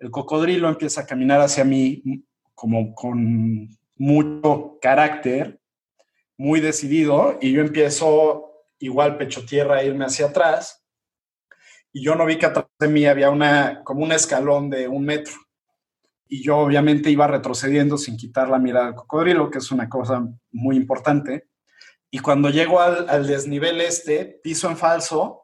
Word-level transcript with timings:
El 0.00 0.10
cocodrilo 0.10 0.68
empieza 0.68 1.02
a 1.02 1.06
caminar 1.06 1.40
hacia 1.40 1.62
mí 1.62 2.02
como 2.54 2.94
con 2.94 3.68
mucho 3.96 4.78
carácter, 4.80 5.60
muy 6.38 6.60
decidido, 6.60 7.38
y 7.40 7.52
yo 7.52 7.60
empiezo 7.60 8.64
igual 8.78 9.18
pecho 9.18 9.44
tierra 9.44 9.76
a 9.76 9.84
irme 9.84 10.06
hacia 10.06 10.26
atrás, 10.26 10.82
y 11.92 12.02
yo 12.02 12.14
no 12.14 12.24
vi 12.24 12.38
que 12.38 12.46
atrás 12.46 12.66
de 12.78 12.88
mí 12.88 13.04
había 13.04 13.30
una, 13.30 13.82
como 13.84 14.02
un 14.02 14.12
escalón 14.12 14.70
de 14.70 14.88
un 14.88 15.04
metro. 15.04 15.34
Y 16.28 16.42
yo 16.42 16.58
obviamente 16.58 17.10
iba 17.10 17.26
retrocediendo 17.26 17.98
sin 17.98 18.16
quitar 18.16 18.48
la 18.48 18.58
mirada 18.58 18.86
al 18.86 18.94
cocodrilo, 18.94 19.50
que 19.50 19.58
es 19.58 19.70
una 19.72 19.88
cosa 19.88 20.26
muy 20.52 20.76
importante. 20.76 21.48
Y 22.10 22.20
cuando 22.20 22.48
llego 22.48 22.80
al, 22.80 23.08
al 23.08 23.26
desnivel 23.26 23.80
este, 23.80 24.24
piso 24.24 24.70
en 24.70 24.76
falso, 24.76 25.39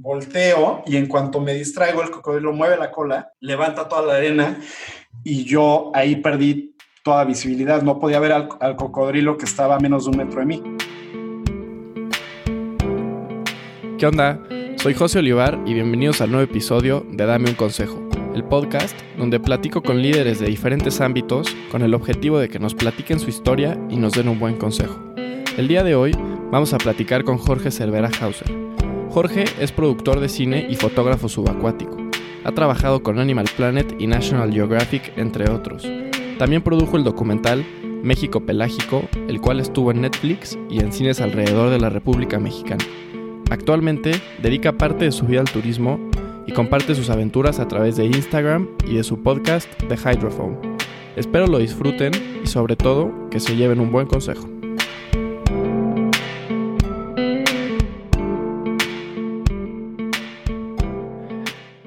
volteo 0.00 0.82
y 0.86 0.96
en 0.96 1.06
cuanto 1.06 1.40
me 1.40 1.54
distraigo, 1.54 2.02
el 2.02 2.10
cocodrilo 2.10 2.52
mueve 2.52 2.76
la 2.76 2.90
cola, 2.90 3.32
levanta 3.40 3.88
toda 3.88 4.02
la 4.02 4.14
arena 4.14 4.58
y 5.24 5.44
yo 5.44 5.90
ahí 5.94 6.16
perdí 6.16 6.74
toda 7.02 7.24
visibilidad. 7.24 7.82
No 7.82 7.98
podía 7.98 8.20
ver 8.20 8.32
al, 8.32 8.76
cocodrilo 8.76 9.36
que 9.36 9.44
estaba 9.44 9.76
a 9.76 9.80
menos 9.80 10.04
de 10.04 10.10
un 10.10 10.16
metro 10.16 10.40
de 10.40 10.46
mí. 10.46 10.62
¿Qué 13.98 14.06
onda? 14.06 14.40
Soy 14.76 14.94
José 14.94 15.18
Olivar 15.18 15.58
y 15.66 15.74
bienvenidos 15.74 16.20
al 16.20 16.30
nuevo 16.30 16.44
episodio 16.44 17.04
de 17.10 17.26
Dame 17.26 17.48
un 17.48 17.56
Consejo, 17.56 18.08
el 18.32 18.44
podcast 18.44 18.96
donde 19.16 19.40
platico 19.40 19.82
con 19.82 20.00
líderes 20.00 20.38
de 20.38 20.46
diferentes 20.46 21.00
ámbitos 21.00 21.48
con 21.72 21.82
el 21.82 21.94
objetivo 21.94 22.38
de 22.38 22.48
que 22.48 22.60
nos 22.60 22.76
platiquen 22.76 23.18
su 23.18 23.28
historia 23.28 23.76
y 23.90 23.96
nos 23.96 24.12
den 24.12 24.28
un 24.28 24.38
buen 24.38 24.56
consejo. 24.56 24.96
El 25.56 25.66
día 25.66 25.82
de 25.82 25.96
hoy 25.96 26.12
vamos 26.52 26.72
a 26.74 26.78
platicar 26.78 27.24
con 27.24 27.38
Jorge 27.38 27.72
Cervera 27.72 28.08
Hauser. 28.20 28.67
Jorge 29.10 29.44
es 29.58 29.72
productor 29.72 30.20
de 30.20 30.28
cine 30.28 30.66
y 30.68 30.76
fotógrafo 30.76 31.28
subacuático. 31.28 31.96
Ha 32.44 32.52
trabajado 32.52 33.02
con 33.02 33.18
Animal 33.18 33.46
Planet 33.56 33.94
y 33.98 34.06
National 34.06 34.52
Geographic, 34.52 35.12
entre 35.16 35.50
otros. 35.50 35.88
También 36.38 36.62
produjo 36.62 36.96
el 36.96 37.04
documental 37.04 37.64
México 38.02 38.40
Pelágico, 38.40 39.02
el 39.28 39.40
cual 39.40 39.60
estuvo 39.60 39.90
en 39.90 40.02
Netflix 40.02 40.58
y 40.70 40.80
en 40.80 40.92
cines 40.92 41.20
alrededor 41.20 41.70
de 41.70 41.80
la 41.80 41.88
República 41.88 42.38
Mexicana. 42.38 42.84
Actualmente 43.50 44.12
dedica 44.42 44.72
parte 44.72 45.06
de 45.06 45.12
su 45.12 45.26
vida 45.26 45.40
al 45.40 45.50
turismo 45.50 45.98
y 46.46 46.52
comparte 46.52 46.94
sus 46.94 47.10
aventuras 47.10 47.58
a 47.60 47.68
través 47.68 47.96
de 47.96 48.06
Instagram 48.06 48.68
y 48.86 48.94
de 48.94 49.04
su 49.04 49.22
podcast 49.22 49.68
The 49.88 49.96
Hydrophone. 49.96 50.58
Espero 51.16 51.46
lo 51.46 51.58
disfruten 51.58 52.12
y 52.44 52.46
sobre 52.46 52.76
todo 52.76 53.10
que 53.30 53.40
se 53.40 53.56
lleven 53.56 53.80
un 53.80 53.90
buen 53.90 54.06
consejo. 54.06 54.57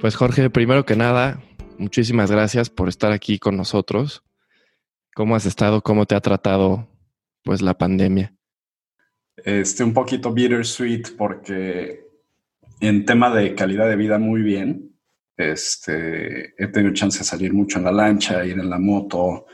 Pues 0.02 0.16
Jorge, 0.16 0.50
primero 0.50 0.84
que 0.84 0.96
nada, 0.96 1.44
muchísimas 1.78 2.32
gracias 2.32 2.72
por 2.72 2.90
estar 2.90 3.12
aquí 3.12 3.38
con 3.38 3.56
nosotros. 3.56 4.24
¿Cómo 5.14 5.36
has 5.36 5.46
estado? 5.46 5.84
¿Cómo 5.84 6.08
te 6.08 6.16
ha 6.16 6.22
tratado 6.22 6.90
pues 7.44 7.62
la 7.62 7.78
pandemia? 7.78 8.34
Este, 9.38 9.84
un 9.84 9.94
poquito 9.94 10.34
bittersweet 10.34 11.16
porque 11.16 12.04
en 12.80 13.06
tema 13.06 13.30
de 13.30 13.54
calidad 13.54 13.88
de 13.88 13.96
vida 13.96 14.18
muy 14.18 14.42
bien. 14.42 14.92
Este, 15.38 16.56
he 16.58 16.68
tenido 16.70 16.96
chance 16.96 17.20
de 17.20 17.26
salir 17.26 17.54
mucho 17.54 17.78
en 17.78 17.86
la 17.86 17.92
lancha, 17.92 18.44
ir 18.44 18.58
en 18.58 18.72
la 18.72 18.80
moto. 18.80 19.46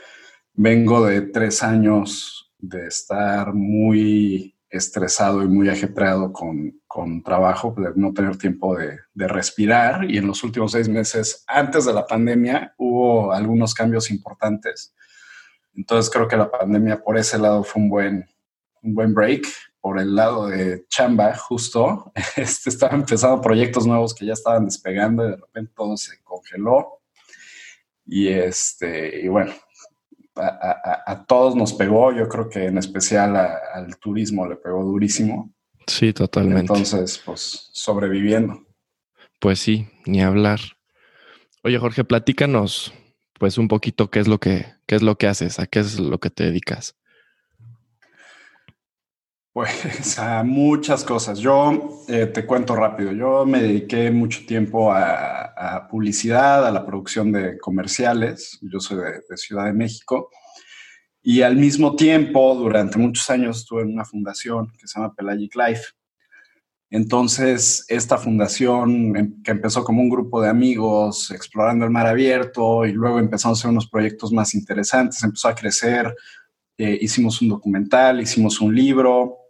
Vengo 0.54 1.04
de 1.04 1.20
tres 1.20 1.62
años 1.62 2.54
de 2.58 2.86
estar 2.86 3.52
muy 3.52 4.57
estresado 4.70 5.42
y 5.42 5.48
muy 5.48 5.68
ajetreado 5.68 6.32
con, 6.32 6.80
con 6.86 7.22
trabajo, 7.22 7.74
de 7.76 7.92
no 7.96 8.12
tener 8.12 8.36
tiempo 8.36 8.76
de, 8.76 8.98
de, 9.14 9.28
respirar. 9.28 10.10
Y 10.10 10.18
en 10.18 10.26
los 10.26 10.42
últimos 10.44 10.72
seis 10.72 10.88
meses, 10.88 11.44
antes 11.46 11.84
de 11.84 11.92
la 11.92 12.06
pandemia, 12.06 12.74
hubo 12.76 13.32
algunos 13.32 13.74
cambios 13.74 14.10
importantes. 14.10 14.94
Entonces 15.74 16.10
creo 16.10 16.26
que 16.26 16.36
la 16.36 16.50
pandemia 16.50 17.00
por 17.00 17.16
ese 17.16 17.38
lado 17.38 17.62
fue 17.62 17.82
un 17.82 17.88
buen, 17.88 18.28
un 18.82 18.94
buen 18.94 19.14
break. 19.14 19.46
Por 19.80 20.00
el 20.00 20.14
lado 20.16 20.48
de 20.48 20.84
chamba, 20.88 21.34
justo, 21.36 22.12
este, 22.36 22.68
estaban 22.68 23.00
empezando 23.00 23.40
proyectos 23.40 23.86
nuevos 23.86 24.12
que 24.12 24.26
ya 24.26 24.32
estaban 24.32 24.64
despegando 24.64 25.24
y 25.24 25.30
de 25.30 25.36
repente 25.36 25.72
todo 25.74 25.96
se 25.96 26.20
congeló. 26.22 27.00
Y, 28.04 28.28
este, 28.28 29.20
y 29.20 29.28
bueno, 29.28 29.52
a, 30.40 31.24
todos 31.26 31.54
nos 31.56 31.72
pegó, 31.72 32.12
yo 32.12 32.28
creo 32.28 32.48
que 32.48 32.66
en 32.66 32.78
especial 32.78 33.36
al 33.36 33.96
turismo 33.98 34.46
le 34.46 34.56
pegó 34.56 34.84
durísimo. 34.84 35.52
Sí, 35.86 36.12
totalmente. 36.12 36.60
Entonces, 36.60 37.20
pues 37.24 37.70
sobreviviendo. 37.72 38.66
Pues 39.40 39.58
sí, 39.58 39.88
ni 40.06 40.22
hablar. 40.22 40.60
Oye, 41.62 41.78
Jorge, 41.78 42.04
platícanos 42.04 42.92
pues 43.38 43.56
un 43.56 43.68
poquito 43.68 44.10
qué 44.10 44.20
es 44.20 44.28
lo 44.28 44.38
que, 44.38 44.66
qué 44.86 44.96
es 44.96 45.02
lo 45.02 45.16
que 45.16 45.28
haces, 45.28 45.58
a 45.58 45.66
qué 45.66 45.78
es 45.78 45.98
lo 45.98 46.18
que 46.18 46.30
te 46.30 46.44
dedicas. 46.44 46.96
Pues 49.58 50.16
a 50.20 50.44
muchas 50.44 51.02
cosas. 51.02 51.40
Yo 51.40 52.04
eh, 52.06 52.26
te 52.26 52.46
cuento 52.46 52.76
rápido. 52.76 53.10
Yo 53.10 53.44
me 53.44 53.60
dediqué 53.60 54.08
mucho 54.12 54.46
tiempo 54.46 54.92
a, 54.92 55.88
publicidad, 55.90 56.64
a 56.64 56.70
la 56.70 56.86
producción 56.86 57.32
de 57.32 57.58
comerciales. 57.58 58.60
Yo 58.62 58.78
soy 58.78 58.98
de, 58.98 59.36
Ciudad 59.36 59.64
de 59.64 59.72
México. 59.72 60.30
Y 61.20 61.42
al 61.42 61.56
mismo 61.56 61.96
tiempo, 61.96 62.54
durante 62.54 62.98
muchos 62.98 63.28
años, 63.30 63.58
estuve 63.58 63.82
en 63.82 63.94
una 63.94 64.04
fundación 64.04 64.68
que 64.78 64.86
se 64.86 65.00
llama 65.00 65.12
Pelagic 65.12 65.56
Life. 65.56 65.86
Entonces, 66.90 67.84
esta 67.88 68.16
fundación 68.16 69.16
em, 69.16 69.42
que 69.42 69.50
empezó 69.50 69.82
como 69.82 70.00
un 70.00 70.08
grupo 70.08 70.40
de 70.40 70.50
amigos 70.50 71.32
explorando 71.32 71.84
el 71.84 71.90
mar 71.90 72.06
abierto 72.06 72.86
y 72.86 72.92
luego 72.92 73.18
empezamos 73.18 73.58
a 73.58 73.60
hacer 73.62 73.72
unos 73.72 73.88
proyectos 73.88 74.30
más 74.30 74.54
interesantes, 74.54 75.20
empezó 75.24 75.48
a 75.48 75.56
crecer. 75.56 76.14
Eh, 76.78 76.96
hicimos 77.00 77.42
un 77.42 77.48
documental, 77.48 78.20
hicimos 78.20 78.60
un 78.60 78.72
libro, 78.72 79.47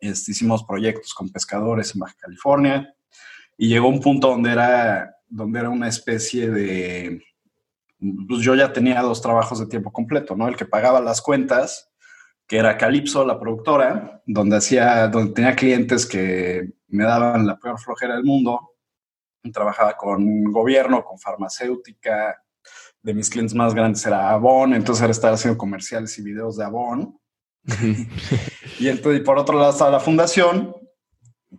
este, 0.00 0.32
hicimos 0.32 0.64
proyectos 0.64 1.14
con 1.14 1.30
pescadores 1.30 1.94
en 1.94 2.00
Baja 2.00 2.14
California 2.18 2.94
y 3.56 3.68
llegó 3.68 3.88
un 3.88 4.00
punto 4.00 4.28
donde 4.28 4.52
era, 4.52 5.16
donde 5.28 5.58
era 5.58 5.68
una 5.68 5.88
especie 5.88 6.48
de... 6.50 7.22
Pues 8.28 8.42
yo 8.42 8.54
ya 8.54 8.72
tenía 8.72 9.02
dos 9.02 9.20
trabajos 9.20 9.58
de 9.58 9.66
tiempo 9.66 9.92
completo, 9.92 10.36
¿no? 10.36 10.46
El 10.46 10.56
que 10.56 10.64
pagaba 10.64 11.00
las 11.00 11.20
cuentas, 11.20 11.90
que 12.46 12.58
era 12.58 12.78
Calypso, 12.78 13.26
la 13.26 13.40
productora, 13.40 14.22
donde, 14.24 14.56
hacía, 14.56 15.08
donde 15.08 15.34
tenía 15.34 15.56
clientes 15.56 16.06
que 16.06 16.70
me 16.86 17.02
daban 17.04 17.46
la 17.46 17.58
peor 17.58 17.78
flojera 17.80 18.14
del 18.14 18.24
mundo. 18.24 18.76
Trabajaba 19.52 19.96
con 19.96 20.44
gobierno, 20.44 21.04
con 21.04 21.18
farmacéutica. 21.18 22.40
De 23.02 23.14
mis 23.14 23.28
clientes 23.30 23.54
más 23.54 23.74
grandes 23.74 24.04
era 24.06 24.30
Avon, 24.30 24.74
entonces 24.74 25.02
era 25.02 25.10
estar 25.10 25.32
haciendo 25.32 25.58
comerciales 25.58 26.18
y 26.18 26.22
videos 26.22 26.56
de 26.56 26.64
Avon. 26.64 27.18
y, 28.78 28.88
entonces, 28.88 29.22
por 29.22 29.38
otro 29.38 29.58
lado 29.58 29.72
estaba 29.72 29.90
la 29.90 30.00
fundación, 30.00 30.74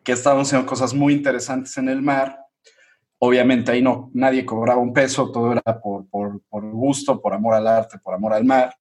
que 0.03 0.11
estaban 0.11 0.41
haciendo 0.41 0.67
cosas 0.67 0.93
muy 0.93 1.13
interesantes 1.13 1.77
en 1.77 1.89
el 1.89 2.01
mar. 2.01 2.37
Obviamente 3.19 3.71
ahí 3.71 3.81
no, 3.81 4.09
nadie 4.13 4.45
cobraba 4.45 4.79
un 4.79 4.93
peso, 4.93 5.31
todo 5.31 5.51
era 5.51 5.81
por, 5.81 6.07
por, 6.09 6.41
por 6.49 6.63
gusto, 6.71 7.21
por 7.21 7.33
amor 7.33 7.53
al 7.53 7.67
arte, 7.67 7.99
por 7.99 8.13
amor 8.13 8.33
al 8.33 8.45
mar. 8.45 8.73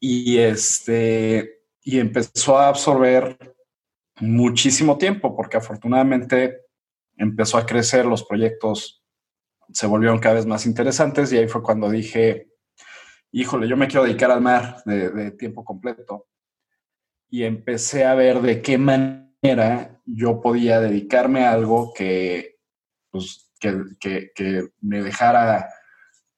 Y, 0.00 0.38
este, 0.38 1.62
y 1.82 1.98
empezó 1.98 2.58
a 2.58 2.68
absorber 2.68 3.36
muchísimo 4.20 4.96
tiempo, 4.96 5.34
porque 5.34 5.56
afortunadamente 5.56 6.62
empezó 7.16 7.58
a 7.58 7.66
crecer, 7.66 8.06
los 8.06 8.24
proyectos 8.24 9.02
se 9.72 9.86
volvieron 9.86 10.18
cada 10.18 10.36
vez 10.36 10.46
más 10.46 10.66
interesantes 10.66 11.32
y 11.32 11.38
ahí 11.38 11.48
fue 11.48 11.62
cuando 11.62 11.90
dije, 11.90 12.48
híjole, 13.32 13.68
yo 13.68 13.76
me 13.76 13.88
quiero 13.88 14.04
dedicar 14.04 14.30
al 14.30 14.40
mar 14.40 14.82
de 14.86 15.32
tiempo 15.32 15.64
completo 15.64 16.28
y 17.30 17.44
empecé 17.44 18.04
a 18.04 18.14
ver 18.14 18.40
de 18.40 18.62
qué 18.62 18.78
manera 18.78 20.00
yo 20.04 20.40
podía 20.40 20.80
dedicarme 20.80 21.44
a 21.44 21.52
algo 21.52 21.92
que, 21.94 22.56
pues, 23.10 23.50
que, 23.60 24.30
que, 24.34 24.68
me 24.80 25.02
dejara 25.02 25.68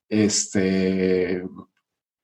este, 0.09 1.45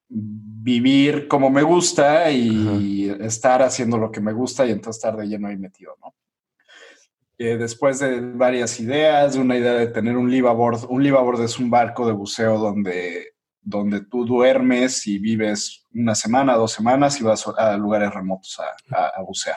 vivir 0.08 1.29
como 1.29 1.50
me 1.50 1.62
gusta 1.62 2.31
y 2.31 3.11
estar 3.20 3.62
haciendo 3.62 3.99
lo 3.99 4.11
que 4.11 4.20
me 4.20 4.32
gusta 4.32 4.67
y 4.67 4.73
entonces 4.73 4.99
estar 4.99 5.17
de 5.17 5.26
lleno 5.26 5.49
ahí 5.49 5.56
metido, 5.56 5.96
¿no? 6.00 6.14
Eh, 7.38 7.58
después 7.58 7.99
de 7.99 8.20
varias 8.20 8.81
ideas, 8.81 9.35
de 9.35 9.40
una 9.40 9.58
idea 9.58 9.75
de 9.75 9.88
tener 9.88 10.17
un 10.17 10.31
liveaboard, 10.31 10.87
un 10.88 11.02
liveaboard 11.02 11.43
es 11.43 11.58
un 11.58 11.69
barco 11.69 12.06
de 12.06 12.14
buceo 12.14 12.58
donde 12.58 13.35
donde 13.66 14.02
tú 14.02 14.24
duermes 14.24 15.08
y 15.08 15.18
vives 15.18 15.84
una 15.92 16.14
semana, 16.14 16.54
dos 16.54 16.70
semanas 16.70 17.20
y 17.20 17.24
vas 17.24 17.44
a 17.58 17.76
lugares 17.76 18.14
remotos 18.14 18.58
a, 18.90 19.20
bucear. 19.22 19.56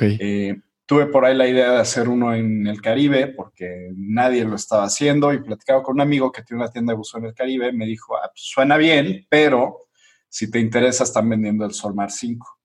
Eh, 0.00 0.60
tuve 0.84 1.06
por 1.06 1.24
ahí 1.24 1.36
la 1.36 1.46
idea 1.46 1.70
de 1.70 1.78
hacer 1.78 2.08
uno 2.08 2.34
en 2.34 2.66
el 2.66 2.80
Caribe 2.80 3.28
porque 3.28 3.92
nadie 3.94 4.44
lo 4.44 4.56
estaba 4.56 4.84
haciendo 4.84 5.32
y 5.32 5.40
platicaba 5.40 5.84
con 5.84 5.94
un 5.94 6.00
amigo 6.00 6.32
que 6.32 6.42
tiene 6.42 6.64
una 6.64 6.72
tienda 6.72 6.92
de 6.92 6.96
buceo 6.96 7.20
en 7.20 7.26
el 7.26 7.34
Caribe. 7.34 7.72
Me 7.72 7.86
dijo, 7.86 8.16
ah, 8.16 8.28
pues 8.32 8.42
suena 8.42 8.76
bien, 8.76 9.24
pero 9.30 9.86
si 10.28 10.50
te 10.50 10.58
interesa, 10.58 11.04
están 11.04 11.28
vendiendo 11.28 11.64
el 11.64 11.72
Solmar 11.72 12.10
5. 12.10 12.58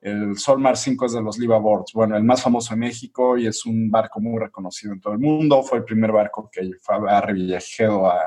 El 0.00 0.38
Solmar 0.38 0.78
5 0.78 1.04
es 1.04 1.12
de 1.12 1.22
los 1.22 1.38
Livaboards, 1.38 1.92
bueno, 1.92 2.16
el 2.16 2.24
más 2.24 2.42
famoso 2.42 2.72
en 2.72 2.80
México 2.80 3.36
y 3.36 3.46
es 3.46 3.66
un 3.66 3.90
barco 3.90 4.20
muy 4.20 4.40
reconocido 4.40 4.94
en 4.94 5.00
todo 5.00 5.12
el 5.12 5.18
mundo. 5.18 5.62
Fue 5.62 5.78
el 5.78 5.84
primer 5.84 6.12
barco 6.12 6.48
que 6.50 6.62
fue 6.80 6.96
a 7.10 7.20
Revillagigedo 7.20 8.10
a 8.10 8.20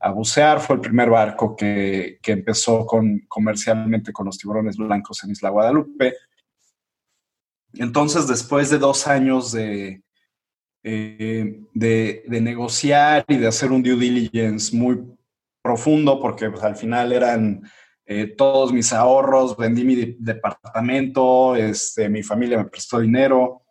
a 0.00 0.10
bucear. 0.10 0.60
Fue 0.60 0.76
el 0.76 0.82
primer 0.82 1.10
barco 1.10 1.56
que, 1.56 2.18
que, 2.22 2.32
empezó 2.32 2.86
comercialmente 3.28 4.12
con 4.12 4.26
los 4.26 4.38
tiburones 4.38 4.76
blancos 4.76 5.22
en 5.24 5.30
Isla 5.30 5.50
Guadalupe. 5.50 6.14
Entonces, 7.74 8.26
después 8.26 8.70
de 8.70 8.78
dos 8.78 9.06
años 9.06 9.52
de, 9.52 10.02
eh, 10.88 11.62
de, 11.74 12.40
negociar 12.40 13.24
y 13.26 13.38
de 13.38 13.48
hacer 13.48 13.72
un 13.72 13.82
due 13.82 13.96
diligence 13.96 14.74
muy 14.76 15.02
profundo, 15.60 16.20
porque 16.20 16.48
pues, 16.48 16.62
al 16.62 16.76
final 16.76 17.12
eran 17.12 17.60
eh, 18.04 18.28
todos 18.28 18.72
mis 18.72 18.92
ahorros, 18.92 19.56
vendí 19.56 19.82
mi 19.82 20.16
departamento, 20.18 21.56
este, 21.56 22.08
mi 22.08 22.22
familia 22.22 22.58
me 22.58 22.66
prestó 22.66 23.00
dinero. 23.00 23.62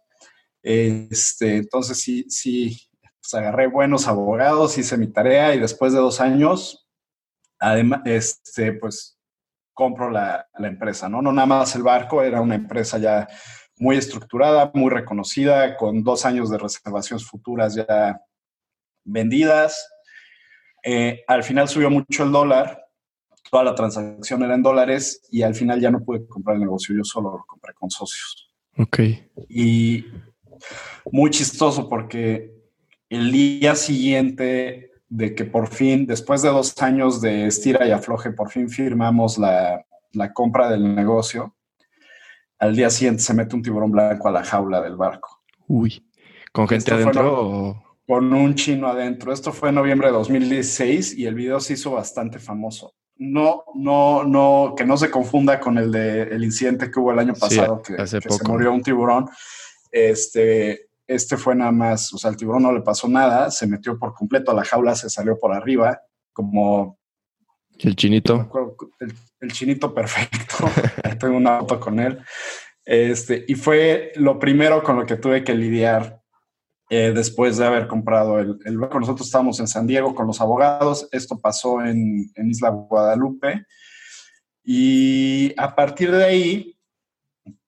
Este, 0.62 1.56
entonces 1.56 2.02
sí, 2.02 2.26
sí, 2.28 2.78
pues 3.26 3.42
agarré 3.42 3.66
buenos 3.66 4.08
abogados, 4.08 4.78
hice 4.78 4.98
mi 4.98 5.08
tarea 5.08 5.56
y 5.56 5.60
después 5.60 5.94
de 5.94 6.00
dos 6.00 6.22
años, 6.22 6.88
además, 7.58 8.02
este, 8.06 8.74
pues 8.74 9.18
compro 9.74 10.12
la, 10.12 10.48
la, 10.60 10.68
empresa, 10.68 11.10
¿no? 11.10 11.24
No 11.24 11.32
nada 11.32 11.48
más 11.48 11.76
el 11.76 11.82
barco, 11.82 12.22
era 12.22 12.40
una 12.40 12.54
empresa 12.54 13.00
ya 13.00 13.28
muy 13.78 13.98
estructurada, 13.98 14.72
muy 14.76 14.92
reconocida, 14.92 15.76
con 15.76 16.04
dos 16.04 16.24
años 16.26 16.52
de 16.52 16.60
reservaciones 16.60 17.26
futuras 17.26 17.74
ya 17.74 18.22
vendidas. 19.04 19.90
Eh, 20.84 21.24
al 21.28 21.44
final 21.44 21.68
subió 21.68 21.90
mucho 21.90 22.24
el 22.24 22.32
dólar, 22.32 22.86
toda 23.50 23.64
la 23.64 23.74
transacción 23.74 24.44
era 24.44 24.54
en 24.54 24.62
dólares 24.62 25.28
y 25.32 25.42
al 25.42 25.56
final 25.56 25.82
ya 25.82 25.90
no 25.90 26.04
pude 26.04 26.28
comprar 26.28 26.58
el 26.58 26.62
negocio, 26.62 26.96
yo 26.96 27.04
solo 27.04 27.32
lo 27.32 27.46
compré 27.46 27.74
con 27.74 27.90
socios. 27.90 28.54
Ok. 28.78 29.00
Y 29.50 30.06
muy 31.12 31.32
chistoso 31.32 31.90
porque 31.90 32.55
el 33.10 33.32
día 33.32 33.76
siguiente 33.76 34.92
de 35.08 35.36
que 35.36 35.46
por 35.46 35.68
fin, 35.68 36.06
después 36.06 36.42
de 36.42 36.50
dos 36.50 36.82
años 36.82 37.22
de 37.22 37.48
estira 37.48 37.88
y 37.88 37.92
afloje, 37.92 38.32
por 38.32 38.50
fin 38.50 38.70
firmamos 38.70 39.38
la, 39.38 39.86
la 40.14 40.34
compra 40.34 40.70
del 40.70 40.96
negocio, 40.96 41.56
al 42.60 42.76
día 42.76 42.90
siguiente 42.90 43.22
se 43.22 43.34
mete 43.34 43.56
un 43.56 43.62
tiburón 43.62 43.92
blanco 43.92 44.28
a 44.28 44.32
la 44.32 44.44
jaula 44.44 44.82
del 44.82 44.96
barco. 44.96 45.44
Uy, 45.68 46.06
¿con 46.52 46.68
gente 46.68 46.94
adentro? 46.94 47.82
Con 48.08 48.34
un 48.34 48.56
chino 48.56 48.88
adentro. 48.88 49.34
Esto 49.34 49.52
fue 49.52 49.70
en 49.70 49.76
noviembre 49.76 50.08
de 50.08 50.14
2016 50.14 51.18
y 51.18 51.26
el 51.26 51.36
video 51.36 51.60
se 51.60 51.74
hizo 51.74 51.92
bastante 51.92 52.40
famoso 52.40 52.94
no, 53.18 53.64
no, 53.76 54.24
no, 54.24 54.74
que 54.76 54.86
no 54.86 54.98
se 54.98 55.10
confunda 55.10 55.60
con 55.60 55.78
el 55.78 55.92
de 55.92 56.24
el 56.24 56.44
incidente 56.44 56.92
que 56.92 57.00
hubo 57.00 57.12
el 57.12 57.20
año 57.20 57.34
pasado, 57.34 57.82
que, 57.82 58.06
se 58.06 58.20
murió 58.46 58.74
un 58.74 58.82
tiburón. 58.82 59.30
Este, 59.92 60.85
este 61.08 61.38
fue 61.38 61.56
nada 61.56 61.72
más, 61.72 62.14
o 62.14 62.18
sea, 62.18 62.32
el 62.32 62.38
tiburón 62.38 62.64
no 62.64 62.72
le 62.72 62.82
pasó 62.82 63.08
nada, 63.08 63.52
se 63.52 63.68
metió 63.68 63.98
por 63.98 64.14
completo 64.14 64.52
a 64.52 64.56
la 64.56 64.64
jaula, 64.64 64.96
se 64.96 65.10
salió 65.10 65.38
por 65.38 65.54
arriba, 65.54 66.02
como... 66.34 66.98
El 67.78 67.96
chinito. 67.96 68.50
El, 69.42 69.52
chinito 69.52 69.94
perfecto. 69.94 70.56
Tengo 71.20 71.36
una 71.36 71.60
foto 71.60 71.80
con 71.80 72.00
él. 72.00 72.20
Este, 72.86 73.44
y 73.48 73.56
fue 73.56 74.14
lo 74.16 74.40
primero 74.40 74.82
con 74.82 74.98
lo 74.98 75.06
que 75.06 75.18
tuve 75.18 75.44
que 75.44 75.54
lidiar 75.54 76.22
eh, 76.90 77.12
después 77.14 77.58
de 77.58 77.66
haber 77.66 77.88
comprado 77.88 78.40
el, 78.40 78.58
el, 78.64 78.78
barco. 78.78 79.00
Nosotros 79.00 79.28
estábamos 79.28 79.60
en 79.60 79.68
San 79.68 79.88
Diego 79.88 80.16
con 80.16 80.28
los 80.28 80.40
abogados, 80.40 81.10
esto 81.12 81.40
pasó 81.40 81.84
en, 81.84 82.32
en, 82.36 82.50
Isla 82.50 82.70
Guadalupe 82.70 83.66
y 84.64 85.54
a 85.58 85.76
partir 85.76 86.12
de 86.12 86.24
ahí, 86.24 86.78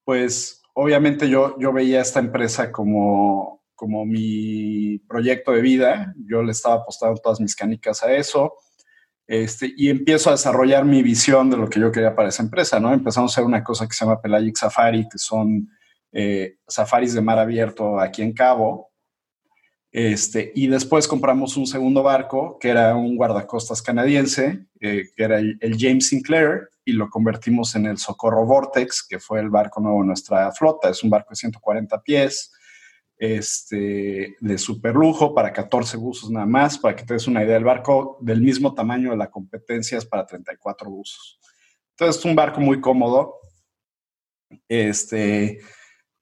pues 0.03 0.56
obviamente 0.79 1.27
yo, 1.27 1.57
yo 1.59 1.73
veía 1.73 2.01
esta 2.01 2.19
empresa 2.19 2.71
como, 2.71 3.63
como 3.73 4.05
mi 4.05 4.99
proyecto 5.09 5.51
de 5.51 5.61
vida, 5.61 6.13
yo 6.23 6.43
le 6.43 6.51
estaba 6.51 6.75
apostando 6.75 7.19
todas 7.19 7.41
mis 7.41 7.55
canicas 7.55 8.03
a 8.03 8.13
eso. 8.13 8.53
Este, 9.25 9.73
y 9.75 9.89
empiezo 9.89 10.29
a 10.29 10.33
desarrollar 10.33 10.85
mi 10.85 11.01
visión 11.01 11.49
de 11.49 11.57
lo 11.57 11.67
que 11.67 11.79
yo 11.79 11.91
quería 11.91 12.15
para 12.15 12.29
esa 12.29 12.43
empresa, 12.43 12.79
¿no? 12.79 12.93
Empezamos 12.93 13.31
a 13.31 13.33
hacer 13.33 13.43
una 13.43 13.63
cosa 13.63 13.87
que 13.87 13.93
se 13.93 14.05
llama 14.05 14.21
Pelagic 14.21 14.55
Safari, 14.55 15.09
que 15.09 15.17
son 15.17 15.67
eh, 16.11 16.57
safaris 16.67 17.15
de 17.15 17.21
mar 17.21 17.39
abierto 17.39 17.99
aquí 17.99 18.21
en 18.21 18.33
Cabo, 18.33 18.91
este, 19.99 20.51
y 20.53 20.67
después 20.67 21.07
compramos 21.07 21.57
un 21.57 21.65
segundo 21.65 22.03
barco, 22.03 22.59
que 22.59 22.69
era 22.69 22.95
un 22.95 23.15
guardacostas 23.15 23.81
canadiense, 23.81 24.67
eh, 24.79 25.05
que 25.15 25.23
era 25.23 25.39
el, 25.39 25.75
James 25.75 26.09
Sinclair, 26.09 26.69
y 26.85 26.91
lo 26.91 27.09
convertimos 27.09 27.75
en 27.75 27.87
el 27.87 27.97
Socorro 27.97 28.45
Vortex, 28.45 29.03
que 29.09 29.17
fue 29.17 29.39
el 29.39 29.49
barco 29.49 29.81
nuevo 29.81 30.01
de 30.01 30.05
nuestra 30.05 30.51
flota. 30.51 30.91
Es 30.91 31.03
un 31.03 31.09
barco 31.09 31.31
de 31.31 31.37
140 31.37 31.99
pies, 32.03 32.53
este, 33.17 34.35
de 34.39 34.57
super 34.59 34.93
lujo, 34.93 35.33
para 35.33 35.51
14 35.51 35.97
buzos 35.97 36.29
nada 36.29 36.45
más, 36.45 36.77
para 36.77 36.95
que 36.95 37.03
te 37.03 37.15
des 37.15 37.25
una 37.25 37.43
idea. 37.43 37.57
El 37.57 37.63
barco 37.63 38.19
del 38.21 38.39
mismo 38.39 38.75
tamaño 38.75 39.09
de 39.09 39.17
la 39.17 39.31
competencia 39.31 39.97
es 39.97 40.05
para 40.05 40.27
34 40.27 40.91
buzos. 40.91 41.39
Entonces, 41.93 42.19
es 42.19 42.25
un 42.25 42.35
barco 42.35 42.61
muy 42.61 42.79
cómodo. 42.79 43.39
Este, 44.69 45.59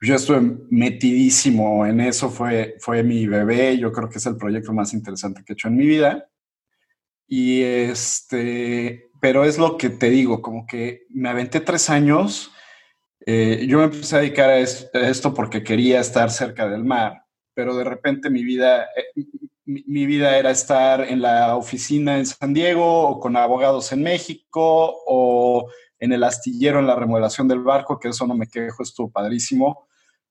yo 0.06 0.16
estuve 0.16 0.42
metidísimo 0.70 1.86
en 1.86 2.00
eso, 2.00 2.30
fue, 2.30 2.76
fue 2.80 3.04
mi 3.04 3.28
bebé, 3.28 3.78
yo 3.78 3.92
creo 3.92 4.10
que 4.10 4.20
es 4.20 4.26
el 4.26 4.38
proyecto 4.38 4.74
más 4.74 4.94
interesante 4.94 5.44
que 5.44 5.54
he 5.54 5.56
hecho 5.56 5.68
en 5.68 5.78
mi 5.78 5.86
vida. 5.86 6.30
Y 7.28 7.62
este, 7.64 9.10
pero 9.20 9.44
es 9.44 9.58
lo 9.58 9.78
que 9.78 9.90
te 9.90 10.10
digo, 10.10 10.42
como 10.42 10.66
que 10.68 11.08
me 11.10 11.30
aventé 11.30 11.60
tres 11.60 11.90
años, 11.90 12.52
eh, 13.26 13.66
yo 13.68 13.80
me 13.80 13.86
empecé 13.86 14.18
a 14.18 14.20
dedicar 14.20 14.50
a 14.52 14.60
esto 14.60 15.34
porque 15.34 15.64
quería 15.64 16.00
estar 16.00 16.30
cerca 16.30 16.70
del 16.70 16.84
mar, 16.84 17.24
pero 17.56 17.76
de 17.76 17.84
repente 17.84 18.30
mi 18.30 18.44
vida, 18.44 18.84
eh, 18.96 19.24
mi, 19.66 19.84
mi, 19.88 20.06
vida 20.06 20.38
era 20.38 20.52
estar 20.52 21.02
en 21.02 21.22
la 21.22 21.56
oficina 21.56 22.20
en 22.20 22.28
San 22.28 22.54
Diego 22.54 23.08
o 23.08 23.20
con 23.20 23.36
abogados 23.36 23.92
en 23.92 24.04
México 24.04 24.96
o 25.08 25.68
en 25.98 26.14
el 26.14 26.24
astillero 26.24 26.80
en 26.80 26.88
la 26.88 26.96
remodelación 26.96 27.48
del 27.48 27.62
barco, 27.62 28.00
que 28.00 28.10
eso 28.10 28.28
no 28.28 28.36
me 28.36 28.48
quejo, 28.48 28.84
estuvo 28.84 29.10
padrísimo. 29.10 29.88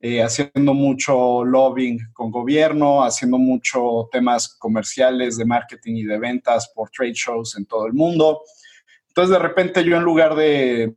Eh, 0.06 0.22
haciendo 0.22 0.74
mucho 0.74 1.46
lobbying 1.46 1.98
con 2.12 2.30
gobierno, 2.30 3.02
haciendo 3.02 3.38
mucho 3.38 4.06
temas 4.12 4.54
comerciales 4.58 5.38
de 5.38 5.46
marketing 5.46 5.94
y 5.94 6.02
de 6.04 6.18
ventas 6.18 6.70
por 6.74 6.90
trade 6.90 7.14
shows 7.14 7.56
en 7.56 7.64
todo 7.64 7.86
el 7.86 7.94
mundo. 7.94 8.42
Entonces, 9.08 9.32
de 9.32 9.38
repente 9.38 9.82
yo 9.82 9.96
en 9.96 10.02
lugar 10.02 10.34
de, 10.34 10.92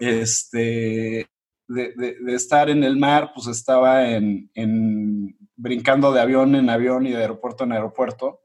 este, 0.00 1.28
de, 1.68 2.16
estar 2.28 2.70
en 2.70 2.82
el 2.82 2.96
mar, 2.96 3.30
pues 3.34 3.46
estaba 3.46 4.08
en, 4.08 4.50
en, 4.54 5.36
brincando 5.54 6.10
de 6.10 6.22
avión 6.22 6.54
en 6.54 6.70
avión 6.70 7.06
y 7.06 7.10
de 7.10 7.18
aeropuerto 7.18 7.64
en 7.64 7.72
aeropuerto. 7.72 8.40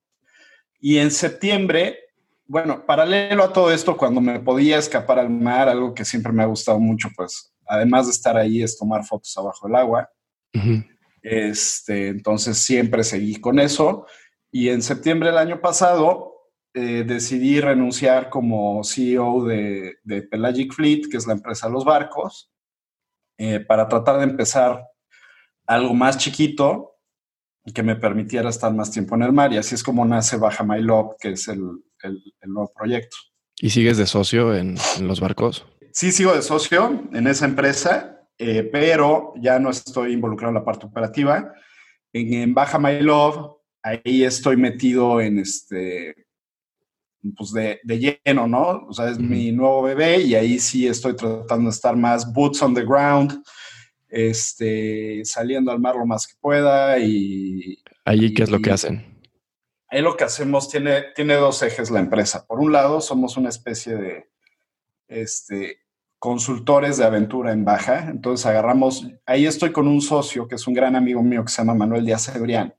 Y 0.81 0.97
en 0.97 1.09
septiembre, 1.09 1.99
bueno, 2.47 2.85
paralelo 2.85 3.45
a 3.45 3.53
todo 3.53 3.71
esto, 3.71 3.95
cuando 3.95 4.19
me 4.19 4.41
podía 4.41 4.77
escapar 4.77 5.19
al 5.19 5.29
mar, 5.29 5.69
algo 5.69 5.93
que 5.93 6.03
siempre 6.03 6.33
me 6.33 6.43
ha 6.43 6.47
gustado 6.47 6.81
mucho, 6.81 7.07
pues 7.15 7.53
además 7.69 8.07
de 8.07 8.11
estar 8.11 8.35
ahí, 8.35 8.63
es 8.63 8.77
tomar 8.77 9.05
fotos 9.05 9.37
abajo 9.37 9.67
del 9.67 9.75
agua. 9.75 10.09
este, 11.21 12.07
entonces 12.07 12.57
siempre 12.57 13.03
seguí 13.03 13.39
con 13.39 13.59
eso. 13.59 14.05
Y 14.51 14.69
en 14.69 14.81
septiembre 14.81 15.29
del 15.29 15.37
año 15.37 15.61
pasado 15.61 16.33
eh, 16.73 17.03
decidí 17.05 17.61
renunciar 17.61 18.29
como 18.29 18.83
CEO 18.83 19.45
de, 19.45 19.97
Pelagic 20.31 20.73
Fleet, 20.73 21.03
que 21.09 21.17
es 21.17 21.27
la 21.27 21.33
empresa 21.33 21.67
de 21.67 21.73
los 21.73 21.85
barcos, 21.85 22.51
eh, 23.37 23.59
para 23.59 23.87
tratar 23.87 24.17
de 24.17 24.23
empezar 24.23 24.83
algo 25.67 25.93
más 25.93 26.17
chiquito 26.17 26.95
que 27.73 27.83
me 27.83 27.95
permitiera 27.95 28.49
estar 28.49 28.73
más 28.73 28.89
tiempo 28.89 29.13
en 29.15 29.21
el 29.21 29.31
mar. 29.31 29.53
Y 29.53 29.57
así 29.57 29.75
es 29.75 29.83
como 29.83 30.03
nace 30.05 30.37
Baja 30.37 30.63
My 30.63 30.81
Love, 30.81 31.15
que 31.19 31.31
es 31.31 31.47
el, 31.47 31.61
nuevo 32.47 32.71
proyecto. 32.75 33.15
¿Y 33.61 33.69
sigues 33.69 33.97
de 33.97 34.07
socio 34.07 34.55
en 34.55 34.75
los 35.01 35.19
barcos? 35.19 35.65
Sí 35.99 36.13
sigo 36.13 36.33
de 36.33 36.41
socio 36.41 37.03
en 37.11 37.27
esa 37.27 37.43
empresa, 37.43 38.25
eh, 38.37 38.63
pero 38.71 39.33
ya 39.35 39.59
no 39.59 39.69
estoy 39.69 40.13
involucrado 40.13 40.51
en 40.51 40.55
la 40.55 40.63
parte 40.63 40.85
operativa. 40.85 41.53
En, 42.13 42.53
Baja 42.53 42.79
My 42.79 43.01
Love, 43.01 43.57
ahí 43.83 44.23
estoy 44.23 44.55
metido 44.55 45.19
en 45.19 45.39
este, 45.39 46.15
pues 47.35 47.51
de, 47.51 47.81
de 47.83 47.99
lleno, 48.23 48.47
¿no? 48.47 48.85
O 48.87 48.93
sea, 48.93 49.09
es 49.09 49.19
mi 49.19 49.51
nuevo 49.51 49.81
bebé 49.81 50.21
y 50.21 50.35
ahí 50.35 50.57
sí 50.57 50.87
estoy 50.87 51.17
tratando 51.17 51.65
de 51.65 51.75
estar 51.75 51.97
más 51.97 52.31
boots 52.31 52.61
on 52.61 52.73
the 52.73 52.85
ground, 52.85 53.43
este, 54.07 55.25
saliendo 55.25 55.69
al 55.69 55.81
mar 55.81 55.97
lo 55.97 56.05
más 56.05 56.25
que 56.25 56.35
pueda 56.39 56.97
y... 56.97 57.77
¿Ahí 58.05 58.33
qué 58.33 58.43
es 58.43 58.49
lo 58.49 58.61
que 58.61 58.71
hacen? 58.71 59.19
Ahí 59.89 60.01
lo 60.01 60.15
que 60.15 60.23
hacemos 60.23 60.69
tiene, 60.69 61.07
tiene 61.13 61.33
dos 61.33 61.61
ejes 61.61 61.91
la 61.91 61.99
empresa. 61.99 62.47
Por 62.47 62.61
un 62.61 62.71
lado, 62.71 63.01
somos 63.01 63.35
una 63.35 63.49
especie 63.49 63.97
de 63.97 64.29
este, 65.09 65.88
consultores 66.19 66.97
de 66.97 67.05
aventura 67.05 67.51
en 67.51 67.65
Baja. 67.65 68.09
Entonces 68.09 68.45
agarramos, 68.45 69.07
ahí 69.25 69.45
estoy 69.45 69.71
con 69.71 69.87
un 69.87 70.01
socio 70.01 70.47
que 70.47 70.55
es 70.55 70.67
un 70.67 70.73
gran 70.73 70.95
amigo 70.95 71.23
mío 71.23 71.43
que 71.43 71.51
se 71.51 71.61
llama 71.61 71.73
Manuel 71.73 72.05
Díaz 72.05 72.25
Cebrián. 72.25 72.73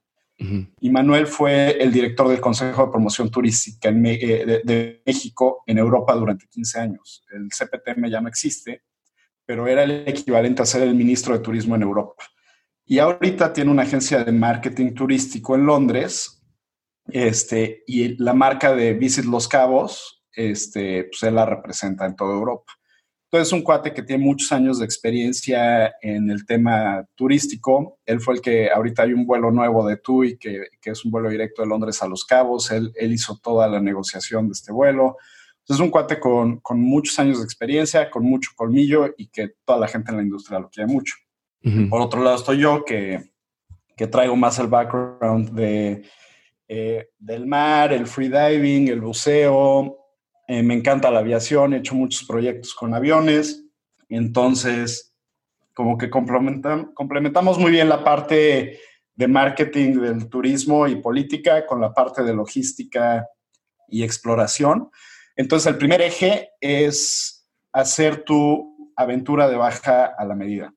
Y 0.80 0.88
Manuel 0.88 1.26
fue 1.26 1.82
el 1.82 1.92
director 1.92 2.26
del 2.26 2.40
Consejo 2.40 2.86
de 2.86 2.90
Promoción 2.90 3.30
Turística 3.30 3.90
eh, 3.90 4.62
de, 4.64 5.02
México 5.04 5.62
en 5.66 5.76
Europa 5.76 6.14
durante 6.14 6.46
15 6.48 6.80
años. 6.80 7.22
El 7.30 7.48
CPTM 7.50 8.08
ya 8.08 8.22
no 8.22 8.28
existe, 8.28 8.82
pero 9.44 9.66
era 9.68 9.82
el 9.82 10.08
equivalente 10.08 10.62
a 10.62 10.66
ser 10.66 10.82
el 10.82 10.94
ministro 10.94 11.34
de 11.34 11.40
Turismo 11.40 11.76
en 11.76 11.82
Europa. 11.82 12.24
Y 12.86 12.98
ahorita 12.98 13.52
tiene 13.52 13.70
una 13.70 13.82
agencia 13.82 14.24
de 14.24 14.32
marketing 14.32 14.94
turístico 14.94 15.54
en 15.54 15.66
Londres 15.66 16.38
Este, 17.12 17.82
y 17.86 18.16
la 18.22 18.32
marca 18.32 18.72
de 18.74 18.94
Visit 18.94 19.24
Los 19.24 19.48
Cabos, 19.48 20.22
este, 20.32 21.04
pues 21.04 21.22
él 21.24 21.34
la 21.34 21.44
representa 21.44 22.06
en 22.06 22.14
toda 22.14 22.34
Europa. 22.34 22.72
Entonces 23.30 23.46
es 23.46 23.52
un 23.52 23.62
cuate 23.62 23.94
que 23.94 24.02
tiene 24.02 24.24
muchos 24.24 24.50
años 24.50 24.80
de 24.80 24.84
experiencia 24.84 25.94
en 26.02 26.32
el 26.32 26.44
tema 26.44 27.06
turístico. 27.14 28.00
Él 28.04 28.20
fue 28.20 28.34
el 28.34 28.40
que 28.40 28.68
ahorita 28.68 29.04
hay 29.04 29.12
un 29.12 29.24
vuelo 29.24 29.52
nuevo 29.52 29.86
de 29.86 29.98
TUI, 29.98 30.36
que, 30.36 30.64
que 30.80 30.90
es 30.90 31.04
un 31.04 31.12
vuelo 31.12 31.30
directo 31.30 31.62
de 31.62 31.68
Londres 31.68 32.02
a 32.02 32.08
Los 32.08 32.24
Cabos. 32.24 32.72
Él, 32.72 32.90
él 32.96 33.12
hizo 33.12 33.38
toda 33.40 33.68
la 33.68 33.80
negociación 33.80 34.48
de 34.48 34.54
este 34.54 34.72
vuelo. 34.72 35.16
Entonces 35.60 35.76
es 35.76 35.80
un 35.80 35.92
cuate 35.92 36.18
con, 36.18 36.58
con, 36.58 36.80
muchos 36.80 37.16
años 37.20 37.38
de 37.38 37.44
experiencia, 37.44 38.10
con 38.10 38.24
mucho 38.24 38.50
colmillo 38.56 39.14
y 39.16 39.28
que 39.28 39.52
toda 39.64 39.78
la 39.78 39.86
gente 39.86 40.10
en 40.10 40.16
la 40.16 40.24
industria 40.24 40.58
lo 40.58 40.68
quiere 40.68 40.92
mucho. 40.92 41.14
Por 41.88 42.00
otro 42.00 42.24
lado 42.24 42.34
estoy 42.34 42.58
yo, 42.58 42.84
que, 42.84 43.30
que 43.96 44.08
traigo 44.08 44.34
más 44.34 44.58
el 44.58 44.66
background 44.66 45.50
de, 45.50 46.02
eh, 46.66 47.10
del 47.16 47.46
mar, 47.46 47.92
el 47.92 48.08
freediving, 48.08 48.88
el 48.88 49.02
buceo, 49.02 49.99
eh, 50.50 50.64
me 50.64 50.74
encanta 50.74 51.12
la 51.12 51.20
aviación, 51.20 51.74
he 51.74 51.76
hecho 51.76 51.94
muchos 51.94 52.24
proyectos 52.24 52.74
con 52.74 52.92
aviones, 52.92 53.62
entonces 54.08 55.14
como 55.74 55.96
que 55.96 56.10
complementamos 56.10 57.56
muy 57.56 57.70
bien 57.70 57.88
la 57.88 58.02
parte 58.02 58.80
de 59.14 59.28
marketing 59.28 60.00
del 60.00 60.28
turismo 60.28 60.88
y 60.88 60.96
política 60.96 61.64
con 61.66 61.80
la 61.80 61.94
parte 61.94 62.24
de 62.24 62.34
logística 62.34 63.28
y 63.86 64.02
exploración. 64.02 64.90
Entonces 65.36 65.68
el 65.68 65.78
primer 65.78 66.02
eje 66.02 66.50
es 66.60 67.48
hacer 67.72 68.24
tu 68.24 68.92
aventura 68.96 69.48
de 69.48 69.54
baja 69.54 70.06
a 70.18 70.24
la 70.24 70.34
medida. 70.34 70.74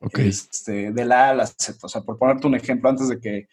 Okay. 0.00 0.28
Este, 0.28 0.92
de 0.92 1.04
la 1.04 1.26
A 1.26 1.30
a 1.30 1.34
la 1.34 1.46
Z. 1.48 1.80
O 1.82 1.88
sea, 1.88 2.02
por 2.02 2.16
ponerte 2.16 2.46
un 2.46 2.54
ejemplo, 2.54 2.88
antes 2.88 3.08
de 3.08 3.18
que 3.18 3.48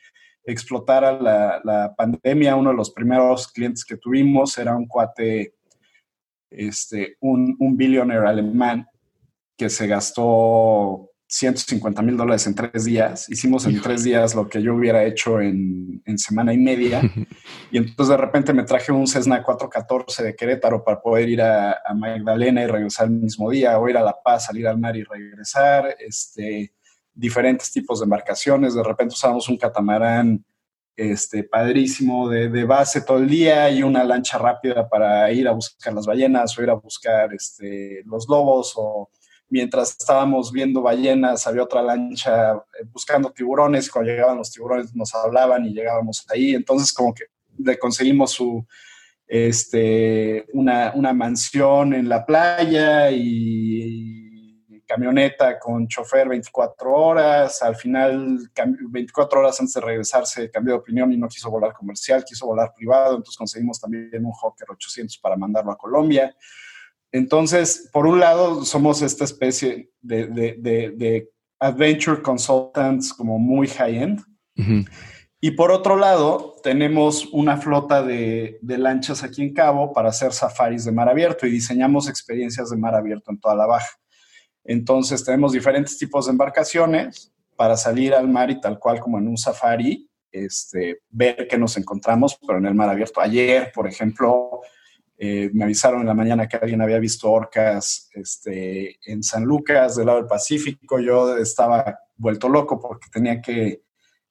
explotara 0.52 1.12
la, 1.12 1.62
la, 1.64 1.94
pandemia, 1.96 2.56
uno 2.56 2.72
de 2.72 2.76
los 2.76 2.92
primeros 2.92 3.48
clientes 3.48 3.84
que 3.84 3.98
tuvimos 3.98 4.58
era 4.58 4.76
un 4.76 4.88
cuate, 4.88 5.56
este, 6.50 7.18
un, 7.20 7.56
un 7.60 7.76
billionaire 7.76 8.28
alemán 8.28 8.88
que 9.58 9.70
se 9.70 9.88
gastó 9.88 11.12
150 11.28 12.02
mil 12.02 12.16
dólares 12.16 12.48
en 12.48 12.56
tres 12.56 12.86
días. 12.86 13.30
Hicimos 13.30 13.66
en 13.66 13.82
tres 13.82 14.04
días 14.06 14.34
lo 14.34 14.48
que 14.48 14.62
yo 14.62 14.76
hubiera 14.76 15.04
hecho 15.04 15.42
en, 15.42 16.02
en, 16.06 16.18
semana 16.18 16.54
y 16.54 16.58
media. 16.58 17.02
Y 17.70 17.80
entonces 17.80 18.08
de 18.08 18.18
repente 18.18 18.54
me 18.54 18.64
traje 18.64 18.94
un 18.94 19.08
Cessna 19.08 19.44
414 19.44 20.24
de 20.24 20.36
Querétaro 20.38 20.86
para 20.86 21.02
poder 21.02 21.28
ir 21.28 21.42
a, 21.42 21.82
a, 21.86 21.94
Magdalena 21.94 22.64
y 22.64 22.68
regresar 22.68 23.08
el 23.08 23.14
mismo 23.14 23.50
día, 23.50 23.78
o 23.78 23.90
ir 23.90 23.98
a 23.98 24.02
La 24.02 24.16
Paz, 24.24 24.46
salir 24.46 24.66
al 24.66 24.80
mar 24.80 24.96
y 24.96 25.04
regresar. 25.04 25.98
Este, 26.00 26.72
diferentes 27.18 27.72
tipos 27.72 28.00
de 28.00 28.04
embarcaciones. 28.06 28.76
De 28.76 28.84
repente 28.84 29.16
usamos 29.16 29.50
un 29.50 29.58
catamarán 29.58 30.46
este, 30.96 31.44
padrísimo 31.44 32.30
de, 32.30 32.50
de, 32.50 32.64
base 32.64 33.02
todo 33.02 33.18
el 33.18 33.30
día 33.30 33.70
y 33.70 33.84
una 33.84 34.04
lancha 34.04 34.38
rápida 34.38 34.88
para 34.88 35.32
ir 35.32 35.48
a 35.48 35.52
buscar 35.52 35.94
las 35.94 36.06
ballenas 36.06 36.58
o 36.58 36.64
ir 36.64 36.70
a 36.70 36.74
buscar 36.74 37.34
este, 37.34 38.02
los 38.06 38.28
lobos 38.28 38.74
o 38.76 39.10
mientras 39.50 39.92
estábamos 39.92 40.52
viendo 40.52 40.82
ballenas 40.82 41.46
había 41.46 41.64
otra 41.64 41.82
lancha 41.82 42.54
eh, 42.54 42.86
buscando 42.92 43.32
tiburones. 43.32 43.92
Cuando 43.92 44.12
llegaban 44.12 44.38
los 44.38 44.52
tiburones 44.52 44.96
nos 44.96 45.14
hablaban 45.14 45.66
y 45.66 45.74
llegábamos 45.74 46.26
ahí. 46.30 46.56
Entonces 46.56 46.92
como 46.94 47.14
que 47.14 47.26
le 47.60 47.78
conseguimos 47.78 48.32
su, 48.32 48.66
este, 49.28 50.46
una, 50.54 50.94
una 50.96 51.14
mansión 51.14 51.94
en 51.94 52.10
la 52.10 52.26
playa 52.26 53.12
y 53.12 54.17
camioneta 54.88 55.60
con 55.60 55.88
chofer 55.88 56.28
24 56.30 56.92
horas, 56.92 57.62
al 57.62 57.76
final 57.76 58.40
24 58.90 59.40
horas 59.40 59.60
antes 59.60 59.74
de 59.74 59.82
regresarse 59.82 60.50
cambió 60.50 60.74
de 60.74 60.80
opinión 60.80 61.12
y 61.12 61.18
no 61.18 61.28
quiso 61.28 61.52
volar 61.52 61.74
comercial, 61.74 62.24
quiso 62.24 62.48
volar 62.48 62.74
privado, 62.76 63.18
entonces 63.18 63.38
conseguimos 63.38 63.80
también 63.80 64.26
un 64.26 64.32
Hawker 64.32 64.68
800 64.72 65.18
para 65.18 65.36
mandarlo 65.36 65.72
a 65.72 65.78
Colombia. 65.78 66.36
Entonces, 67.12 67.90
por 67.92 68.08
un 68.08 68.20
lado, 68.20 68.64
somos 68.66 69.02
esta 69.02 69.24
especie 69.24 69.92
de, 70.02 70.28
de, 70.28 70.56
de, 70.60 70.94
de 70.96 71.30
adventure 71.60 72.22
consultants 72.22 73.14
como 73.14 73.40
muy 73.40 73.68
high-end. 73.68 74.20
Uh 74.58 74.62
-huh. 74.62 74.90
Y 75.40 75.52
por 75.52 75.72
otro 75.72 75.98
lado, 75.98 76.56
tenemos 76.64 77.28
una 77.32 77.58
flota 77.58 78.02
de, 78.02 78.58
de, 78.62 78.78
lanchas 78.78 79.24
aquí 79.24 79.44
en 79.44 79.54
Cabo 79.54 79.94
para 79.94 80.10
hacer 80.10 80.34
safaris 80.34 80.84
de 80.84 80.92
mar 80.92 81.08
abierto 81.08 81.46
y 81.46 81.52
diseñamos 81.52 82.10
experiencias 82.10 82.72
de 82.72 82.78
mar 82.78 82.96
abierto 82.96 83.32
en 83.32 83.40
toda 83.40 83.56
la 83.56 83.68
baja. 83.68 83.90
Entonces 84.68 85.24
tenemos 85.24 85.54
diferentes 85.54 85.98
tipos 85.98 86.26
de 86.26 86.34
embarcaciones 86.34 87.34
para 87.56 87.78
salir 87.78 88.14
al 88.14 88.28
mar 88.28 88.52
y 88.52 88.60
tal 88.60 88.78
cual 88.78 89.00
como 89.00 89.18
en 89.18 89.28
un 89.28 89.38
safari, 89.38 90.10
este, 90.30 91.00
ver 91.10 91.48
qué 91.50 91.58
nos 91.58 91.78
encontramos, 91.78 92.38
pero 92.46 92.60
en 92.60 92.66
el 92.66 92.76
mar 92.76 92.90
abierto. 92.90 93.22
Ayer, 93.22 93.72
por 93.74 93.88
ejemplo, 93.88 94.60
eh, 95.18 95.50
me 95.54 95.64
avisaron 95.64 96.02
en 96.02 96.08
la 96.08 96.14
mañana 96.14 96.48
que 96.48 96.58
alguien 96.58 96.82
había 96.82 97.00
visto 97.00 97.32
orcas 97.32 98.10
este, 98.14 99.00
en 99.10 99.24
San 99.24 99.46
Lucas, 99.46 99.96
del 99.96 100.08
lado 100.08 100.20
del 100.20 100.28
Pacífico. 100.28 101.00
Yo 101.00 101.38
estaba 101.38 102.00
vuelto 102.18 102.50
loco 102.50 102.78
porque 102.78 103.08
tenía 103.10 103.42
que, 103.42 103.84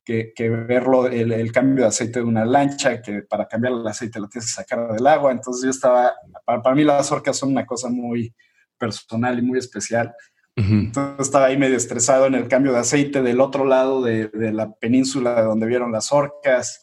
que, 0.05 0.51
verlo, 0.51 1.07
el, 1.07 1.33
el, 1.33 1.51
cambio 1.51 1.85
de 1.85 1.89
aceite 1.89 2.19
de 2.19 2.27
una 2.27 2.45
lancha, 2.45 3.01
que 3.01 3.23
para 3.23 3.49
cambiar 3.49 3.73
el 3.73 3.87
aceite 3.87 4.21
lo 4.21 4.29
tienes 4.29 4.55
que 4.55 4.63
sacar 4.63 4.93
del 4.93 5.07
agua. 5.07 5.33
Entonces 5.33 5.65
yo 5.65 5.71
estaba, 5.71 6.15
para, 6.45 6.63
para 6.63 6.77
mí 6.77 6.85
las 6.85 7.11
orcas 7.11 7.39
son 7.39 7.49
una 7.49 7.65
cosa 7.65 7.89
muy 7.89 8.35
personal 8.79 9.39
y 9.39 9.43
muy 9.43 9.59
especial. 9.59 10.15
Uh 10.57 10.63
-huh. 10.63 10.81
Entonces 10.87 11.27
estaba 11.27 11.47
ahí 11.47 11.57
medio 11.57 11.77
estresado 11.77 12.27
en 12.27 12.35
el 12.35 12.49
cambio 12.49 12.73
de 12.73 12.79
aceite 12.79 13.23
del 13.23 13.41
otro 13.41 13.65
lado 13.65 14.03
de, 14.03 14.29
de, 14.29 14.53
la 14.53 14.73
península 14.73 15.43
donde 15.43 15.67
vieron 15.67 15.93
las 15.93 16.13
orcas. 16.13 16.81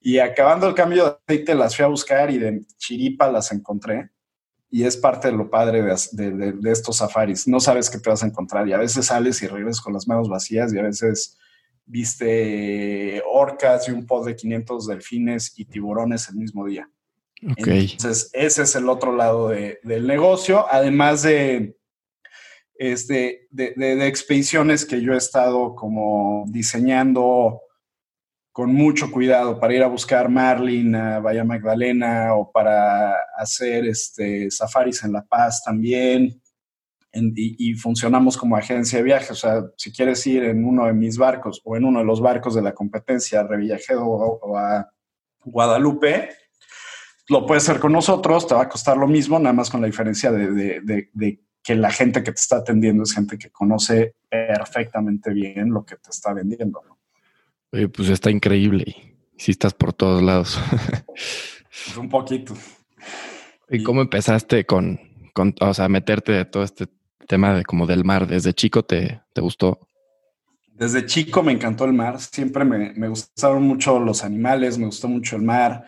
Y 0.00 0.18
acabando 0.18 0.68
el 0.68 0.74
cambio 0.74 1.04
de 1.04 1.10
aceite 1.10 1.54
las 1.54 1.76
fui 1.76 1.84
a 1.84 1.88
buscar 1.88 2.30
y 2.30 2.38
de 2.38 2.64
chiripa 2.76 3.30
las 3.30 3.52
encontré. 3.52 4.10
Y 4.68 4.84
es 4.84 4.96
parte 4.96 5.28
de 5.28 5.36
lo 5.36 5.48
padre 5.48 5.82
de, 5.82 6.30
de, 6.32 6.52
de 6.52 6.72
estos 6.72 6.96
safaris. 6.96 7.46
No 7.46 7.60
sabes 7.60 7.88
qué 7.88 7.98
te 7.98 8.10
vas 8.10 8.22
a 8.22 8.26
encontrar 8.26 8.66
y 8.68 8.72
a 8.72 8.78
veces 8.78 9.06
sales 9.06 9.40
y 9.42 9.46
regresas 9.46 9.80
con 9.80 9.92
las 9.92 10.08
manos 10.08 10.28
vacías 10.28 10.72
y 10.72 10.78
a 10.78 10.82
veces 10.82 11.38
viste 11.86 13.22
orcas 13.32 13.88
y 13.88 13.92
un 13.92 14.06
pod 14.06 14.26
de 14.26 14.34
500 14.34 14.86
delfines 14.88 15.52
y 15.56 15.64
tiburones 15.64 16.28
el 16.28 16.36
mismo 16.36 16.66
día. 16.66 16.90
Okay. 17.42 17.90
Entonces, 17.92 18.30
ese 18.32 18.62
es 18.62 18.74
el 18.76 18.88
otro 18.88 19.14
lado 19.14 19.48
de, 19.48 19.78
del 19.82 20.06
negocio, 20.06 20.66
además 20.70 21.22
de, 21.22 21.76
este, 22.78 23.46
de, 23.50 24.06
expediciones 24.06 24.86
que 24.86 25.02
yo 25.02 25.12
he 25.12 25.18
estado 25.18 25.74
como 25.74 26.44
diseñando 26.48 27.60
con 28.52 28.72
mucho 28.72 29.10
cuidado 29.10 29.60
para 29.60 29.74
ir 29.74 29.82
a 29.82 29.88
buscar 29.88 30.30
Marlin 30.30 30.94
a 30.94 31.20
Bahía 31.20 31.44
Magdalena 31.44 32.34
o 32.34 32.50
para 32.50 33.14
hacer 33.36 33.86
este, 33.86 34.50
safaris 34.50 35.04
en 35.04 35.12
La 35.12 35.22
Paz 35.22 35.62
también. 35.62 36.40
En, 37.12 37.32
y, 37.36 37.74
funcionamos 37.74 38.36
como 38.36 38.56
agencia 38.56 38.98
de 38.98 39.04
viajes. 39.04 39.30
O 39.30 39.34
sea, 39.34 39.62
si 39.76 39.92
quieres 39.92 40.26
ir 40.26 40.44
en 40.44 40.64
uno 40.64 40.86
de 40.86 40.94
mis 40.94 41.18
barcos 41.18 41.60
o 41.64 41.76
en 41.76 41.84
uno 41.84 41.98
de 41.98 42.06
los 42.06 42.20
barcos 42.20 42.54
de 42.54 42.62
la 42.62 42.72
competencia, 42.72 43.40
a 43.40 43.46
Revillajedo 43.46 44.06
o, 44.06 44.38
o 44.40 44.56
a 44.56 44.90
Guadalupe, 45.44 46.30
lo 47.28 47.46
puedes 47.46 47.68
hacer 47.68 47.80
con 47.80 47.92
nosotros, 47.92 48.46
te 48.46 48.54
va 48.54 48.62
a 48.62 48.68
costar 48.68 48.96
lo 48.96 49.08
mismo, 49.08 49.38
nada 49.38 49.52
más 49.52 49.70
con 49.70 49.80
la 49.80 49.86
diferencia 49.86 50.30
de, 50.30 50.50
de, 50.50 50.80
de, 50.80 51.10
de, 51.12 51.40
que 51.62 51.74
la 51.74 51.90
gente 51.90 52.22
que 52.22 52.30
te 52.30 52.40
está 52.40 52.58
atendiendo 52.58 53.02
es 53.02 53.12
gente 53.12 53.36
que 53.38 53.50
conoce 53.50 54.14
perfectamente 54.30 55.32
bien 55.32 55.70
lo 55.70 55.84
que 55.84 55.96
te 55.96 56.10
está 56.10 56.32
vendiendo. 56.32 56.80
¿no? 56.86 56.98
Oye, 57.72 57.88
pues 57.88 58.08
está 58.08 58.30
increíble. 58.30 58.94
Si 59.36 59.50
estás 59.50 59.74
por 59.74 59.92
todos 59.92 60.22
lados. 60.22 60.60
pues 61.10 61.96
un 61.96 62.08
poquito. 62.08 62.54
¿Y, 63.68 63.78
¿Y 63.78 63.82
cómo 63.82 64.00
empezaste 64.00 64.64
con, 64.64 65.00
con, 65.34 65.54
o 65.60 65.74
sea, 65.74 65.88
meterte 65.88 66.30
de 66.30 66.44
todo 66.44 66.62
este 66.62 66.86
tema 67.26 67.54
de 67.54 67.64
como 67.64 67.86
del 67.86 68.04
mar? 68.04 68.28
¿Desde 68.28 68.54
chico 68.54 68.84
te, 68.84 69.20
te 69.32 69.40
gustó? 69.40 69.88
Desde 70.72 71.04
chico 71.04 71.42
me 71.42 71.50
encantó 71.50 71.84
el 71.84 71.92
mar. 71.92 72.20
Siempre 72.20 72.64
me, 72.64 72.92
me 72.92 73.08
gustaron 73.08 73.64
mucho 73.64 73.98
los 73.98 74.22
animales, 74.22 74.78
me 74.78 74.86
gustó 74.86 75.08
mucho 75.08 75.34
el 75.34 75.42
mar 75.42 75.84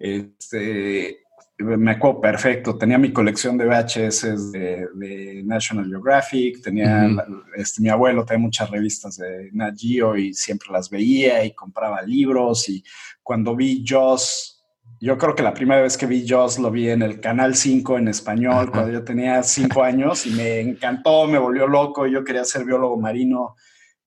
este, 0.00 1.24
me 1.58 1.90
acuerdo 1.92 2.22
perfecto, 2.22 2.76
tenía 2.76 2.96
mi 2.96 3.12
colección 3.12 3.58
de 3.58 3.66
VHS 3.66 4.50
de, 4.50 4.88
de 4.94 5.42
National 5.44 5.86
Geographic, 5.86 6.62
tenía, 6.62 7.06
uh 7.06 7.10
-huh. 7.10 7.42
este, 7.54 7.82
mi 7.82 7.90
abuelo 7.90 8.24
tenía 8.24 8.42
muchas 8.42 8.70
revistas 8.70 9.18
de 9.18 9.50
Nat 9.52 9.76
Geo 9.78 10.16
y 10.16 10.32
siempre 10.32 10.68
las 10.72 10.88
veía 10.88 11.44
y 11.44 11.52
compraba 11.52 12.00
libros 12.02 12.68
y 12.70 12.82
cuando 13.22 13.54
vi 13.54 13.84
Jaws, 13.86 14.64
yo 15.00 15.16
creo 15.18 15.34
que 15.34 15.42
la 15.42 15.52
primera 15.54 15.82
vez 15.82 15.96
que 15.98 16.06
vi 16.06 16.26
Jaws 16.26 16.58
lo 16.58 16.70
vi 16.70 16.88
en 16.88 17.02
el 17.02 17.20
Canal 17.20 17.54
5 17.54 17.98
en 17.98 18.08
español, 18.08 18.64
uh 18.64 18.68
-huh. 18.68 18.72
cuando 18.72 18.92
yo 18.92 19.04
tenía 19.04 19.42
5 19.42 19.82
años 19.82 20.26
y 20.26 20.30
me 20.30 20.60
encantó, 20.60 21.26
me 21.26 21.38
volvió 21.38 21.66
loco, 21.66 22.06
yo 22.06 22.24
quería 22.24 22.44
ser 22.44 22.64
biólogo 22.64 22.96
marino. 22.96 23.54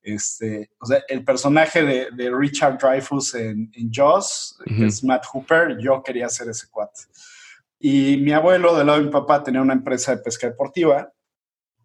Este, 0.04 0.70
o 0.80 0.86
sea, 0.86 1.02
el 1.08 1.24
personaje 1.24 1.82
de, 1.82 2.10
de 2.12 2.30
Richard 2.30 2.78
Dreyfuss 2.78 3.36
en, 3.36 3.72
en 3.74 3.90
Jaws, 3.90 4.58
uh 4.60 4.64
-huh. 4.64 4.78
que 4.78 4.86
es 4.88 5.04
Matt 5.04 5.26
Hooper, 5.32 5.78
yo 5.80 6.04
quería 6.04 6.28
ser 6.30 6.50
ese 6.50 6.68
cuate. 6.70 7.04
Y 7.80 8.18
mi 8.18 8.34
abuelo, 8.34 8.76
del 8.76 8.88
lado 8.88 9.00
de 9.00 9.06
mi 9.06 9.12
papá, 9.12 9.42
tenía 9.44 9.62
una 9.62 9.74
empresa 9.74 10.16
de 10.16 10.22
pesca 10.22 10.48
deportiva. 10.48 11.12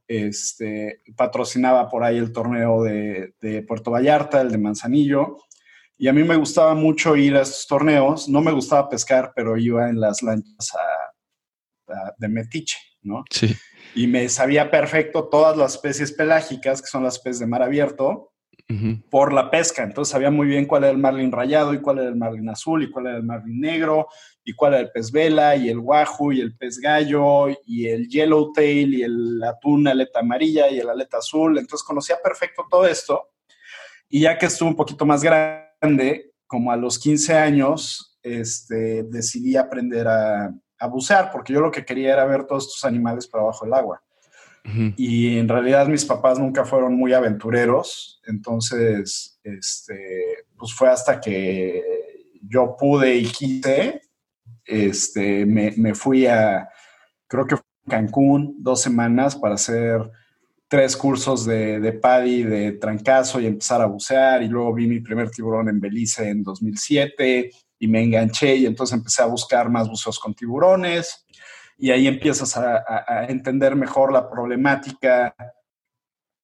Este, 0.07 1.03
patrocinaba 1.17 1.89
por 1.89 2.03
ahí 2.03 2.17
el 2.19 2.33
torneo 2.33 2.83
de, 2.83 3.35
de 3.41 3.63
Puerto 3.63 3.91
Vallarta, 3.91 4.41
el 4.41 4.51
de 4.51 4.59
Manzanillo. 4.59 5.37
Y 5.97 6.09
a 6.09 6.13
mí 6.13 6.23
me 6.23 6.37
gustaba 6.37 6.75
mucho 6.75 7.17
ir 7.17 7.37
a 7.37 7.43
estos 7.43 7.67
torneos. 7.67 8.29
No 8.29 8.41
me 8.41 8.53
gustaba 8.53 8.89
pescar, 8.89 9.33
pero 9.35 9.57
iba 9.57 9.89
en 9.89 10.01
las 10.01 10.23
lanchas 10.23 10.73
de 12.19 12.29
metiche, 12.29 12.79
¿no? 13.03 13.25
Sí. 13.31 13.57
Y 13.95 14.07
me 14.07 14.28
sabía 14.28 14.71
perfecto 14.71 15.28
todas 15.28 15.57
las 15.57 15.75
especies 15.75 16.12
pelágicas, 16.12 16.80
que 16.83 16.88
son 16.88 17.02
las 17.02 17.18
peces 17.18 17.40
de 17.40 17.47
mar 17.47 17.62
abierto, 17.62 18.33
por 19.11 19.33
la 19.33 19.50
pesca. 19.50 19.83
Entonces 19.83 20.12
sabía 20.12 20.30
muy 20.30 20.47
bien 20.47 20.66
cuál 20.66 20.85
era 20.85 20.92
el 20.92 20.99
marlin 20.99 21.33
rayado 21.33 21.73
y 21.73 21.80
cuál 21.80 21.99
era 21.99 22.09
el 22.09 22.16
marlin 22.16 22.50
azul 22.50 22.83
y 22.83 22.90
cuál 22.90 23.07
era 23.07 23.16
el 23.16 23.23
marlin 23.23 23.61
negro 23.61 24.09
y 24.45 24.52
cuál 24.52 24.75
era 24.75 24.83
el 24.83 24.90
pez 24.90 25.11
vela 25.11 25.57
y 25.57 25.71
el 25.71 25.80
guaju 25.80 26.33
y 26.33 26.40
el 26.42 26.54
pez 26.54 26.78
gallo 26.78 27.49
y 27.64 27.87
el 27.87 28.09
yellowtail 28.09 28.95
y 28.95 29.02
el 29.02 29.42
atún 29.42 29.88
aleta 29.88 30.21
amarilla 30.21 30.71
y 30.71 30.80
el 30.80 30.88
aleta 30.88 31.18
azul. 31.18 31.57
Entonces 31.59 31.83
conocía 31.87 32.16
perfecto 32.23 32.66
todo 32.71 32.87
esto. 32.87 33.30
Y 34.09 34.21
ya 34.21 34.37
que 34.37 34.47
estuve 34.47 34.68
un 34.68 34.76
poquito 34.76 35.07
más 35.07 35.23
grande, 35.23 36.33
como 36.47 36.71
a 36.71 36.76
los 36.76 36.99
15 36.99 37.35
años, 37.37 38.18
este, 38.23 39.02
decidí 39.04 39.57
aprender 39.57 40.09
a, 40.09 40.54
a 40.78 40.87
bucear, 40.87 41.30
porque 41.30 41.52
yo 41.52 41.61
lo 41.61 41.70
que 41.70 41.85
quería 41.85 42.12
era 42.12 42.25
ver 42.25 42.44
todos 42.44 42.66
estos 42.66 42.85
animales 42.85 43.26
por 43.26 43.40
abajo 43.40 43.64
del 43.64 43.75
agua. 43.75 44.02
Y 44.97 45.38
en 45.38 45.49
realidad 45.49 45.87
mis 45.87 46.04
papás 46.04 46.38
nunca 46.38 46.62
fueron 46.62 46.94
muy 46.94 47.14
aventureros, 47.14 48.20
entonces, 48.26 49.40
este, 49.42 50.44
pues 50.58 50.75
fue 50.75 50.90
hasta 50.90 51.18
que 51.18 51.82
yo 52.42 52.76
pude 52.78 53.16
y 53.16 53.25
quise, 53.25 54.02
este, 54.66 55.47
me, 55.47 55.73
me 55.78 55.94
fui 55.94 56.26
a, 56.26 56.68
creo 57.26 57.47
que 57.47 57.56
fue 57.56 57.64
Cancún, 57.88 58.56
dos 58.58 58.82
semanas 58.82 59.37
para 59.37 59.54
hacer 59.54 60.11
tres 60.68 60.94
cursos 60.99 61.47
de, 61.47 61.80
de 61.80 61.92
paddy, 61.92 62.42
de 62.42 62.73
trancazo 62.73 63.40
y 63.40 63.47
empezar 63.47 63.80
a 63.80 63.87
bucear. 63.87 64.42
Y 64.42 64.49
luego 64.49 64.75
vi 64.75 64.87
mi 64.87 65.00
primer 65.00 65.30
tiburón 65.30 65.70
en 65.70 65.80
Belice 65.80 66.28
en 66.28 66.42
2007 66.42 67.50
y 67.78 67.88
me 67.88 68.02
enganché 68.02 68.56
y 68.56 68.66
entonces 68.66 68.97
empecé 68.97 69.23
a 69.23 69.26
buscar 69.26 69.70
más 69.70 69.88
buceos 69.88 70.18
con 70.18 70.35
tiburones 70.35 71.26
y 71.76 71.90
ahí 71.90 72.08
empiezas 72.08 72.56
a, 72.56 73.26
entender 73.28 73.76
mejor 73.76 74.12
la 74.12 74.28
problemática 74.28 75.35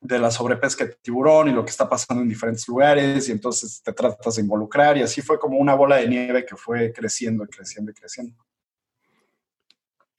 de 0.00 0.18
la 0.18 0.30
sobrepesca 0.30 0.84
de 0.84 0.96
tiburón 1.02 1.48
y 1.48 1.52
lo 1.52 1.64
que 1.64 1.70
está 1.70 1.88
pasando 1.88 2.22
en 2.22 2.28
diferentes 2.28 2.68
lugares 2.68 3.28
y 3.28 3.32
entonces 3.32 3.82
te 3.82 3.92
tratas 3.92 4.36
de 4.36 4.42
involucrar 4.42 4.96
y 4.96 5.02
así 5.02 5.22
fue 5.22 5.38
como 5.38 5.58
una 5.58 5.74
bola 5.74 5.96
de 5.96 6.08
nieve 6.08 6.44
que 6.46 6.56
fue 6.56 6.92
creciendo 6.92 7.44
y 7.44 7.48
creciendo 7.48 7.90
y 7.90 7.94
creciendo. 7.94 8.44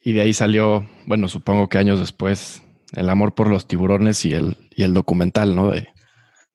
Y 0.01 0.13
de 0.13 0.21
ahí 0.21 0.33
salió, 0.33 0.87
bueno, 1.05 1.27
supongo 1.27 1.69
que 1.69 1.77
años 1.77 1.99
después, 1.99 2.61
el 2.93 3.09
amor 3.09 3.33
por 3.33 3.47
los 3.47 3.67
tiburones 3.67 4.25
y 4.25 4.33
el, 4.33 4.57
y 4.71 4.83
el 4.83 4.93
documental, 4.93 5.55
¿no? 5.55 5.71
De, 5.71 5.87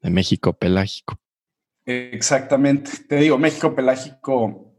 de 0.03 0.11
México 0.11 0.53
Pelágico. 0.53 1.20
Exactamente. 1.91 2.93
Te 3.09 3.17
digo, 3.17 3.37
México 3.37 3.75
Pelágico, 3.75 4.75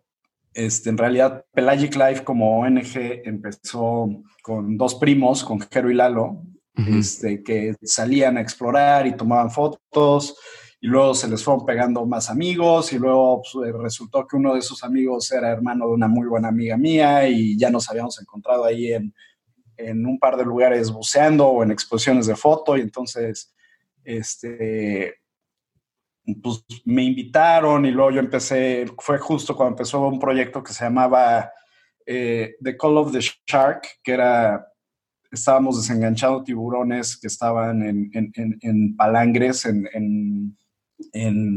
este, 0.54 0.90
en 0.90 0.98
realidad 0.98 1.46
Pelagic 1.54 1.96
Life 1.96 2.24
como 2.24 2.60
ONG 2.60 3.24
empezó 3.26 4.08
con 4.42 4.78
dos 4.78 4.96
primos, 4.96 5.44
con 5.44 5.60
Jero 5.60 5.92
y 5.92 5.94
Lalo, 5.94 6.44
este, 6.74 7.44
que 7.44 7.76
salían 7.84 8.38
a 8.38 8.42
explorar 8.42 9.06
y 9.06 9.16
tomaban 9.16 9.52
fotos 9.52 10.38
y 10.80 10.88
luego 10.88 11.14
se 11.14 11.28
les 11.28 11.44
fueron 11.44 11.66
pegando 11.66 12.06
más 12.06 12.30
amigos 12.30 12.92
y 12.94 12.98
luego 12.98 13.42
pues, 13.42 13.68
eh, 13.68 13.74
resultó 13.78 14.26
que 14.26 14.38
uno 14.38 14.54
de 14.54 14.60
esos 14.60 14.84
amigos 14.84 15.32
era 15.32 15.52
hermano 15.52 15.88
de 15.88 15.94
una 15.94 16.08
muy 16.08 16.28
buena 16.28 16.48
amiga 16.48 16.78
mía 16.78 17.28
y 17.28 17.58
ya 17.58 17.70
nos 17.70 17.90
habíamos 17.90 18.20
encontrado 18.20 18.66
ahí 18.66 18.94
en, 18.94 19.14
en 19.78 20.06
un 20.06 20.18
par 20.18 20.38
de 20.38 20.46
lugares 20.46 20.90
buceando 20.90 21.48
o 21.48 21.62
en 21.62 21.72
exposiciones 21.72 22.26
de 22.26 22.36
foto 22.36 22.78
y 22.78 22.82
entonces 22.82 23.54
este, 24.04 25.21
pues 26.42 26.64
me 26.86 27.04
invitaron 27.04 27.86
y 27.86 27.92
luego 27.92 28.12
yo 28.12 28.20
empecé, 28.20 28.86
fue 29.00 29.18
justo 29.18 29.56
cuando 29.56 29.74
empezó 29.74 30.08
un 30.08 30.20
proyecto 30.20 30.64
que 30.64 30.74
se 30.74 30.84
llamaba 30.84 31.52
eh, 32.06 32.56
The 32.62 32.78
Call 32.78 32.98
of 32.98 33.12
the 33.12 33.20
Shark, 33.20 33.88
que 34.04 34.14
era, 34.14 34.68
estábamos 35.32 35.78
desenganchando 35.78 36.44
tiburones 36.44 37.18
que 37.18 37.28
estaban 37.28 37.82
en, 37.84 38.12
en, 38.14 38.96
palangres, 38.96 39.66
en, 39.66 40.58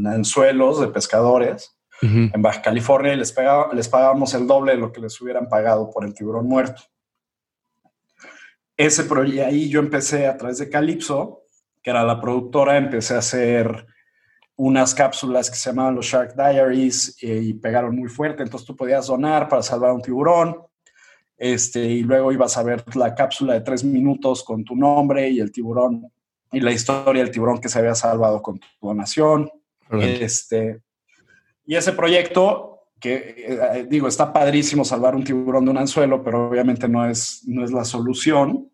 anzuelos 0.07 0.81
de 0.81 0.89
pescadores. 0.89 1.71
En 2.03 2.43
Baja 2.43 2.61
California 2.61 3.15
y 3.15 3.17
les, 3.17 3.35
les 3.73 3.89
pagábamos 3.89 4.35
el 4.35 4.47
doble 4.47 4.73
de 4.73 4.79
lo 4.79 4.93
que 4.93 5.01
les 5.01 5.19
hubieran 5.23 5.49
pagado 5.49 5.89
por 5.91 6.05
el 6.05 6.13
tiburón 6.13 6.47
muerto. 6.47 6.83
Ese 8.77 9.05
proyecto, 9.05 9.47
ahí 9.47 9.71
yo 9.71 9.81
empecé 9.81 10.27
a 10.27 10.37
través 10.37 10.59
de 10.59 10.69
Calypso, 10.69 11.45
que 11.83 11.91
era 11.91 12.05
la 12.05 12.21
productora, 12.21 12.77
empecé 12.77 13.15
a 13.15 13.19
hacer 13.19 13.87
unas 14.57 14.95
cápsulas 14.95 15.51
que 15.51 15.57
se 15.57 15.71
llamaban 15.71 15.97
los 15.97 16.07
Shark 16.07 16.35
Diaries 16.35 17.17
eh, 17.23 17.41
y 17.43 17.55
pegaron 17.55 17.97
muy 17.97 18.09
fuerte, 18.09 18.43
entonces 18.43 18.67
tú 18.67 18.77
podías 18.77 19.07
donar 19.07 19.49
para 19.49 19.63
salvar 19.63 19.93
un 19.93 20.03
tiburón, 20.03 20.57
este, 21.37 21.85
y 21.85 22.03
luego 22.03 22.33
ibas 22.33 22.57
a 22.57 22.63
ver 22.63 22.85
la 22.97 23.15
cápsula 23.15 23.55
de 23.55 23.61
tres 23.63 23.83
minutos 23.83 24.45
con 24.45 24.65
tu 24.65 24.77
nombre 24.77 25.29
y 25.29 25.41
el 25.41 25.51
tiburón 25.51 26.11
y 26.53 26.61
la 26.61 26.71
historia 26.71 27.23
del 27.23 27.33
tiburón 27.33 27.61
que 27.61 27.69
se 27.69 27.81
había 27.81 27.97
salvado 27.97 28.41
con 28.41 28.61
tu 28.61 28.67
donación. 28.81 29.51
Este, 29.91 30.81
y 31.67 31.75
ese 31.75 31.93
proyecto, 31.93 32.87
que 33.01 33.35
eh, 33.49 33.87
digo, 33.89 34.07
está 34.07 34.33
padrísimo 34.33 34.85
salvar 34.85 35.17
un 35.17 35.25
tiburón 35.25 35.65
de 35.65 35.73
un 35.73 35.79
anzuelo, 35.79 36.23
pero 36.23 36.49
obviamente 36.49 36.89
no 36.89 37.05
es, 37.05 37.43
no 37.47 37.65
es 37.65 37.73
la 37.73 37.85
solución. 37.85 38.71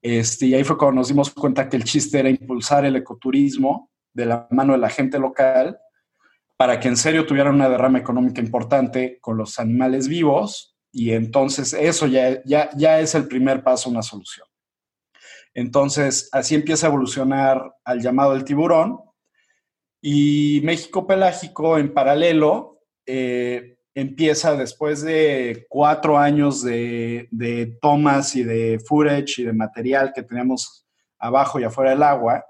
Este, 0.00 0.46
y 0.46 0.54
ahí 0.54 0.64
fue 0.64 0.78
cuando 0.78 1.00
nos 1.00 1.08
dimos 1.08 1.30
cuenta 1.30 1.68
que 1.68 1.76
el 1.76 1.84
chiste 1.84 2.18
era 2.18 2.30
impulsar 2.30 2.86
el 2.86 2.96
ecoturismo 2.96 3.89
de 4.12 4.26
la 4.26 4.46
mano 4.50 4.72
de 4.72 4.78
la 4.78 4.90
gente 4.90 5.18
local 5.18 5.78
para 6.56 6.78
que 6.78 6.88
en 6.88 6.96
serio 6.96 7.26
tuvieran 7.26 7.54
una 7.54 7.68
derrama 7.68 7.98
económica 7.98 8.40
importante 8.40 9.18
con 9.20 9.36
los 9.36 9.58
animales 9.58 10.08
vivos 10.08 10.76
y 10.92 11.12
entonces 11.12 11.72
eso 11.72 12.06
ya, 12.06 12.42
ya, 12.44 12.70
ya 12.76 13.00
es 13.00 13.14
el 13.14 13.28
primer 13.28 13.62
paso 13.62 13.88
una 13.88 14.02
solución. 14.02 14.46
Entonces, 15.54 16.28
así 16.32 16.54
empieza 16.54 16.86
a 16.86 16.90
evolucionar 16.90 17.74
al 17.84 18.00
llamado 18.00 18.34
del 18.34 18.44
tiburón 18.44 19.00
y 20.02 20.60
México 20.64 21.06
Pelágico 21.06 21.78
en 21.78 21.92
paralelo 21.92 22.82
eh, 23.06 23.78
empieza 23.94 24.54
después 24.56 25.02
de 25.02 25.66
cuatro 25.68 26.18
años 26.18 26.62
de, 26.62 27.28
de 27.30 27.78
tomas 27.80 28.36
y 28.36 28.44
de 28.44 28.78
footage 28.78 29.40
y 29.40 29.44
de 29.44 29.52
material 29.52 30.12
que 30.14 30.22
teníamos 30.22 30.86
abajo 31.18 31.58
y 31.60 31.64
afuera 31.64 31.90
del 31.90 32.02
agua, 32.02 32.44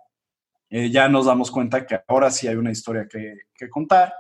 eh, 0.71 0.89
ya 0.89 1.09
nos 1.09 1.27
damos 1.27 1.51
cuenta 1.51 1.85
que 1.85 1.99
ahora 2.07 2.31
sí 2.31 2.47
hay 2.47 2.55
una 2.55 2.71
historia 2.71 3.09
que, 3.09 3.69
contar. 3.69 4.15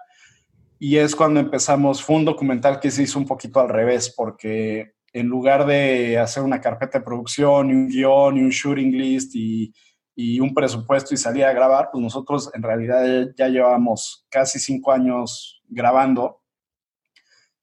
Y 0.80 0.96
es 0.96 1.14
cuando 1.14 1.38
empezamos, 1.38 2.02
fue 2.02 2.16
un 2.16 2.24
documental 2.24 2.80
que 2.80 2.90
se 2.90 3.04
hizo 3.04 3.18
un 3.18 3.26
poquito 3.26 3.60
al 3.60 3.68
revés, 3.68 4.12
porque 4.14 4.94
en 5.12 5.26
lugar 5.26 5.64
de 5.64 6.18
hacer 6.18 6.42
una 6.42 6.60
carpeta 6.60 6.98
de 6.98 7.04
producción 7.04 7.70
y 7.70 7.74
un 7.74 7.88
guion 7.88 8.36
y 8.36 8.42
un 8.42 8.50
shooting 8.50 8.92
list 8.92 9.32
y, 9.34 9.72
un 10.38 10.52
presupuesto 10.52 11.14
y 11.14 11.16
salir 11.16 11.44
a 11.44 11.52
grabar, 11.54 11.88
pues 11.90 12.02
nosotros 12.02 12.50
en 12.52 12.62
realidad 12.62 13.30
ya 13.38 13.48
llevamos 13.48 14.26
casi 14.28 14.58
cinco 14.58 14.92
años 14.92 15.62
grabando. 15.66 16.42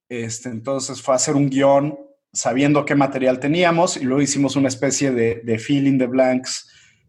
Este, 0.09 0.49
entonces 0.49 0.99
fue 0.99 1.13
hacer 1.13 1.35
un 1.35 1.51
guion 1.51 1.95
sabiendo 2.33 2.83
qué 2.83 2.95
material 2.95 3.39
teníamos 3.39 3.95
y 3.95 4.05
luego 4.05 4.23
hicimos 4.23 4.55
una 4.55 4.69
especie 4.69 5.11
de, 5.11 5.41
de 5.43 5.59
fill 5.59 5.85
in 5.85 5.99
the 5.99 6.07
blanks 6.07 6.67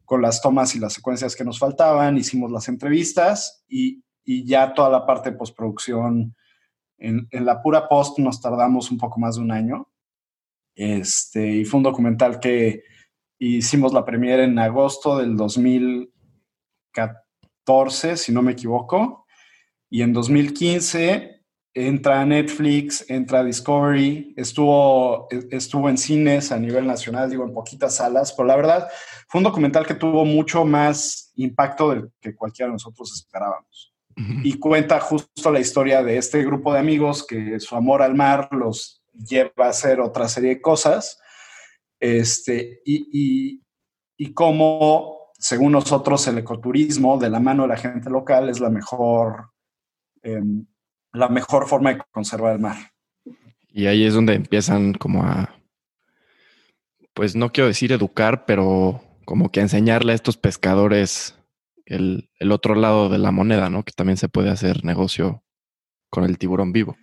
con 0.08 0.22
las 0.22 0.40
tomas 0.40 0.74
y 0.74 0.78
las 0.78 0.94
secuencias 0.94 1.36
que 1.36 1.44
nos 1.44 1.58
faltaban, 1.58 2.16
hicimos 2.16 2.50
las 2.50 2.66
entrevistas 2.68 3.62
y, 3.68 4.02
ya 4.24 4.72
toda 4.72 4.88
la 4.90 5.04
parte 5.06 5.30
de 5.30 5.36
postproducción. 5.36 6.34
En, 6.96 7.28
la 7.30 7.60
pura 7.62 7.88
post 7.88 8.18
nos 8.18 8.40
tardamos 8.40 8.90
un 8.90 8.96
poco 8.96 9.20
más 9.20 9.36
de 9.36 9.42
un 9.42 9.52
año. 9.52 9.86
Este, 10.74 11.46
y 11.46 11.66
fue 11.66 11.76
un 11.78 11.84
documental 11.84 12.40
que 12.40 12.84
hicimos 13.38 13.92
la 13.92 14.06
premiere 14.06 14.44
en 14.44 14.58
agosto 14.58 15.18
del 15.18 15.36
2014, 15.36 18.16
si 18.16 18.32
no 18.32 18.40
me 18.40 18.52
equivoco. 18.52 19.26
Y 19.90 20.00
en 20.00 20.14
2015 20.14 21.37
entra 21.86 22.20
a 22.20 22.26
Netflix, 22.26 23.08
entra 23.08 23.40
a 23.40 23.44
Discovery, 23.44 24.34
estuvo, 24.36 25.28
estuvo 25.50 25.88
en 25.88 25.98
cines 25.98 26.50
a 26.50 26.58
nivel 26.58 26.86
nacional, 26.86 27.30
digo, 27.30 27.44
en 27.44 27.52
poquitas 27.52 27.96
salas, 27.96 28.32
pero 28.32 28.46
la 28.46 28.56
verdad 28.56 28.88
fue 29.28 29.38
un 29.38 29.44
documental 29.44 29.86
que 29.86 29.94
tuvo 29.94 30.24
mucho 30.24 30.64
más 30.64 31.32
impacto 31.36 31.90
del 31.90 32.10
que 32.20 32.34
cualquiera 32.34 32.68
de 32.68 32.74
nosotros 32.74 33.12
esperábamos. 33.12 33.94
Y 34.42 34.58
cuenta 34.58 34.98
justo 34.98 35.52
la 35.52 35.60
historia 35.60 36.02
de 36.02 36.16
este 36.16 36.44
grupo 36.44 36.72
de 36.72 36.80
amigos 36.80 37.24
que 37.24 37.60
su 37.60 37.76
amor 37.76 38.02
al 38.02 38.16
mar 38.16 38.48
los 38.50 39.00
lleva 39.12 39.66
a 39.66 39.68
hacer 39.68 40.00
otra 40.00 40.28
serie 40.28 40.56
de 40.56 40.60
cosas. 40.60 41.20
Este, 42.00 42.80
y, 42.84 43.62
y, 44.16 44.32
cómo, 44.34 45.30
según 45.38 45.70
nosotros, 45.70 46.26
el 46.26 46.38
ecoturismo 46.38 47.16
de 47.16 47.30
la 47.30 47.38
mano 47.38 47.62
de 47.62 47.68
la 47.68 47.76
gente 47.76 48.10
local 48.10 48.48
es 48.48 48.58
la 48.58 48.70
mejor 48.70 49.52
em, 50.22 50.66
la 51.12 51.28
mejor 51.28 51.66
forma 51.66 51.94
de 51.94 52.02
conservar 52.10 52.54
el 52.54 52.60
mar. 52.60 52.76
Y 53.68 53.86
ahí 53.86 54.04
es 54.04 54.14
donde 54.14 54.34
empiezan 54.34 54.94
como 54.94 55.24
a, 55.24 55.54
pues 57.14 57.36
no 57.36 57.52
quiero 57.52 57.68
decir 57.68 57.92
educar, 57.92 58.44
pero 58.46 59.02
como 59.24 59.50
que 59.50 59.60
enseñarle 59.60 60.12
a 60.12 60.14
estos 60.14 60.36
pescadores 60.36 61.38
el, 61.84 62.28
otro 62.50 62.74
lado 62.74 63.08
de 63.08 63.18
la 63.18 63.30
moneda, 63.30 63.70
¿no? 63.70 63.84
Que 63.84 63.92
también 63.92 64.16
se 64.16 64.28
puede 64.28 64.50
hacer 64.50 64.84
negocio 64.84 65.42
con 66.10 66.24
el 66.24 66.38
tiburón 66.38 66.72
vivo. 66.72 66.96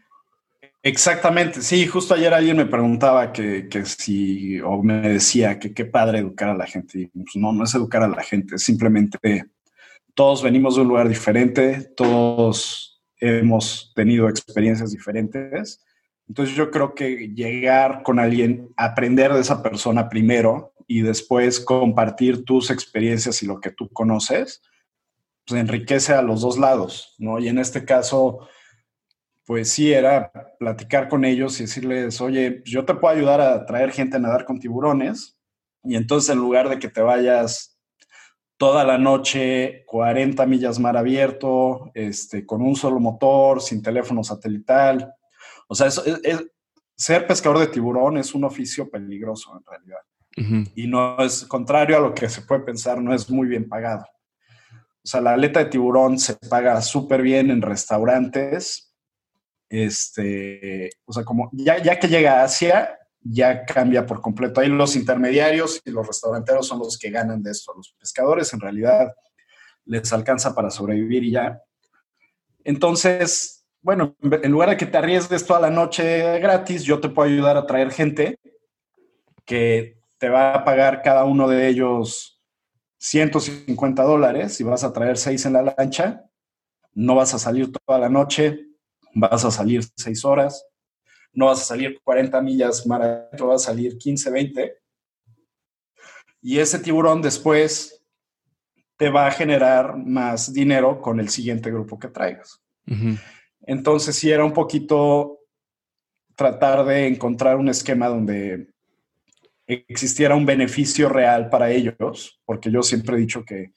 Exactamente, 0.81 1.61
sí, 1.61 1.87
justo 1.87 2.13
ayer 2.13 2.31
alguien 2.31 2.57
me 2.57 2.65
preguntaba 2.67 3.33
que, 3.33 3.67
que, 3.67 3.85
si, 3.85 4.59
o 4.61 4.83
me 4.83 5.01
decía 5.01 5.57
que 5.57 5.73
qué 5.73 5.85
padre 5.85 6.19
educar 6.19 6.49
a 6.49 6.55
la 6.55 6.67
gente. 6.67 6.99
Y 6.99 7.07
pues 7.07 7.35
no, 7.35 7.51
no 7.51 7.63
es 7.63 7.73
educar 7.73 8.03
a 8.03 8.07
la 8.07 8.21
gente, 8.21 8.59
simplemente 8.59 9.45
todos 10.15 10.41
venimos 10.41 10.75
de 10.75 10.81
un 10.81 10.87
lugar 10.87 11.09
diferente, 11.09 11.91
todos 11.95 12.94
hemos 13.25 13.91
tenido 13.95 14.29
experiencias 14.29 14.91
diferentes. 14.91 15.83
Entonces 16.27 16.55
yo 16.55 16.71
creo 16.71 16.95
que 16.95 17.29
llegar 17.33 18.03
con 18.03 18.19
alguien, 18.19 18.69
aprender 18.77 19.33
de 19.33 19.41
esa 19.41 19.61
persona 19.61 20.09
primero 20.09 20.73
y 20.87 21.01
después 21.01 21.59
compartir 21.59 22.45
tus 22.45 22.69
experiencias 22.69 23.41
y 23.43 23.47
lo 23.47 23.59
que 23.59 23.71
tú 23.71 23.89
conoces, 23.89 24.61
pues 25.45 25.61
enriquece 25.61 26.13
a 26.13 26.21
los 26.21 26.41
dos 26.41 26.57
lados, 26.57 27.15
¿no? 27.19 27.39
Y 27.39 27.47
en 27.47 27.59
este 27.59 27.85
caso, 27.85 28.47
pues 29.45 29.69
sí, 29.69 29.93
era 29.93 30.31
platicar 30.59 31.07
con 31.07 31.23
ellos 31.25 31.59
y 31.59 31.63
decirles, 31.63 32.19
oye, 32.21 32.61
yo 32.65 32.85
te 32.85 32.95
puedo 32.95 33.15
ayudar 33.15 33.41
a 33.41 33.65
traer 33.65 33.91
gente 33.91 34.17
a 34.17 34.19
nadar 34.19 34.45
con 34.45 34.59
tiburones. 34.59 35.37
Y 35.83 35.95
entonces 35.95 36.31
en 36.31 36.39
lugar 36.39 36.69
de 36.69 36.79
que 36.79 36.89
te 36.89 37.01
vayas 37.01 37.74
toda 38.57 38.83
la 38.83 38.97
noche, 38.97 39.83
40 39.85 40.45
millas 40.45 40.79
mar 40.79 40.97
abierto, 40.97 41.91
este, 41.93 42.45
con 42.45 42.61
un 42.61 42.75
solo 42.75 42.99
motor, 42.99 43.61
sin 43.61 43.81
teléfono 43.81 44.23
satelital. 44.23 45.13
O 45.67 45.75
sea, 45.75 45.89
ser 46.95 47.27
pescador 47.27 47.59
de 47.59 47.67
tiburón 47.67 48.17
es 48.17 48.33
un 48.33 48.43
oficio 48.45 48.89
peligroso 48.89 49.57
en 49.57 49.65
realidad. 49.65 49.99
Y 50.75 50.87
no 50.87 51.17
es 51.23 51.45
contrario 51.45 51.95
a 51.95 52.01
lo 52.01 52.13
que 52.13 52.27
se 52.27 52.41
puede 52.41 52.61
pensar, 52.61 53.01
no 53.01 53.13
es 53.13 53.29
muy 53.29 53.47
bien 53.47 53.69
pagado. 53.69 54.05
O 55.05 55.07
sea, 55.07 55.21
la 55.21 55.33
aleta 55.33 55.59
de 55.59 55.69
tiburón 55.69 56.19
se 56.19 56.35
paga 56.35 56.81
súper 56.81 57.21
bien 57.21 57.51
en 57.51 57.61
restaurantes, 57.61 58.93
este, 59.69 60.89
o 61.05 61.13
sea, 61.13 61.23
como 61.23 61.49
ya, 61.53 61.81
ya 61.81 61.99
que 61.99 62.07
llega 62.07 62.41
a 62.41 62.43
Asia, 62.43 62.97
ya 63.27 63.65
cambia 63.65 64.05
por 64.05 64.21
completo. 64.21 64.61
Ahí 64.61 64.69
los 64.69 64.95
intermediarios 64.95 65.81
y 65.83 65.89
los 65.89 66.05
restauranteros 66.05 66.67
son 66.67 66.79
los 66.79 66.97
que 66.97 67.09
ganan 67.09 67.41
de 67.41 67.51
esto. 67.51 67.73
Los 67.75 67.93
pescadores 67.99 68.53
en 68.53 68.59
realidad 68.59 69.15
les 69.85 70.13
alcanza 70.13 70.53
para 70.53 70.69
sobrevivir 70.69 71.23
y 71.23 71.31
ya. 71.31 71.59
Entonces, 72.63 73.65
bueno, 73.81 74.15
en 74.21 74.51
lugar 74.51 74.69
de 74.69 74.77
que 74.77 74.85
te 74.85 74.97
arriesgues 74.97 75.45
toda 75.45 75.59
la 75.59 75.71
noche 75.71 76.39
gratis, 76.39 76.83
yo 76.83 76.99
te 76.99 77.09
puedo 77.09 77.27
ayudar 77.27 77.57
a 77.57 77.65
traer 77.65 77.91
gente 77.91 78.39
que 79.43 79.99
te 80.19 80.29
va 80.29 80.53
a 80.53 80.63
pagar 80.63 81.01
cada 81.01 81.23
uno 81.25 81.47
de 81.47 81.67
ellos 81.67 82.43
150 82.97 84.03
dólares 84.03 84.59
y 84.59 84.63
vas 84.63 84.83
a 84.83 84.93
traer 84.93 85.17
seis 85.17 85.45
en 85.45 85.53
la 85.53 85.75
lancha. 85.77 86.25
No 86.93 87.15
vas 87.15 87.33
a 87.33 87.39
salir 87.39 87.71
toda 87.71 87.99
la 87.99 88.09
noche, 88.09 88.67
vas 89.13 89.43
a 89.45 89.51
salir 89.51 89.83
seis 89.95 90.23
horas, 90.25 90.65
no 91.35 91.47
vas 91.47 91.61
a 91.61 91.65
salir 91.65 91.99
40 92.03 92.41
millas 92.41 92.87
mar 92.87 93.01
adentro, 93.01 93.47
vas 93.47 93.63
a 93.63 93.65
salir 93.67 93.97
15, 93.97 94.31
20. 94.31 94.77
Y 96.41 96.59
ese 96.59 96.79
tiburón 96.79 97.21
después 97.21 98.03
te 98.97 99.09
va 99.09 99.27
a 99.27 99.31
generar 99.31 99.97
más 99.97 100.53
dinero 100.53 101.01
con 101.01 101.19
el 101.19 101.29
siguiente 101.29 101.69
grupo 101.69 101.99
que 101.99 102.07
traigas. 102.07 102.61
Entonces, 103.61 104.15
sí 104.15 104.31
era 104.31 104.45
un 104.45 104.53
poquito 104.53 105.39
tratar 106.35 106.85
de 106.85 107.07
encontrar 107.07 107.57
un 107.57 107.69
esquema 107.69 108.07
donde 108.07 108.73
existiera 109.67 110.35
un 110.35 110.45
beneficio 110.45 111.09
real 111.09 111.49
para 111.49 111.71
ellos, 111.71 112.39
porque 112.45 112.71
yo 112.71 112.83
siempre 112.83 113.15
he 113.15 113.19
dicho 113.19 113.43
que 113.43 113.71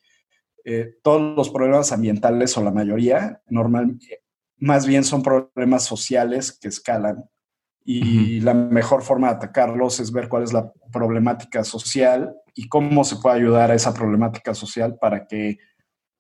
eh, 0.65 0.97
todos 1.03 1.37
los 1.37 1.51
problemas 1.51 1.93
ambientales 1.93 2.57
o 2.57 2.63
la 2.63 2.71
mayoría, 2.71 3.41
normalmente 3.49 4.23
más 4.59 4.87
bien 4.87 5.05
son 5.05 5.23
problemas 5.23 5.85
sociales 5.85 6.53
que 6.53 6.69
escalan 6.69 7.25
y 7.91 8.41
la 8.41 8.53
mejor 8.53 9.01
forma 9.01 9.29
de 9.29 9.37
atacarlos 9.37 9.99
es 9.99 10.13
ver 10.13 10.29
cuál 10.29 10.43
es 10.43 10.53
la 10.53 10.71
problemática 10.93 11.65
social 11.65 12.35
y 12.55 12.69
cómo 12.69 13.03
se 13.03 13.17
puede 13.17 13.37
ayudar 13.37 13.71
a 13.71 13.77
esa 13.77 13.95
problemática 13.95 14.53
social 14.53 14.99
para 15.01 15.27
que 15.27 15.57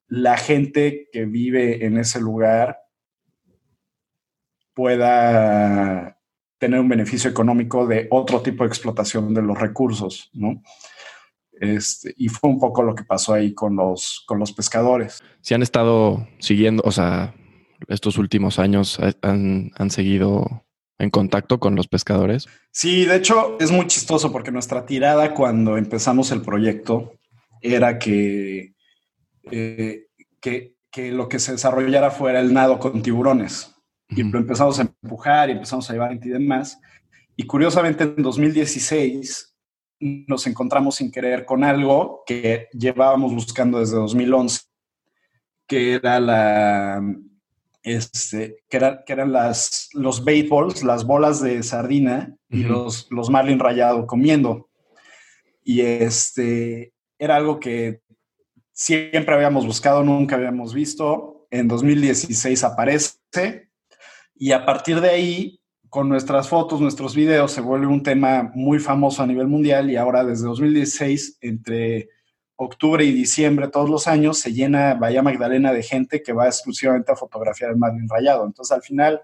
la 0.06 0.38
gente 0.38 1.08
que 1.12 1.26
vive 1.26 1.84
en 1.84 1.98
ese 1.98 2.22
lugar 2.22 2.78
pueda 4.72 6.18
tener 6.56 6.80
un 6.80 6.88
beneficio 6.88 7.28
económico 7.28 7.86
de 7.86 8.08
otro 8.10 8.40
tipo 8.40 8.64
de 8.64 8.68
explotación 8.68 9.34
de 9.34 9.42
los 9.42 9.60
recursos, 9.60 10.30
¿no? 10.32 10.62
Este, 11.52 12.14
y 12.16 12.28
fue 12.28 12.48
un 12.48 12.58
poco 12.58 12.82
lo 12.82 12.94
que 12.94 13.04
pasó 13.04 13.34
ahí 13.34 13.52
con 13.52 13.76
los, 13.76 14.24
con 14.26 14.38
los 14.38 14.52
pescadores. 14.52 15.22
Si 15.42 15.52
han 15.52 15.60
estado 15.60 16.26
siguiendo, 16.38 16.82
o 16.86 16.92
sea, 16.92 17.34
estos 17.88 18.16
últimos 18.16 18.58
años 18.58 18.98
han, 19.20 19.90
seguido 19.90 20.64
en 20.98 21.10
contacto 21.10 21.60
con 21.60 21.74
los 21.76 21.88
pescadores? 21.88 22.46
Sí, 22.72 23.04
de 23.04 23.16
hecho 23.16 23.56
es 23.60 23.70
muy 23.70 23.86
chistoso 23.86 24.32
porque 24.32 24.50
nuestra 24.50 24.84
tirada 24.84 25.32
cuando 25.34 25.76
empezamos 25.76 26.30
el 26.32 26.42
proyecto 26.42 27.14
era 27.60 27.98
que, 27.98 28.74
eh, 29.50 30.06
que, 30.40 30.74
lo 31.12 31.28
que 31.28 31.38
se 31.38 31.52
desarrollara 31.52 32.10
fuera 32.10 32.40
el 32.40 32.52
nado 32.52 32.78
con 32.78 33.02
tiburones. 33.02 33.74
Y 34.08 34.22
lo 34.22 34.38
empezamos 34.38 34.78
a 34.78 34.82
empujar 34.82 35.48
y 35.48 35.52
empezamos 35.52 35.88
a 35.88 35.92
llevar 35.92 36.12
y 36.14 36.28
demás. 36.28 36.80
Y 37.36 37.44
curiosamente 37.44 38.04
en 38.04 38.22
2016 38.22 39.54
nos 40.00 40.46
encontramos 40.46 40.96
sin 40.96 41.12
querer 41.12 41.44
con 41.44 41.62
algo 41.62 42.22
que 42.26 42.68
llevábamos 42.72 43.32
buscando 43.32 43.78
desde 43.78 43.96
2011, 43.96 44.62
que 45.68 45.94
era 45.94 46.18
la, 46.18 47.00
este, 47.82 48.56
que, 48.68 48.78
que 49.06 49.12
eran 49.12 49.32
las, 49.32 49.88
los 49.92 50.24
baitballs, 50.24 50.82
las 50.82 51.04
bolas 51.04 51.40
de 51.40 51.62
sardina 51.62 52.36
y 52.48 52.64
los, 52.64 53.06
los 53.10 53.30
marlin 53.30 53.58
rayado 53.58 54.06
comiendo. 54.06 54.68
Y 55.64 55.80
este, 55.80 56.92
era 57.18 57.36
algo 57.36 57.60
que 57.60 58.00
siempre 58.72 59.34
habíamos 59.34 59.66
buscado, 59.66 60.02
nunca 60.02 60.36
habíamos 60.36 60.74
visto. 60.74 61.46
En 61.50 61.66
2016 61.66 62.64
aparece 62.64 63.68
y 64.34 64.52
a 64.52 64.64
partir 64.64 65.00
de 65.00 65.10
ahí, 65.10 65.60
con 65.88 66.08
nuestras 66.08 66.48
fotos, 66.48 66.80
nuestros 66.80 67.16
videos, 67.16 67.50
se 67.50 67.60
vuelve 67.60 67.86
un 67.86 68.02
tema 68.02 68.52
muy 68.54 68.78
famoso 68.78 69.22
a 69.22 69.26
nivel 69.26 69.48
mundial 69.48 69.90
y 69.90 69.96
ahora 69.96 70.24
desde 70.24 70.44
2016, 70.44 71.38
entre 71.40 72.08
octubre 72.60 73.04
y 73.04 73.12
diciembre 73.12 73.68
todos 73.68 73.88
los 73.88 74.08
años 74.08 74.38
se 74.38 74.52
llena 74.52 74.94
Bahía 74.94 75.22
Magdalena 75.22 75.72
de 75.72 75.82
gente 75.82 76.22
que 76.22 76.32
va 76.32 76.46
exclusivamente 76.46 77.12
a 77.12 77.16
fotografiar 77.16 77.70
el 77.70 77.76
marlin 77.76 78.08
rayado. 78.08 78.44
Entonces, 78.44 78.74
al 78.74 78.82
final, 78.82 79.22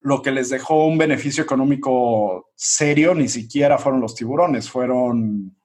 lo 0.00 0.20
que 0.20 0.30
les 0.30 0.50
dejó 0.50 0.86
un 0.86 0.98
beneficio 0.98 1.42
económico 1.42 2.50
serio 2.54 3.14
ni 3.14 3.28
siquiera 3.28 3.78
fueron 3.78 4.02
los 4.02 4.14
tiburones, 4.14 4.68
fueron, 4.70 5.56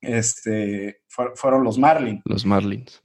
este, 0.00 1.02
fueron 1.34 1.64
los 1.64 1.78
marlin. 1.78 2.22
Los 2.24 2.46
marlins. 2.46 3.02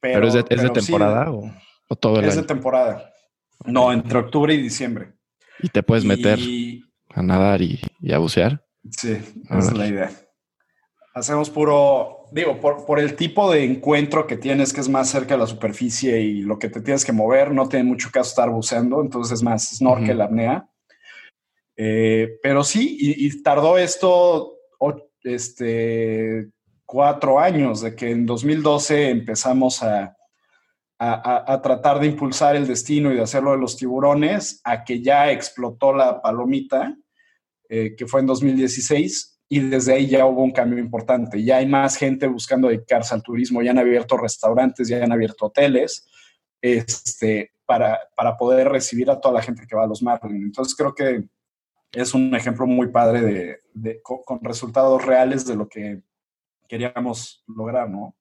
pero, 0.00 0.26
es 0.26 0.32
de, 0.32 0.42
temporada 0.42 1.30
o, 1.30 1.52
todo 1.96 2.18
el 2.18 2.24
Es 2.24 2.36
de 2.36 2.44
temporada. 2.44 3.12
No, 3.66 3.92
entre 3.92 4.18
octubre 4.18 4.54
y 4.54 4.62
diciembre. 4.62 5.12
¿Y 5.60 5.68
te 5.68 5.82
puedes 5.82 6.06
meter 6.06 6.38
a 7.10 7.22
nadar 7.22 7.60
y, 7.60 7.82
a 8.10 8.16
bucear? 8.16 8.64
Sí, 8.90 9.18
esa 9.44 9.58
es 9.58 9.76
la 9.76 9.86
idea. 9.86 10.10
Hacemos 11.14 11.50
puro, 11.50 12.21
digo, 12.32 12.58
por, 12.60 12.98
el 12.98 13.14
tipo 13.14 13.52
de 13.52 13.64
encuentro 13.64 14.26
que 14.26 14.36
tienes, 14.36 14.72
que 14.72 14.80
es 14.80 14.88
más 14.88 15.10
cerca 15.10 15.34
de 15.34 15.40
la 15.40 15.46
superficie 15.46 16.20
y 16.20 16.42
lo 16.42 16.58
que 16.58 16.68
te 16.68 16.80
tienes 16.80 17.04
que 17.04 17.12
mover, 17.12 17.52
no 17.52 17.68
tiene 17.68 17.84
mucho 17.84 18.10
caso 18.10 18.30
estar 18.30 18.50
buceando, 18.50 19.02
entonces 19.02 19.34
es 19.34 19.42
más 19.42 19.76
snorkel, 19.76 20.18
uh 20.18 20.22
apnea. 20.22 20.68
Eh, 21.76 22.38
pero 22.42 22.64
sí, 22.64 22.96
y, 22.98 23.42
tardó 23.42 23.78
esto 23.78 24.56
este, 25.22 26.48
cuatro 26.84 27.38
años, 27.38 27.82
de 27.82 27.94
que 27.94 28.10
en 28.10 28.26
2012 28.26 29.10
empezamos 29.10 29.82
a, 29.82 30.16
a, 30.98 31.60
tratar 31.62 32.00
de 32.00 32.06
impulsar 32.06 32.56
el 32.56 32.66
destino 32.66 33.12
y 33.12 33.16
de 33.16 33.22
hacerlo 33.22 33.52
de 33.52 33.58
los 33.58 33.76
tiburones, 33.76 34.60
a 34.64 34.84
que 34.84 35.02
ya 35.02 35.30
explotó 35.30 35.92
la 35.92 36.20
palomita, 36.22 36.96
eh, 37.68 37.94
que 37.96 38.06
fue 38.06 38.20
en 38.20 38.26
2016 38.26 39.31
y 39.52 39.60
desde 39.60 39.92
ahí 39.92 40.06
ya 40.06 40.24
hubo 40.24 40.42
un 40.42 40.50
cambio 40.50 40.78
importante. 40.78 41.44
Ya 41.44 41.58
hay 41.58 41.66
más 41.66 41.96
gente 41.96 42.26
buscando 42.26 42.68
dedicarse 42.68 43.14
al 43.14 43.22
turismo, 43.22 43.60
ya 43.60 43.72
han 43.72 43.78
abierto 43.78 44.16
restaurantes, 44.16 44.88
ya 44.88 45.04
han 45.04 45.12
abierto 45.12 45.44
hoteles 45.44 46.08
este, 46.62 47.52
para, 47.66 48.00
para 48.16 48.38
poder 48.38 48.70
recibir 48.70 49.10
a 49.10 49.20
toda 49.20 49.34
la 49.34 49.42
gente 49.42 49.66
que 49.68 49.76
va 49.76 49.84
a 49.84 49.86
los 49.86 50.02
Marlin. 50.02 50.44
Entonces 50.44 50.74
creo 50.74 50.94
que 50.94 51.24
es 51.92 52.14
un 52.14 52.34
ejemplo 52.34 52.66
muy 52.66 52.88
padre 52.88 53.58
de 53.74 54.00
con, 54.02 54.40
resultados 54.40 55.04
reales 55.04 55.44
de 55.44 55.54
lo 55.54 55.68
que 55.68 56.00
queríamos 56.66 57.44
lograr, 57.46 57.90
¿no? 57.90 58.16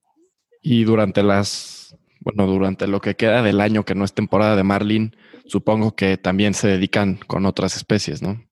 Y 0.62 0.84
durante 0.84 1.24
las, 1.24 1.96
bueno, 2.20 2.46
durante 2.46 2.88
lo 2.88 3.00
que 3.00 3.16
queda 3.16 3.42
del 3.42 3.62
año 3.62 3.86
que 3.86 3.96
no 3.96 4.04
es 4.04 4.14
temporada 4.14 4.58
de 4.58 4.64
Marlin, 4.64 5.16
supongo 5.46 5.96
que 5.96 6.18
también 6.18 6.54
se 6.56 6.68
dedican 6.68 7.22
con 7.26 7.46
otras 7.46 7.78
especies, 7.78 8.22
¿no? 8.22 8.51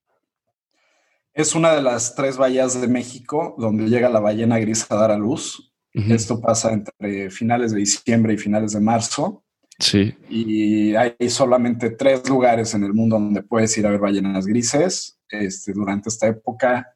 Es 1.34 1.56
una 1.56 1.74
de 1.74 1.82
las 1.82 2.16
tres 2.16 2.38
bahías 2.38 2.80
de 2.80 2.88
México 2.88 3.56
donde 3.58 3.88
llega 3.88 4.10
la 4.10 4.20
ballena 4.20 4.60
gris 4.60 4.86
a 4.90 4.96
dar 4.96 5.12
a 5.12 5.18
luz. 5.18 5.72
Esto 5.92 6.40
pasa 6.40 6.72
entre 6.72 7.30
finales 7.30 7.72
de 7.72 7.80
diciembre 7.80 8.34
y 8.34 8.38
finales 8.38 8.74
de 8.74 8.80
marzo. 8.80 9.44
Sí. 9.80 10.14
Y 10.30 10.96
hay 10.96 11.16
solamente 11.30 11.90
tres 11.92 12.28
lugares 12.30 12.74
en 12.74 12.84
el 12.84 12.94
mundo 12.94 13.18
donde 13.18 13.44
puedes 13.44 13.78
ir 13.78 13.88
a 13.88 13.92
ver 13.92 14.00
ballenas 14.00 14.46
grises 14.46 15.20
este, 15.30 15.74
durante 15.74 16.10
esta 16.10 16.28
época. 16.28 16.96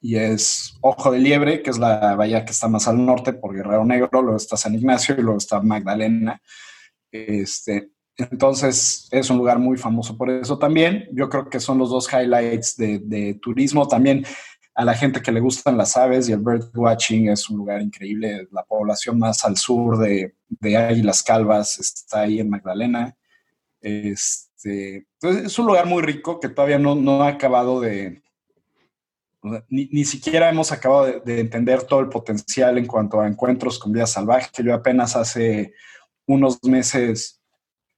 Y 0.00 0.16
es 0.16 0.76
Ojo 0.80 1.12
de 1.12 1.18
Liebre, 1.18 1.62
que 1.62 1.70
es 1.70 1.78
la 1.78 2.16
bahía 2.16 2.44
que 2.44 2.52
está 2.52 2.68
más 2.68 2.88
al 2.88 3.04
norte 3.04 3.32
por 3.32 3.54
Guerrero 3.54 3.84
Negro, 3.84 4.08
luego 4.12 4.36
está 4.36 4.56
San 4.56 4.74
Ignacio 4.74 5.14
y 5.16 5.22
luego 5.22 5.38
está 5.38 5.60
Magdalena. 5.60 6.40
Este, 7.10 7.90
entonces 8.16 9.08
es 9.10 9.30
un 9.30 9.38
lugar 9.38 9.58
muy 9.58 9.78
famoso 9.78 10.16
por 10.16 10.30
eso 10.30 10.58
también. 10.58 11.08
Yo 11.12 11.28
creo 11.28 11.48
que 11.48 11.60
son 11.60 11.78
los 11.78 11.90
dos 11.90 12.08
highlights 12.12 12.76
de, 12.76 13.38
turismo. 13.40 13.88
También 13.88 14.24
a 14.74 14.84
la 14.84 14.94
gente 14.94 15.22
que 15.22 15.32
le 15.32 15.40
gustan 15.40 15.76
las 15.76 15.96
aves 15.96 16.28
y 16.28 16.32
el 16.32 16.40
bird 16.40 16.70
watching 16.74 17.28
es 17.28 17.48
un 17.48 17.58
lugar 17.58 17.80
increíble. 17.80 18.48
La 18.52 18.64
población 18.64 19.18
más 19.18 19.44
al 19.44 19.56
sur 19.56 19.98
de, 19.98 20.34
de 20.48 20.76
Águilas 20.76 21.22
Calvas 21.22 21.78
está 21.78 22.20
ahí 22.20 22.40
en 22.40 22.50
Magdalena. 22.50 23.16
Este, 23.80 25.06
es 25.20 25.58
un 25.58 25.66
lugar 25.66 25.86
muy 25.86 26.02
rico 26.02 26.38
que 26.38 26.48
todavía 26.48 26.78
no, 26.78 27.22
ha 27.22 27.28
acabado 27.28 27.80
de... 27.80 28.22
Ni, 29.68 29.86
ni 29.86 30.04
siquiera 30.04 30.48
hemos 30.50 30.70
acabado 30.70 31.20
de, 31.20 31.40
entender 31.40 31.82
todo 31.82 31.98
el 31.98 32.08
potencial 32.08 32.78
en 32.78 32.86
cuanto 32.86 33.20
a 33.20 33.26
encuentros 33.26 33.78
con 33.78 33.92
vida 33.92 34.06
salvaje. 34.06 34.50
Yo 34.62 34.72
apenas 34.72 35.16
hace 35.16 35.74
unos 36.26 36.62
meses 36.62 37.41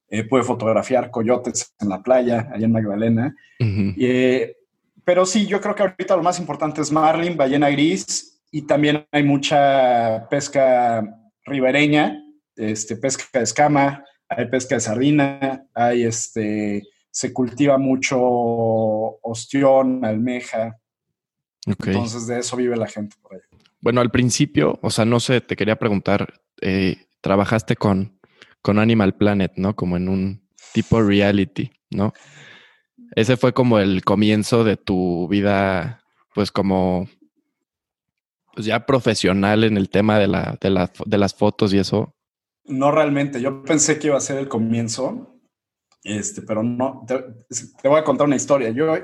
eh, 0.09 0.25
pude 0.25 0.43
fotografiar 0.43 1.11
coyotes 1.11 1.75
en 1.81 1.88
la 1.88 2.03
playa, 2.03 2.51
allá 2.53 2.64
en 2.64 2.73
Magdalena. 2.73 3.35
Uh 3.61 3.64
-huh. 3.64 3.95
eh, 3.99 4.57
pero 5.05 5.27
sí, 5.27 5.47
yo 5.47 5.61
creo 5.61 5.75
que 5.75 5.83
ahorita 5.83 6.17
lo 6.17 6.23
más 6.23 6.38
importante 6.38 6.81
es 6.81 6.90
marlin, 6.90 7.37
ballena 7.37 7.69
gris 7.71 8.40
y 8.51 8.62
también 8.62 9.07
hay 9.12 9.23
mucha 9.23 10.27
pesca 10.31 11.03
ribereña, 11.45 12.23
este, 12.57 12.97
pesca 12.97 13.25
de 13.35 13.43
escama, 13.43 14.05
hay 14.29 14.47
pesca 14.47 14.77
de 14.77 14.81
sardina, 14.81 15.67
hay 15.75 16.05
este, 16.05 16.83
se 17.11 17.33
cultiva 17.33 17.79
mucho 17.79 18.19
ostión, 18.21 20.05
almeja. 20.05 20.77
Okay. 21.67 21.95
Entonces 21.95 22.27
de 22.27 22.40
eso 22.40 22.57
vive 22.57 22.77
la 22.77 22.87
gente 22.87 23.17
por 23.21 23.35
ahí. 23.35 23.40
Bueno, 23.81 24.01
al 24.01 24.11
principio, 24.11 24.79
o 24.83 24.90
sea, 24.90 25.05
no 25.05 25.21
sé, 25.21 25.40
te 25.40 25.57
quería 25.57 25.77
preguntar, 25.77 26.40
eh, 26.62 26.97
trabajaste 27.21 27.77
con, 27.77 28.19
con 28.64 28.79
Animal 28.79 29.14
Planet, 29.14 29.53
¿no? 29.57 29.77
Como 29.77 29.98
en 29.98 30.09
un 30.09 30.48
tipo 30.72 31.03
reality, 31.03 31.70
¿no? 31.90 32.14
Ese 33.14 33.37
fue 33.37 33.53
como 33.53 33.79
el 33.79 34.03
comienzo 34.03 34.64
de 34.64 34.79
tu 34.79 35.29
vida, 35.29 36.03
pues 36.35 36.50
como 36.50 37.07
pues 38.55 38.64
ya 38.64 38.87
profesional 38.87 39.64
en 39.64 39.77
el 39.77 39.90
tema 39.90 40.18
de, 40.18 40.29
la, 40.29 40.57
de, 40.62 40.70
la, 40.70 40.90
de 41.05 41.18
las 41.18 41.35
fotos 41.35 41.74
y 41.74 41.79
eso. 41.79 42.14
No 42.64 42.90
realmente, 42.90 43.38
yo 43.38 43.62
pensé 43.64 43.98
que 43.98 44.07
iba 44.07 44.16
a 44.16 44.20
ser 44.20 44.38
el 44.38 44.48
comienzo, 44.48 45.38
este, 46.03 46.40
pero 46.40 46.62
no, 46.62 47.05
te, 47.07 47.22
te 47.83 47.88
voy 47.88 47.98
a 47.98 48.05
contar 48.05 48.27
una 48.27 48.37
historia. 48.37 48.70
Yo, 48.70 48.96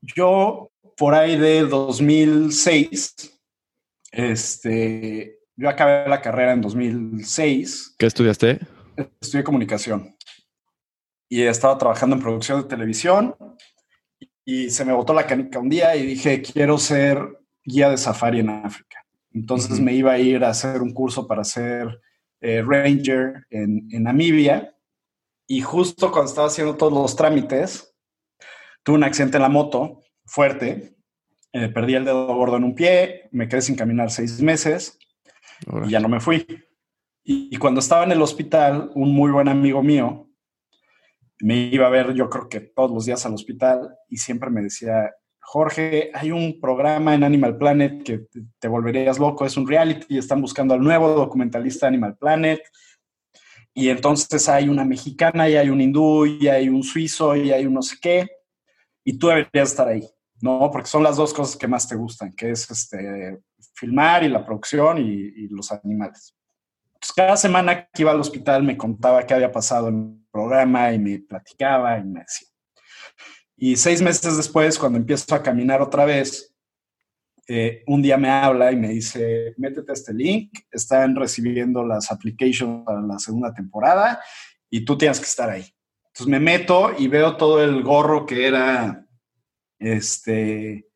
yo 0.00 0.70
por 0.96 1.14
ahí 1.14 1.36
de 1.36 1.64
2006, 1.64 3.14
este, 4.12 5.37
yo 5.58 5.68
acabé 5.68 6.08
la 6.08 6.22
carrera 6.22 6.52
en 6.52 6.60
2006. 6.60 7.96
¿Qué 7.98 8.06
estudiaste? 8.06 8.60
Estudié 9.20 9.42
comunicación 9.42 10.16
y 11.28 11.42
estaba 11.42 11.76
trabajando 11.76 12.14
en 12.14 12.22
producción 12.22 12.62
de 12.62 12.68
televisión 12.68 13.34
y 14.44 14.70
se 14.70 14.84
me 14.84 14.92
botó 14.92 15.12
la 15.12 15.26
canica 15.26 15.58
un 15.58 15.68
día 15.68 15.96
y 15.96 16.06
dije, 16.06 16.42
quiero 16.42 16.78
ser 16.78 17.18
guía 17.64 17.90
de 17.90 17.96
safari 17.96 18.38
en 18.38 18.50
África. 18.50 19.04
Entonces 19.32 19.72
uh 19.72 19.82
-huh. 19.82 19.84
me 19.84 19.94
iba 19.94 20.12
a 20.12 20.18
ir 20.18 20.44
a 20.44 20.50
hacer 20.50 20.80
un 20.80 20.94
curso 20.94 21.26
para 21.26 21.42
ser 21.42 22.00
eh, 22.40 22.62
ranger 22.62 23.44
en, 23.50 23.88
en, 23.90 24.04
Namibia 24.04 24.72
y 25.48 25.60
justo 25.60 26.12
cuando 26.12 26.28
estaba 26.30 26.46
haciendo 26.46 26.76
todos 26.76 26.92
los 26.92 27.16
trámites, 27.16 27.96
tuve 28.84 28.96
un 28.96 29.04
accidente 29.04 29.38
en 29.38 29.42
la 29.42 29.48
moto 29.48 30.02
fuerte, 30.24 30.94
eh, 31.52 31.68
perdí 31.68 31.96
el 31.96 32.04
dedo 32.04 32.32
gordo 32.32 32.56
en 32.56 32.64
un 32.64 32.76
pie, 32.76 33.28
me 33.32 33.48
quedé 33.48 33.60
sin 33.60 33.74
caminar 33.74 34.10
seis 34.12 34.40
meses 34.40 34.98
ya 35.88 36.00
no 36.00 36.08
me 36.08 36.20
fui. 36.20 36.46
Y, 37.24 37.56
cuando 37.58 37.80
estaba 37.80 38.04
en 38.04 38.12
el 38.12 38.22
hospital, 38.22 38.90
un 38.94 39.12
muy 39.12 39.30
buen 39.30 39.48
amigo 39.48 39.82
mío 39.82 40.24
me 41.40 41.56
iba 41.56 41.86
a 41.86 41.90
ver 41.90 42.14
yo 42.14 42.28
creo 42.28 42.48
que 42.48 42.60
todos 42.60 42.90
los 42.90 43.04
días 43.04 43.24
al 43.24 43.34
hospital 43.34 43.94
y 44.08 44.16
siempre 44.16 44.50
me 44.50 44.62
decía, 44.62 45.12
Jorge, 45.40 46.10
hay 46.14 46.32
un 46.32 46.60
programa 46.60 47.14
en 47.14 47.22
Animal 47.22 47.56
Planet 47.56 48.02
que 48.02 48.18
te, 48.18 48.40
te 48.58 48.68
volverías 48.68 49.18
loco, 49.18 49.44
es 49.44 49.56
un 49.56 49.68
reality 49.68 50.18
están 50.18 50.40
buscando 50.40 50.74
al 50.74 50.80
nuevo 50.80 51.10
documentalista 51.10 51.86
Animal 51.86 52.16
Planet. 52.16 52.60
Y 53.72 53.90
entonces 53.90 54.48
hay 54.48 54.68
una 54.68 54.84
mexicana 54.84 55.48
y 55.48 55.56
hay 55.56 55.70
un 55.70 55.80
hindú 55.80 56.26
y 56.26 56.48
hay 56.48 56.68
un 56.68 56.82
suizo 56.82 57.36
y 57.36 57.52
hay 57.52 57.64
un 57.64 57.74
no 57.74 57.82
sé 57.82 57.96
qué. 58.00 58.28
Y 59.04 59.18
tú 59.18 59.28
deberías 59.28 59.70
estar 59.70 59.86
ahí, 59.86 60.02
¿no? 60.40 60.68
Porque 60.72 60.88
son 60.88 61.04
las 61.04 61.16
dos 61.16 61.32
cosas 61.32 61.56
que 61.56 61.68
más 61.68 61.86
te 61.86 61.94
gustan, 61.94 62.32
que 62.32 62.50
es 62.50 62.68
este, 62.70 63.38
filmar 63.78 64.24
y 64.24 64.28
la 64.28 64.44
producción 64.44 64.98
y, 64.98 65.10
y 65.10 65.48
los 65.48 65.70
animales. 65.72 66.34
Entonces, 66.94 67.14
cada 67.14 67.36
semana 67.36 67.88
que 67.92 68.02
iba 68.02 68.10
al 68.10 68.20
hospital 68.20 68.62
me 68.62 68.76
contaba 68.76 69.24
qué 69.24 69.34
había 69.34 69.52
pasado 69.52 69.88
en 69.88 70.18
el 70.20 70.26
programa 70.30 70.92
y 70.92 70.98
me 70.98 71.18
platicaba 71.20 71.98
y 71.98 72.04
me 72.04 72.20
decía. 72.20 72.48
Y 73.56 73.76
seis 73.76 74.02
meses 74.02 74.36
después, 74.36 74.78
cuando 74.78 74.98
empiezo 74.98 75.34
a 75.34 75.42
caminar 75.42 75.82
otra 75.82 76.04
vez, 76.04 76.54
eh, 77.50 77.82
un 77.86 78.02
día 78.02 78.18
me 78.18 78.28
habla 78.28 78.70
y 78.70 78.76
me 78.76 78.88
dice, 78.90 79.54
métete 79.56 79.90
a 79.90 79.94
este 79.94 80.12
link, 80.12 80.58
están 80.70 81.16
recibiendo 81.16 81.82
las 81.84 82.12
applications 82.12 82.84
para 82.84 83.00
la 83.00 83.18
segunda 83.18 83.54
temporada 83.54 84.20
y 84.68 84.84
tú 84.84 84.98
tienes 84.98 85.18
que 85.18 85.24
estar 85.24 85.48
ahí. 85.48 85.64
Entonces 86.08 86.26
me 86.26 86.40
meto 86.40 86.92
y 86.98 87.08
veo 87.08 87.36
todo 87.36 87.62
el 87.64 87.82
gorro 87.82 88.26
que 88.26 88.46
era, 88.46 89.06
este, 89.78 90.87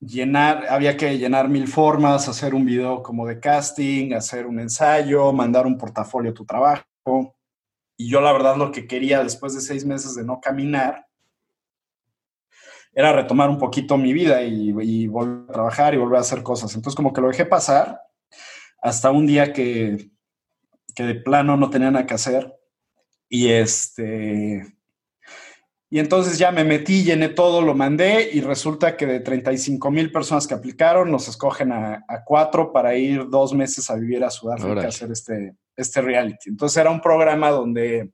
llenar, 0.00 0.66
había 0.68 0.96
que 0.96 1.18
llenar 1.18 1.48
mil 1.48 1.66
formas, 1.68 2.28
hacer 2.28 2.54
un 2.54 2.64
video 2.64 3.02
como 3.02 3.26
de 3.26 3.40
casting, 3.40 4.12
hacer 4.14 4.46
un 4.46 4.60
ensayo, 4.60 5.32
mandar 5.32 5.66
un 5.66 5.78
portafolio 5.78 6.30
a 6.30 6.34
tu 6.34 6.44
trabajo. 6.44 7.36
Y 7.96 8.08
yo 8.08 8.20
la 8.20 8.32
verdad 8.32 8.56
lo 8.56 8.70
que 8.70 8.86
quería 8.86 9.22
después 9.22 9.54
de 9.54 9.60
seis 9.60 9.84
meses 9.84 10.14
de 10.14 10.24
no 10.24 10.40
caminar 10.40 11.06
era 12.92 13.12
retomar 13.12 13.50
un 13.50 13.58
poquito 13.58 13.96
mi 13.96 14.12
vida 14.12 14.42
y, 14.42 15.06
volver 15.06 15.50
a 15.50 15.52
trabajar 15.52 15.94
y 15.94 15.98
volver 15.98 16.18
a 16.18 16.22
hacer 16.22 16.42
cosas. 16.42 16.74
Entonces 16.74 16.96
como 16.96 17.12
que 17.12 17.20
lo 17.20 17.28
dejé 17.28 17.44
pasar 17.44 18.00
hasta 18.80 19.10
un 19.10 19.26
día 19.26 19.52
que, 19.52 20.10
que 20.94 21.02
de 21.02 21.14
plano 21.14 21.56
no 21.56 21.70
tenía 21.70 21.90
nada 21.90 22.06
que 22.06 22.14
hacer. 22.14 22.54
Y 23.28 23.48
este, 23.48 24.77
y 25.90 25.98
entonces 25.98 26.38
ya 26.38 26.52
me 26.52 26.64
metí, 26.64 27.02
llené 27.02 27.30
todo, 27.30 27.62
lo 27.62 27.74
mandé 27.74 28.28
y 28.32 28.42
resulta 28.42 28.94
que 28.96 29.06
de 29.06 29.20
35 29.20 29.90
mil 29.90 30.12
personas 30.12 30.46
que 30.46 30.52
aplicaron, 30.52 31.10
nos 31.10 31.28
escogen 31.28 31.72
a, 31.72 32.04
a, 32.06 32.24
cuatro 32.24 32.72
para 32.72 32.94
ir 32.94 33.28
dos 33.30 33.54
meses 33.54 33.88
a 33.88 33.94
vivir 33.94 34.22
a 34.22 34.30
Sudáfrica 34.30 34.82
a 34.82 34.88
hacer 34.88 35.10
este, 35.10 35.56
este 35.74 36.02
reality. 36.02 36.50
Entonces 36.50 36.76
era 36.76 36.90
un 36.90 37.00
programa 37.00 37.50
donde, 37.50 38.12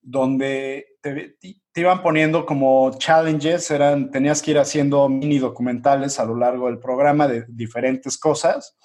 donde 0.00 0.86
te, 1.00 1.36
te, 1.40 1.80
iban 1.80 2.02
poniendo 2.02 2.46
como 2.46 2.96
challenges, 2.98 3.68
eran, 3.72 4.12
tenías 4.12 4.40
que 4.40 4.52
ir 4.52 4.58
haciendo 4.58 5.08
mini 5.08 5.38
documentales 5.38 6.20
a 6.20 6.24
lo 6.24 6.36
largo 6.36 6.66
del 6.66 6.78
programa 6.78 7.26
de 7.26 7.46
diferentes 7.48 8.16
cosas 8.16 8.76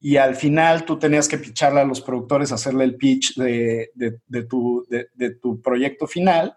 y 0.00 0.16
al 0.16 0.36
final 0.36 0.84
tú 0.84 0.98
tenías 0.98 1.28
que 1.28 1.38
picharle 1.38 1.80
a 1.80 1.84
los 1.84 2.00
productores, 2.00 2.52
hacerle 2.52 2.84
el 2.84 2.96
pitch 2.96 3.36
de, 3.36 3.90
de, 3.94 4.42
tu, 4.44 4.86
de 4.88 5.30
tu, 5.30 5.60
proyecto 5.62 6.06
final, 6.06 6.54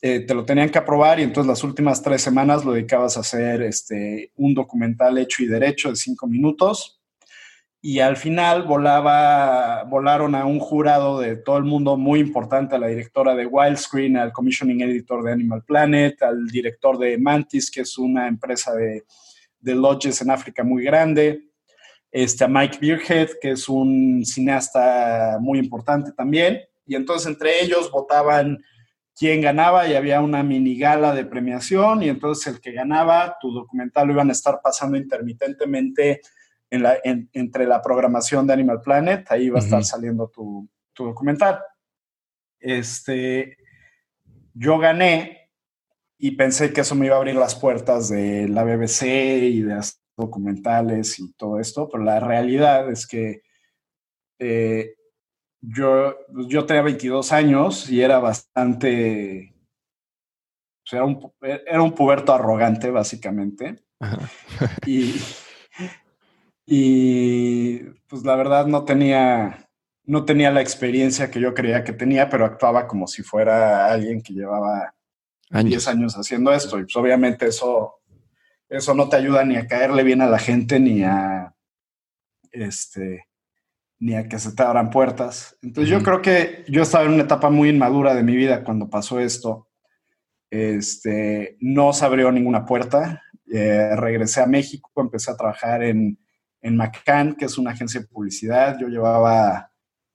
eh, 0.00 0.20
te 0.20 0.34
lo 0.34 0.44
tenían 0.44 0.70
que 0.70 0.78
aprobar 0.78 1.18
y 1.18 1.22
entonces 1.22 1.48
las 1.48 1.64
últimas 1.64 2.02
tres 2.02 2.22
semanas 2.22 2.64
lo 2.64 2.72
dedicabas 2.72 3.16
a 3.16 3.20
hacer 3.20 3.62
este, 3.62 4.32
un 4.36 4.54
documental 4.54 5.16
hecho 5.18 5.42
y 5.42 5.46
derecho 5.46 5.90
de 5.90 5.96
cinco 5.96 6.26
minutos. 6.26 7.00
Y 7.80 8.00
al 8.00 8.16
final 8.16 8.62
volaba, 8.62 9.84
volaron 9.84 10.34
a 10.34 10.46
un 10.46 10.58
jurado 10.58 11.20
de 11.20 11.36
todo 11.36 11.58
el 11.58 11.64
mundo 11.64 11.98
muy 11.98 12.18
importante, 12.18 12.74
a 12.74 12.78
la 12.78 12.86
directora 12.86 13.34
de 13.34 13.44
Wildscreen, 13.44 14.16
al 14.16 14.32
commissioning 14.32 14.80
editor 14.80 15.22
de 15.22 15.32
Animal 15.32 15.64
Planet, 15.64 16.22
al 16.22 16.46
director 16.46 16.98
de 16.98 17.18
Mantis, 17.18 17.70
que 17.70 17.82
es 17.82 17.98
una 17.98 18.26
empresa 18.26 18.74
de, 18.74 19.04
de 19.60 19.74
lodges 19.74 20.22
en 20.22 20.30
África 20.30 20.64
muy 20.64 20.82
grande, 20.82 21.50
este, 22.14 22.44
a 22.44 22.48
Mike 22.48 22.78
Beerhead, 22.80 23.28
que 23.42 23.50
es 23.50 23.68
un 23.68 24.24
cineasta 24.24 25.38
muy 25.40 25.58
importante 25.58 26.12
también. 26.12 26.60
Y 26.86 26.94
entonces 26.94 27.26
entre 27.26 27.60
ellos 27.60 27.90
votaban 27.90 28.62
quién 29.16 29.40
ganaba 29.40 29.88
y 29.88 29.96
había 29.96 30.20
una 30.20 30.44
mini 30.44 30.78
gala 30.78 31.12
de 31.12 31.24
premiación 31.24 32.04
y 32.04 32.08
entonces 32.08 32.54
el 32.54 32.60
que 32.60 32.70
ganaba, 32.70 33.36
tu 33.40 33.52
documental 33.52 34.06
lo 34.06 34.12
iban 34.12 34.28
a 34.28 34.32
estar 34.32 34.60
pasando 34.62 34.96
intermitentemente 34.96 36.20
en 36.70 36.84
la, 36.84 36.98
en, 37.02 37.28
entre 37.32 37.66
la 37.66 37.82
programación 37.82 38.46
de 38.46 38.52
Animal 38.52 38.80
Planet, 38.80 39.26
ahí 39.30 39.50
va 39.50 39.58
a 39.58 39.62
estar 39.62 39.80
uh 39.80 39.82
-huh. 39.82 39.86
saliendo 39.86 40.28
tu, 40.28 40.68
tu, 40.92 41.06
documental. 41.06 41.58
Este, 42.60 43.56
yo 44.52 44.78
gané 44.78 45.50
y 46.16 46.30
pensé 46.30 46.72
que 46.72 46.82
eso 46.82 46.94
me 46.94 47.06
iba 47.06 47.16
a 47.16 47.18
abrir 47.18 47.34
las 47.34 47.56
puertas 47.56 48.08
de 48.08 48.48
la 48.48 48.62
BBC 48.62 49.02
y 49.02 49.62
de 49.62 49.74
documentales 50.16 51.18
y 51.18 51.32
todo 51.32 51.58
esto, 51.58 51.88
pero 51.88 52.04
la 52.04 52.20
realidad 52.20 52.90
es 52.90 53.06
que 53.06 53.42
eh, 54.38 54.94
yo, 55.60 56.16
yo 56.48 56.66
tenía 56.66 56.82
22 56.82 57.32
años 57.32 57.88
y 57.90 58.02
era 58.02 58.18
bastante, 58.18 59.54
era, 60.90 61.04
un, 61.04 61.32
era 61.40 61.82
un 61.82 61.92
puberto 61.92 62.32
arrogante, 62.32 62.90
básicamente. 62.90 63.76
y, 64.86 65.14
y 66.66 67.78
pues 68.06 68.24
la 68.24 68.36
verdad 68.36 68.66
no 68.66 68.84
tenía, 68.84 69.68
no 70.04 70.24
tenía 70.24 70.50
la 70.50 70.60
experiencia 70.60 71.30
que 71.30 71.40
yo 71.40 71.54
creía 71.54 71.84
que 71.84 71.92
tenía, 71.92 72.28
pero 72.28 72.44
actuaba 72.44 72.86
como 72.86 73.06
si 73.06 73.22
fuera 73.22 73.90
alguien 73.90 74.20
que 74.20 74.34
llevaba 74.34 74.94
años. 75.50 75.70
10 75.70 75.88
años 75.88 76.14
haciendo 76.14 76.52
esto. 76.52 76.78
Y 76.78 76.82
pues 76.82 76.96
obviamente 76.96 77.46
eso, 77.46 78.00
eso 78.78 78.94
no 78.94 79.08
te 79.08 79.16
ayuda 79.16 79.44
ni 79.44 79.56
a 79.56 79.66
caerle 79.66 80.02
bien 80.02 80.20
a 80.20 80.26
la 80.26 80.38
gente, 80.38 80.80
ni 80.80 81.02
a 81.02 81.54
este 82.50 83.26
ni 84.00 84.14
a 84.14 84.28
que 84.28 84.38
se 84.38 84.52
te 84.52 84.62
abran 84.62 84.90
puertas. 84.90 85.56
Entonces 85.62 85.90
yo 85.90 86.02
creo 86.02 86.20
que 86.20 86.64
yo 86.68 86.82
estaba 86.82 87.04
en 87.04 87.12
una 87.12 87.22
etapa 87.22 87.48
muy 87.48 87.70
inmadura 87.70 88.14
de 88.14 88.22
mi 88.22 88.36
vida 88.36 88.62
cuando 88.62 88.90
pasó 88.90 89.18
esto. 89.18 89.68
Este, 90.50 91.56
no 91.60 91.92
se 91.92 92.04
abrió 92.04 92.30
ninguna 92.30 92.66
puerta. 92.66 93.22
Eh, 93.50 93.96
regresé 93.96 94.42
a 94.42 94.46
México, 94.46 94.90
empecé 94.96 95.30
a 95.30 95.36
trabajar 95.36 95.82
en, 95.82 96.18
en 96.60 96.76
McCann, 96.76 97.34
que 97.34 97.46
es 97.46 97.56
una 97.56 97.70
agencia 97.70 98.00
de 98.00 98.06
publicidad. 98.06 98.78
Yo 98.78 98.88
llevaba, 98.88 99.70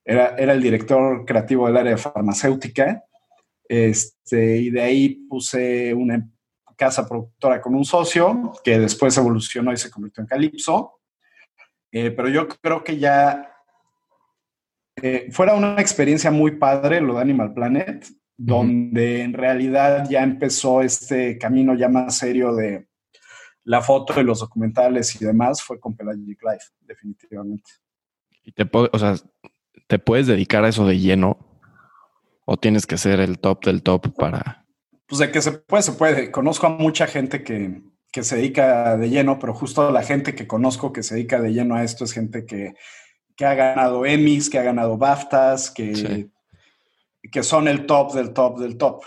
era, 0.06 0.36
era 0.38 0.54
el 0.54 0.62
director 0.62 1.26
creativo 1.26 1.66
del 1.66 1.78
área 1.78 1.94
de 1.94 1.98
farmacéutica. 1.98 3.04
Este, 3.68 4.58
y 4.58 4.70
de 4.70 4.82
ahí 4.82 5.10
puse 5.28 5.94
una 5.94 6.16
casa 6.80 7.08
productora 7.08 7.62
con 7.62 7.76
un 7.76 7.84
socio 7.84 8.54
que 8.64 8.80
después 8.80 9.18
evolucionó 9.18 9.74
y 9.74 9.78
se 9.78 9.92
convirtió 9.92 10.22
en 10.22 10.28
Calypso. 10.28 11.02
Eh, 11.92 12.12
pero 12.12 12.30
yo 12.30 12.48
creo 12.48 12.84
que 12.84 12.98
ya 12.98 13.54
eh, 14.96 15.28
fuera 15.32 15.56
una 15.56 15.76
experiencia 15.80 16.32
muy 16.32 16.52
padre 16.52 17.02
lo 17.02 17.16
de 17.16 17.22
Animal 17.22 17.54
Planet, 17.54 18.08
donde 18.38 19.24
en 19.24 19.34
realidad 19.34 20.08
ya 20.10 20.24
empezó 20.24 20.82
este 20.82 21.38
camino 21.38 21.76
ya 21.76 21.90
más 21.90 22.18
serio 22.18 22.56
de 22.56 22.88
la 23.66 23.82
foto 23.82 24.14
de 24.14 24.24
los 24.24 24.40
documentales 24.40 25.22
y 25.22 25.26
demás, 25.26 25.62
fue 25.62 25.80
con 25.80 25.98
Pelagic 25.98 26.42
Life, 26.42 26.66
definitivamente. 26.80 27.70
¿Y 28.44 28.54
te, 28.54 28.68
o 28.72 28.98
sea, 28.98 29.16
te 29.88 30.00
puedes 30.00 30.28
dedicar 30.28 30.64
a 30.64 30.70
eso 30.70 30.88
de 30.88 30.98
lleno? 30.98 31.38
¿O 32.46 32.56
tienes 32.58 32.88
que 32.88 32.98
ser 32.98 33.20
el 33.20 33.38
top 33.38 33.66
del 33.66 33.84
top 33.84 34.16
para...? 34.16 34.69
Pues 35.10 35.20
de 35.20 35.32
que 35.32 35.42
se 35.42 35.52
puede, 35.52 35.84
se 35.84 35.94
puede. 35.94 36.32
Conozco 36.32 36.68
a 36.68 36.70
mucha 36.70 37.08
gente 37.08 37.44
que, 37.44 37.82
que 38.12 38.24
se 38.24 38.38
dedica 38.38 38.96
de 38.96 39.10
lleno, 39.10 39.40
pero 39.40 39.54
justo 39.54 39.92
la 39.92 40.04
gente 40.04 40.36
que 40.36 40.48
conozco 40.48 40.94
que 40.94 41.04
se 41.04 41.16
dedica 41.16 41.42
de 41.42 41.52
lleno 41.52 41.76
a 41.76 41.84
esto 41.84 42.06
es 42.06 42.14
gente 42.14 42.46
que 42.46 42.76
que 43.40 43.46
ha 43.46 43.56
ganado 43.56 44.06
Emmys, 44.06 44.50
que 44.50 44.60
ha 44.60 44.64
ganado 44.64 44.98
BAFTAs, 44.98 45.72
que, 45.72 46.28
que 47.32 47.42
son 47.42 47.70
el 47.70 47.86
top 47.86 48.12
del 48.12 48.34
top 48.34 48.60
del 48.60 48.78
top. 48.78 49.06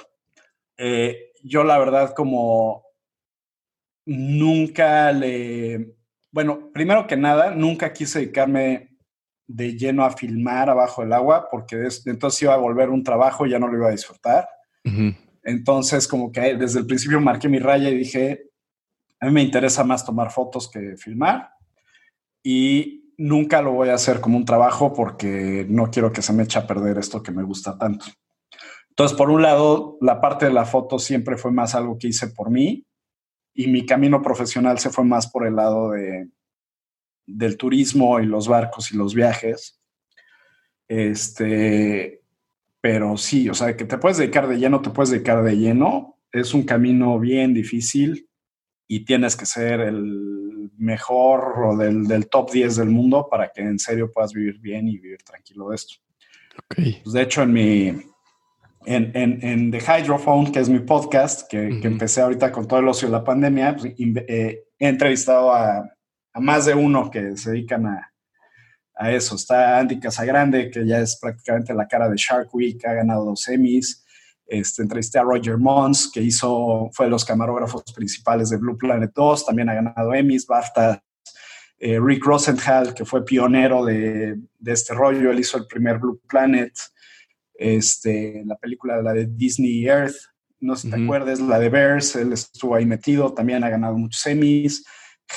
Eh, 0.78 1.32
yo 1.42 1.64
la 1.64 1.78
verdad 1.78 2.14
como 2.14 2.82
nunca 4.06 5.12
le... 5.12 5.96
Bueno, 6.30 6.70
primero 6.72 7.06
que 7.06 7.18
nada, 7.18 7.50
nunca 7.50 7.92
quise 7.92 8.20
dedicarme 8.20 8.96
de 9.46 9.76
lleno 9.76 10.02
a 10.02 10.16
filmar 10.16 10.70
abajo 10.70 11.02
del 11.02 11.12
agua 11.12 11.48
porque 11.50 11.86
entonces 12.06 12.40
iba 12.40 12.54
a 12.54 12.56
volver 12.56 12.88
un 12.88 13.04
trabajo 13.04 13.44
y 13.44 13.50
ya 13.50 13.58
no 13.58 13.68
lo 13.68 13.76
iba 13.76 13.88
a 13.88 13.92
disfrutar. 13.92 14.48
Entonces, 15.42 16.06
como 16.06 16.30
que 16.30 16.54
desde 16.56 16.80
el 16.80 16.86
principio 16.86 17.20
marqué 17.20 17.48
mi 17.48 17.58
raya 17.58 17.88
y 17.88 17.96
dije, 17.96 18.50
a 19.20 19.26
mí 19.26 19.32
me 19.32 19.42
interesa 19.42 19.84
más 19.84 20.04
tomar 20.04 20.30
fotos 20.30 20.70
que 20.70 20.96
filmar. 20.96 21.50
Y 22.42 23.12
nunca 23.16 23.62
lo 23.62 23.72
voy 23.72 23.88
a 23.88 23.94
hacer 23.94 24.20
como 24.20 24.36
un 24.36 24.44
trabajo 24.44 24.92
porque 24.92 25.66
no 25.68 25.90
quiero 25.90 26.12
que 26.12 26.22
se 26.22 26.32
me 26.32 26.42
eche 26.42 26.58
a 26.58 26.66
perder 26.66 26.98
esto 26.98 27.22
que 27.22 27.32
me 27.32 27.42
gusta 27.42 27.78
tanto. 27.78 28.06
Entonces, 28.90 29.16
por 29.16 29.30
un 29.30 29.42
lado, 29.42 29.96
la 30.00 30.20
parte 30.20 30.46
de 30.46 30.52
la 30.52 30.64
foto 30.64 30.98
siempre 30.98 31.36
fue 31.36 31.50
más 31.50 31.74
algo 31.74 31.98
que 31.98 32.08
hice 32.08 32.28
por 32.28 32.50
mí 32.50 32.84
y 33.54 33.68
mi 33.68 33.86
camino 33.86 34.22
profesional 34.22 34.78
se 34.78 34.90
fue 34.90 35.04
más 35.04 35.30
por 35.30 35.46
el 35.46 35.56
lado 35.56 35.90
de, 35.90 36.28
del 37.26 37.56
turismo 37.56 38.20
y 38.20 38.26
los 38.26 38.48
barcos 38.48 38.92
y 38.92 38.96
los 38.96 39.14
viajes. 39.14 39.80
Este, 40.88 42.21
pero 42.82 43.16
sí, 43.16 43.48
o 43.48 43.54
sea, 43.54 43.76
que 43.76 43.84
te 43.84 43.96
puedes 43.96 44.18
dedicar 44.18 44.48
de 44.48 44.58
lleno, 44.58 44.82
te 44.82 44.90
puedes 44.90 45.10
dedicar 45.10 45.44
de 45.44 45.56
lleno. 45.56 46.18
Es 46.32 46.52
un 46.52 46.64
camino 46.64 47.20
bien 47.20 47.54
difícil 47.54 48.28
y 48.88 49.04
tienes 49.04 49.36
que 49.36 49.46
ser 49.46 49.80
el 49.80 50.72
mejor 50.78 51.54
o 51.64 51.76
del, 51.76 52.28
top 52.28 52.50
10 52.50 52.76
del 52.76 52.90
mundo 52.90 53.28
para 53.30 53.52
que 53.52 53.60
en 53.62 53.78
serio 53.78 54.10
puedas 54.12 54.32
vivir 54.32 54.58
bien 54.58 54.88
y 54.88 54.98
vivir 54.98 55.18
tranquilo 55.22 55.68
de 55.68 55.76
esto. 55.76 55.94
Pues, 56.74 57.12
de 57.12 57.22
hecho, 57.22 57.42
en 57.42 57.52
mi, 57.52 57.86
en, 58.84 59.12
en, 59.14 59.70
The 59.70 59.78
Hydrophone, 59.78 60.50
que 60.50 60.58
es 60.58 60.68
mi 60.68 60.80
podcast, 60.80 61.48
que, 61.48 61.68
empecé 61.84 62.20
ahorita 62.20 62.50
con 62.50 62.66
todo 62.66 62.80
el 62.80 62.88
ocio 62.88 63.06
de 63.06 63.12
la 63.12 63.22
pandemia, 63.22 63.76
pues, 63.76 63.94
eh, 63.96 64.64
he 64.76 64.88
entrevistado 64.88 65.52
a, 65.52 65.88
más 66.34 66.66
de 66.66 66.74
uno 66.74 67.08
que 67.12 67.36
se 67.36 67.52
dedican 67.52 67.86
a, 67.86 68.11
a, 68.94 69.10
eso. 69.12 69.36
Está 69.36 69.78
Andy 69.78 69.98
Casagrande, 69.98 70.70
que 70.70 70.86
ya 70.86 71.00
es 71.00 71.18
prácticamente 71.20 71.74
la 71.74 71.86
cara 71.86 72.08
de 72.08 72.16
Shark 72.16 72.54
Week, 72.54 72.84
ha 72.86 72.94
ganado 72.94 73.24
dos 73.24 73.42
semis. 73.42 74.04
Este, 74.46 74.82
entrevisté 74.82 75.18
a 75.18 75.22
Roger 75.22 75.56
Mons, 75.56 76.10
que 76.12 76.20
hizo, 76.20 76.90
fue 76.92 77.06
de 77.06 77.10
los 77.10 77.24
camarógrafos 77.24 77.84
principales 77.94 78.50
de 78.50 78.58
Blue 78.58 78.76
Planet 78.76 79.10
2, 79.14 79.46
también 79.46 79.68
ha 79.68 79.74
ganado 79.74 80.14
Emmys, 80.14 80.46
BAFTA. 80.46 81.02
Eh, 81.78 81.98
Rick 82.00 82.24
Rosenthal, 82.24 82.94
que 82.94 83.04
fue 83.04 83.24
pionero 83.24 83.84
de, 83.84 84.38
de, 84.58 84.72
este 84.72 84.94
rollo, 84.94 85.30
él 85.32 85.40
hizo 85.40 85.58
el 85.58 85.66
primer 85.66 85.98
Blue 85.98 86.20
Planet, 86.28 86.72
este, 87.54 88.42
la 88.44 88.56
película 88.56 89.02
la 89.02 89.12
de 89.12 89.26
Disney 89.26 89.86
Earth, 89.86 90.14
no 90.62 90.76
sé 90.76 90.82
si 90.82 90.90
te 90.90 91.02
acuerdas, 91.02 91.40
la 91.40 91.58
de 91.58 91.68
Bears, 91.68 92.14
él 92.14 92.32
estuvo 92.32 92.76
ahí 92.76 92.86
metido, 92.86 93.34
también 93.34 93.64
ha 93.64 93.68
ganado 93.68 93.98
muchos 93.98 94.24
Emmys. 94.26 94.84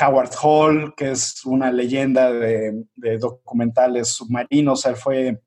Howard 0.01 0.31
Hall, 0.41 0.93
que 0.95 1.11
es 1.11 1.45
una 1.45 1.71
leyenda 1.71 2.31
de, 2.31 2.85
documentales 3.19 4.09
submarinos, 4.09 4.85
él 4.85 4.95
fue 4.95 5.41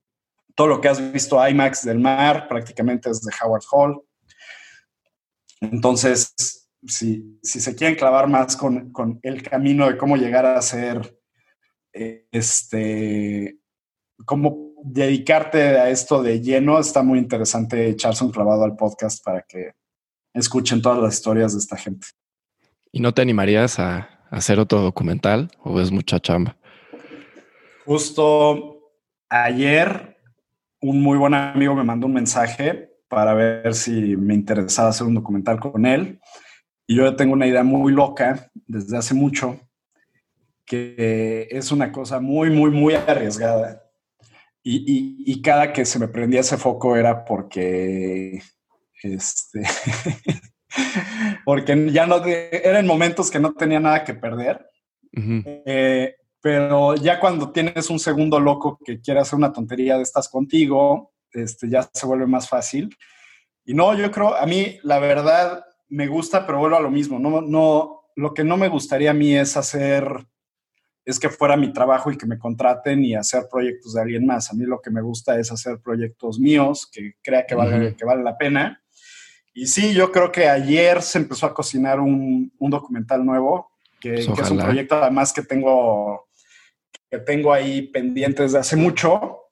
todo 0.55 0.67
lo 0.67 0.81
que 0.81 0.89
has 0.89 1.13
visto 1.13 1.47
IMAX 1.47 1.85
del 1.85 1.99
mar 1.99 2.49
prácticamente 2.49 3.11
es 3.11 3.23
de 3.23 3.33
Howard 3.43 3.63
Hall. 3.71 4.03
Entonces, 5.61 6.69
si, 6.87 7.39
se 7.43 7.75
quieren 7.75 7.97
clavar 7.97 8.29
más 8.29 8.57
con, 8.57 8.93
el 9.23 9.43
camino 9.43 9.89
de 9.89 9.97
cómo 9.97 10.17
llegar 10.17 10.47
a 10.47 10.61
ser, 10.63 11.19
este, 11.93 13.59
cómo 14.25 14.73
dedicarte 14.85 15.63
a 15.63 15.91
esto 15.91 16.23
de 16.23 16.41
lleno, 16.41 16.79
está 16.79 17.03
muy 17.03 17.19
interesante 17.19 17.89
echarse 17.89 18.25
un 18.25 18.31
clavado 18.31 18.65
al 18.65 18.77
podcast 18.77 19.25
para 19.25 19.43
que 19.43 19.73
escuchen 20.35 20.81
todas 20.81 21.03
las 21.03 21.15
historias 21.15 21.53
de 21.53 21.59
esta 21.59 21.77
gente. 21.77 22.07
¿Y 22.91 23.01
no 23.01 23.13
te 23.13 23.23
animarías 23.23 23.79
a 23.79 24.18
hacer 24.31 24.61
otro 24.61 24.81
documental 24.81 25.51
o 25.63 25.81
es 25.81 25.91
mucha 25.91 26.21
chamba? 26.21 26.57
Justo 27.85 28.93
ayer 29.29 30.17
un 30.81 31.03
muy 31.03 31.19
buen 31.19 31.35
amigo 31.35 31.75
me 31.75 31.85
mandó 31.85 32.07
un 32.07 32.15
mensaje 32.15 32.91
para 33.09 33.35
ver 33.35 33.75
si 33.75 34.17
me 34.17 34.35
interesaba 34.35 34.91
hacer 34.91 35.07
un 35.07 35.15
documental 35.15 35.59
con 35.59 35.87
él. 35.87 36.21
Y 36.87 36.97
yo 36.97 37.17
tengo 37.17 37.33
una 37.33 37.47
idea 37.47 37.63
muy 37.63 37.93
loca 37.93 38.51
desde 38.67 38.97
hace 38.97 39.15
mucho, 39.15 39.59
que 40.65 41.49
es 41.51 41.73
una 41.73 41.91
cosa 41.93 42.21
muy, 42.21 42.51
muy, 42.51 42.71
muy 42.71 42.95
arriesgada. 42.95 43.83
Y, 44.63 45.41
cada 45.41 45.73
que 45.73 45.87
se 45.87 45.99
me 45.99 46.09
prendía 46.09 46.41
ese 46.41 46.59
foco 46.59 46.95
era 46.95 47.25
porque, 47.25 48.43
este, 49.03 49.63
porque 51.45 51.91
ya 51.91 52.07
no, 52.07 52.25
eran 52.25 52.87
momentos 52.87 53.31
que 53.31 53.39
no 53.39 53.53
tenía 53.53 53.81
nada 53.81 54.05
que 54.05 54.15
perder 54.15 54.67
pero 56.41 56.95
ya 56.95 57.19
cuando 57.19 57.51
tienes 57.51 57.91
un 57.91 57.99
segundo 57.99 58.39
loco 58.39 58.79
que 58.85 59.01
quiere 59.01 59.21
hacer 59.21 59.37
una 59.37 59.53
tontería 59.53 59.97
de 59.97 60.03
estas 60.03 60.29
contigo, 60.29 61.13
este, 61.33 61.69
ya 61.69 61.89
se 61.93 62.07
vuelve 62.07 62.27
más 62.27 62.49
fácil. 62.49 62.97
Y 63.65 63.75
no, 63.75 63.95
yo 63.95 64.11
creo, 64.11 64.35
a 64.35 64.47
mí 64.47 64.79
la 64.83 64.99
verdad 64.99 65.65
me 65.89 66.07
gusta, 66.07 66.47
pero 66.47 66.59
vuelvo 66.59 66.77
a 66.77 66.81
lo 66.81 66.91
mismo. 66.91 67.19
No, 67.19 67.41
no, 67.41 68.11
lo 68.15 68.35
que 68.35 68.45
no 68.45 68.57
me 68.57 68.69
gustaría 68.69 69.11
a 69.11 69.15
mí 69.15 69.35
es 69.35 69.57
hacer, 69.57 70.27
es 71.05 71.19
que 71.19 71.29
fuera 71.29 71.57
mi 71.57 71.73
trabajo 71.73 72.11
y 72.11 72.17
que 72.17 72.27
me 72.27 72.39
contraten 72.39 73.05
y 73.05 73.15
hacer 73.15 73.45
proyectos 73.51 73.95
de 73.95 74.03
alguien 74.03 74.25
más. 74.25 74.51
A 74.51 74.55
mí 74.55 74.65
lo 74.65 74.81
que 74.81 74.91
me 74.91 75.03
gusta 75.03 75.39
es 75.39 75.51
hacer 75.51 75.81
proyectos 75.81 76.39
míos 76.39 76.89
que 76.91 77.15
crea 77.23 77.47
que 77.47 77.55
vale, 77.55 77.97
que 77.97 78.05
vale 78.05 78.23
la 78.23 78.39
pena. 78.39 78.83
Y 79.59 79.67
sí, 79.67 79.93
yo 79.93 80.13
creo 80.13 80.31
que 80.31 80.49
ayer 80.49 81.03
se 81.03 81.19
empezó 81.19 81.45
a 81.45 81.53
cocinar 81.53 81.99
un, 81.99 82.53
un 82.61 82.71
documental 82.71 83.27
nuevo, 83.27 83.73
que, 83.99 84.13
que 84.13 84.21
es 84.21 84.51
un 84.53 84.59
proyecto 84.59 84.95
además 84.95 85.33
que 85.33 85.43
tengo 85.43 86.29
que 87.11 87.19
tengo 87.19 87.53
ahí 87.53 87.83
pendientes 87.89 88.53
desde 88.53 88.59
hace 88.61 88.77
mucho 88.77 89.47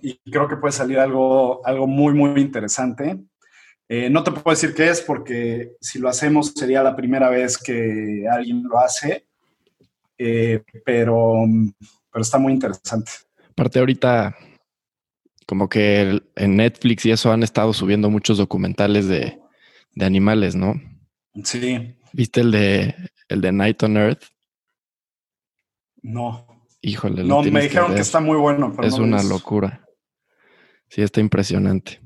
y 0.00 0.16
creo 0.30 0.46
que 0.46 0.58
puede 0.58 0.70
salir 0.70 1.00
algo, 1.00 1.60
algo 1.66 1.88
muy, 1.88 2.14
muy 2.14 2.40
interesante. 2.40 3.18
Eh, 3.88 4.08
no 4.08 4.22
te 4.22 4.30
puedo 4.30 4.54
decir 4.54 4.76
qué 4.76 4.90
es 4.90 5.00
porque 5.00 5.72
si 5.80 5.98
lo 5.98 6.08
hacemos 6.08 6.52
sería 6.54 6.84
la 6.84 6.94
primera 6.94 7.28
vez 7.28 7.58
que 7.58 8.26
alguien 8.30 8.62
lo 8.62 8.78
hace, 8.78 9.26
eh, 10.18 10.62
pero, 10.84 11.34
pero 12.12 12.22
está 12.22 12.38
muy 12.38 12.52
interesante. 12.52 13.10
Aparte 13.50 13.80
ahorita, 13.80 14.36
como 15.46 15.68
que 15.68 16.22
en 16.36 16.56
Netflix 16.56 17.06
y 17.06 17.10
eso 17.10 17.32
han 17.32 17.42
estado 17.42 17.72
subiendo 17.72 18.08
muchos 18.08 18.38
documentales 18.38 19.08
de, 19.08 19.40
de 19.98 20.04
animales, 20.04 20.54
¿no? 20.54 20.80
Sí. 21.42 21.96
¿Viste 22.12 22.40
el 22.40 22.52
de 22.52 22.94
el 23.28 23.40
de 23.40 23.52
Night 23.52 23.82
on 23.82 23.96
Earth? 23.96 24.22
No. 26.02 26.46
Híjole. 26.80 27.24
No, 27.24 27.42
me 27.42 27.62
dijeron 27.62 27.94
que, 27.94 28.00
está 28.00 28.20
muy 28.20 28.36
bueno. 28.36 28.74
es 28.82 28.94
una 28.94 29.22
locura. 29.24 29.84
Sí, 30.88 31.02
está 31.02 31.20
impresionante. 31.20 32.00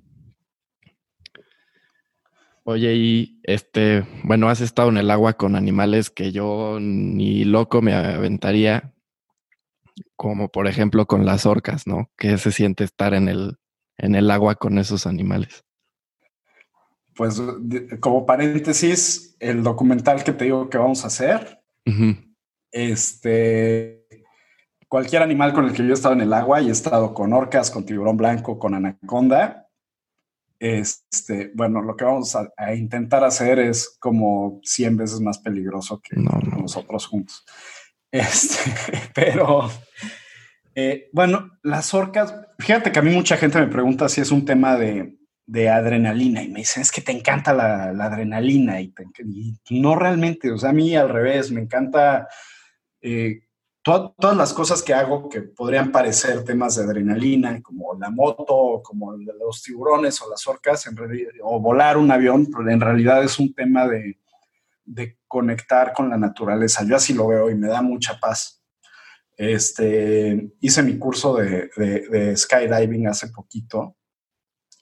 Oye, 2.64 2.95
y 2.95 3.40
este, 3.43 4.07
bueno, 4.24 4.49
has 4.49 4.62
estado 4.62 4.88
en 4.88 4.97
el 4.97 5.11
agua 5.11 5.34
con 5.34 5.55
animales 5.55 6.09
que 6.09 6.32
yo 6.32 6.78
ni 6.80 7.45
loco 7.45 7.82
me 7.82 7.93
aventaría, 7.93 8.95
como 10.16 10.49
por 10.49 10.66
ejemplo 10.66 11.07
con 11.07 11.26
las 11.26 11.45
orcas, 11.45 11.86
¿no? 11.86 12.11
¿Qué 12.16 12.38
se 12.38 12.53
siente 12.53 12.84
estar 12.84 13.12
en 13.12 13.28
el, 13.28 13.59
en 13.99 14.14
el 14.14 14.30
agua 14.30 14.55
con 14.55 14.78
esos 14.78 15.07
animales? 15.07 15.64
Pues 17.15 17.41
como 18.01 18.25
paréntesis, 18.27 19.37
el 19.39 19.63
documental 19.63 20.25
que 20.25 20.33
te 20.33 20.45
digo 20.45 20.71
que 20.71 20.79
vamos 20.79 21.05
a 21.05 21.09
hacer, 21.09 21.63
este, 22.71 24.07
cualquier 24.89 25.23
animal 25.23 25.53
con 25.53 25.67
el 25.67 25.73
que 25.73 25.83
yo 25.85 25.91
he 25.91 25.93
estado 25.93 26.15
en 26.15 26.23
el 26.23 26.33
agua 26.33 26.61
y 26.61 26.69
he 26.69 26.73
estado 26.73 27.13
con 27.13 27.33
orcas, 27.33 27.71
con 27.71 27.85
tiburón 27.85 28.17
blanco, 28.17 28.59
con 28.59 28.75
anaconda, 28.75 29.63
este, 30.63 31.51
bueno, 31.55 31.83
lo 31.83 31.97
que 31.97 32.05
vamos 32.05 32.37
a, 32.37 32.75
intentar 32.75 33.25
hacer 33.25 33.59
es 33.59 33.97
como 33.99 34.61
100 34.63 34.97
veces 34.97 35.21
más 35.21 35.39
peligroso 35.39 36.01
que 36.01 36.15
nosotros 36.17 37.07
juntos. 37.07 37.45
Este, 38.13 38.71
pero, 39.15 39.69
eh, 40.77 41.11
bueno, 41.13 41.51
las 41.65 41.93
orcas, 41.95 42.37
fíjate 42.61 42.93
que 42.93 42.99
a 43.01 43.03
mí 43.03 43.11
mucha 43.11 43.37
gente 43.37 43.59
me 43.59 43.67
pregunta 43.67 44.09
si 44.09 44.21
es 44.21 44.31
un 44.31 44.45
tema 44.45 44.77
de, 44.77 45.17
de 45.47 45.68
adrenalina 45.68 46.43
y 46.43 46.49
me 46.49 46.61
dicen, 46.61 46.82
es 46.82 46.93
que 46.93 47.01
te 47.01 47.12
encanta 47.12 47.53
la, 47.53 47.88
adrenalina 47.88 48.80
y, 48.80 48.93
no 49.70 49.97
realmente, 49.97 50.51
o 50.53 50.59
sea, 50.59 50.70
a 50.70 50.74
mí 50.74 50.95
al 50.97 51.09
revés, 51.09 51.51
me 51.51 51.61
encanta 51.61 52.28
eh, 53.01 53.40
todas 53.82 54.36
las 54.36 54.53
cosas 54.53 54.82
que 54.82 54.95
hago 54.95 55.28
que 55.28 55.43
podrían 55.43 55.90
parecer 55.90 56.45
temas 56.45 56.76
de 56.76 56.84
adrenalina, 56.84 57.61
como 57.61 57.95
la 57.99 58.11
moto, 58.11 58.80
como 58.84 59.12
los 59.16 59.62
tiburones 59.62 60.20
o 60.22 60.30
las 60.30 60.47
orcas, 60.47 60.88
o 61.43 61.61
volar 61.61 61.97
un 61.97 62.11
avión, 62.11 62.47
pero 62.47 62.70
en 62.70 62.80
realidad 62.80 63.24
es 63.24 63.38
un 63.38 63.53
tema 63.53 63.88
de, 63.88 64.18
conectar 65.26 65.95
con 65.95 66.11
la 66.11 66.18
naturaleza. 66.18 66.84
Yo 66.84 66.95
así 66.95 67.14
lo 67.14 67.26
veo 67.26 67.49
y 67.49 67.55
me 67.55 67.68
da 67.68 67.80
mucha 67.80 68.20
paz. 68.20 68.62
Este, 69.34 70.53
hice 70.61 70.82
mi 70.82 70.99
curso 70.99 71.36
de 71.36 72.34
skydiving 72.36 73.09
hace 73.09 73.28
poquito 73.28 73.97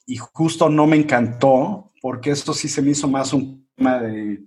y 0.05 0.17
justo 0.17 0.69
no 0.69 0.87
me 0.87 0.97
encantó 0.97 1.91
porque 2.01 2.31
esto 2.31 2.53
sí 2.53 2.67
se 2.67 2.81
me 2.81 2.91
hizo 2.91 3.07
más 3.07 3.33
un 3.33 3.67
tema 3.75 3.99
de 3.99 4.43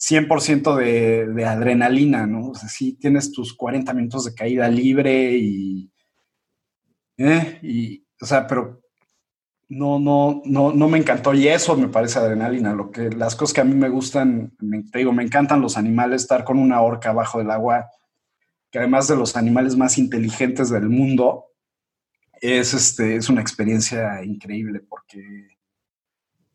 100% 0.00 0.76
de, 0.76 1.26
de, 1.26 1.44
adrenalina, 1.44 2.26
¿no? 2.26 2.50
O 2.50 2.54
sea, 2.54 2.68
sí 2.68 2.94
tienes 2.94 3.32
tus 3.32 3.54
40 3.54 3.92
minutos 3.94 4.24
de 4.24 4.34
caída 4.34 4.68
libre 4.68 5.36
y, 5.36 5.90
eh, 7.18 7.58
y, 7.62 8.06
o 8.20 8.26
sea, 8.26 8.46
pero 8.46 8.80
no, 9.68 9.98
no, 9.98 10.40
no, 10.44 10.72
no 10.72 10.88
me 10.88 10.98
encantó 10.98 11.34
y 11.34 11.48
eso 11.48 11.76
me 11.76 11.88
parece 11.88 12.18
adrenalina. 12.18 12.72
Lo 12.72 12.90
que, 12.90 13.10
las 13.10 13.36
cosas 13.36 13.54
que 13.54 13.60
a 13.60 13.64
mí 13.64 13.74
me 13.74 13.88
gustan, 13.88 14.56
te 14.90 14.98
digo, 14.98 15.12
me 15.12 15.24
encantan 15.24 15.60
los 15.60 15.76
animales, 15.76 16.22
estar 16.22 16.44
con 16.44 16.58
una 16.58 16.80
orca 16.80 17.10
abajo 17.10 17.38
del 17.38 17.50
agua, 17.50 17.90
que 18.70 18.78
además 18.78 19.08
de 19.08 19.16
los 19.16 19.36
animales 19.36 19.76
más 19.76 19.98
inteligentes 19.98 20.70
del 20.70 20.88
mundo, 20.88 21.47
es, 22.40 22.74
este, 22.74 23.16
es 23.16 23.28
una 23.28 23.40
experiencia 23.40 24.22
increíble 24.24 24.80
porque 24.80 25.58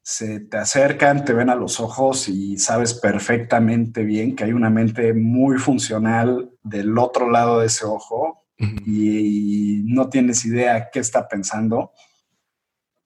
se 0.04 0.42
te 0.42 0.58
acercan, 0.58 1.24
te 1.24 1.34
ven 1.34 1.50
a 1.50 1.56
los 1.56 1.80
ojos 1.80 2.28
y 2.28 2.58
sabes 2.58 2.94
perfectamente 2.94 4.04
bien 4.04 4.36
que 4.36 4.44
hay 4.44 4.52
una 4.52 4.70
mente 4.70 5.14
muy 5.14 5.58
funcional 5.58 6.52
del 6.62 6.98
otro 6.98 7.30
lado 7.30 7.62
de 7.62 7.68
ese 7.68 7.86
ojo 7.86 8.46
y, 8.86 9.82
no 9.86 10.10
tienes 10.10 10.44
idea 10.46 10.90
qué 10.92 11.00
está 11.00 11.28
pensando, 11.28 11.92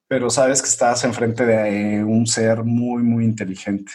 pero 0.08 0.30
sabes 0.30 0.62
que 0.62 0.70
estás 0.70 1.04
enfrente 1.04 1.46
de 1.46 2.04
un 2.04 2.26
ser 2.26 2.64
muy, 2.64 3.04
muy 3.04 3.26
inteligente. 3.26 3.92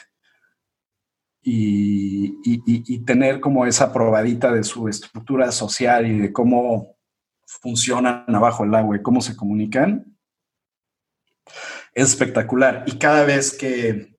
Y, 1.45 2.39
y, 2.45 2.99
tener 3.05 3.41
como 3.41 3.67
esa 3.67 3.93
probadita 3.93 4.53
de 4.53 4.63
su 4.63 4.89
estructura 4.89 5.51
social 5.51 6.07
y 6.07 6.19
de 6.19 6.33
cómo 6.33 6.97
funcionan 7.61 8.25
abajo 8.29 8.65
el 8.65 8.75
agua 8.75 8.97
y 8.97 9.03
cómo 9.03 9.21
se 9.21 9.37
comunican, 9.37 10.17
es 11.95 12.09
espectacular. 12.09 12.85
Y 12.87 12.99
cada 12.99 13.25
vez 13.25 13.57
que, 13.57 14.17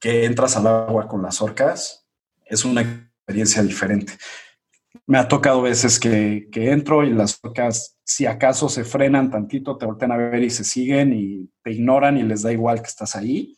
que 0.00 0.24
entras 0.24 0.56
al 0.56 0.66
agua 0.66 1.08
con 1.08 1.22
las 1.22 1.42
orcas, 1.42 2.06
es 2.44 2.64
una 2.64 2.82
experiencia 2.82 3.62
diferente. 3.62 4.14
Me 5.06 5.18
ha 5.18 5.28
tocado 5.28 5.62
veces 5.62 5.98
que, 5.98 6.48
que, 6.50 6.70
entro 6.70 7.04
y 7.04 7.10
las 7.10 7.38
orcas, 7.42 7.98
si 8.04 8.26
acaso 8.26 8.68
se 8.68 8.84
frenan 8.84 9.30
tantito, 9.30 9.76
te 9.76 9.86
voltean 9.86 10.12
a 10.12 10.16
ver 10.16 10.42
y 10.42 10.50
se 10.50 10.64
siguen 10.64 11.12
y 11.12 11.50
te 11.62 11.72
ignoran 11.72 12.16
y 12.16 12.22
les 12.22 12.42
da 12.42 12.52
igual 12.52 12.80
que 12.80 12.88
estás 12.88 13.16
ahí. 13.16 13.57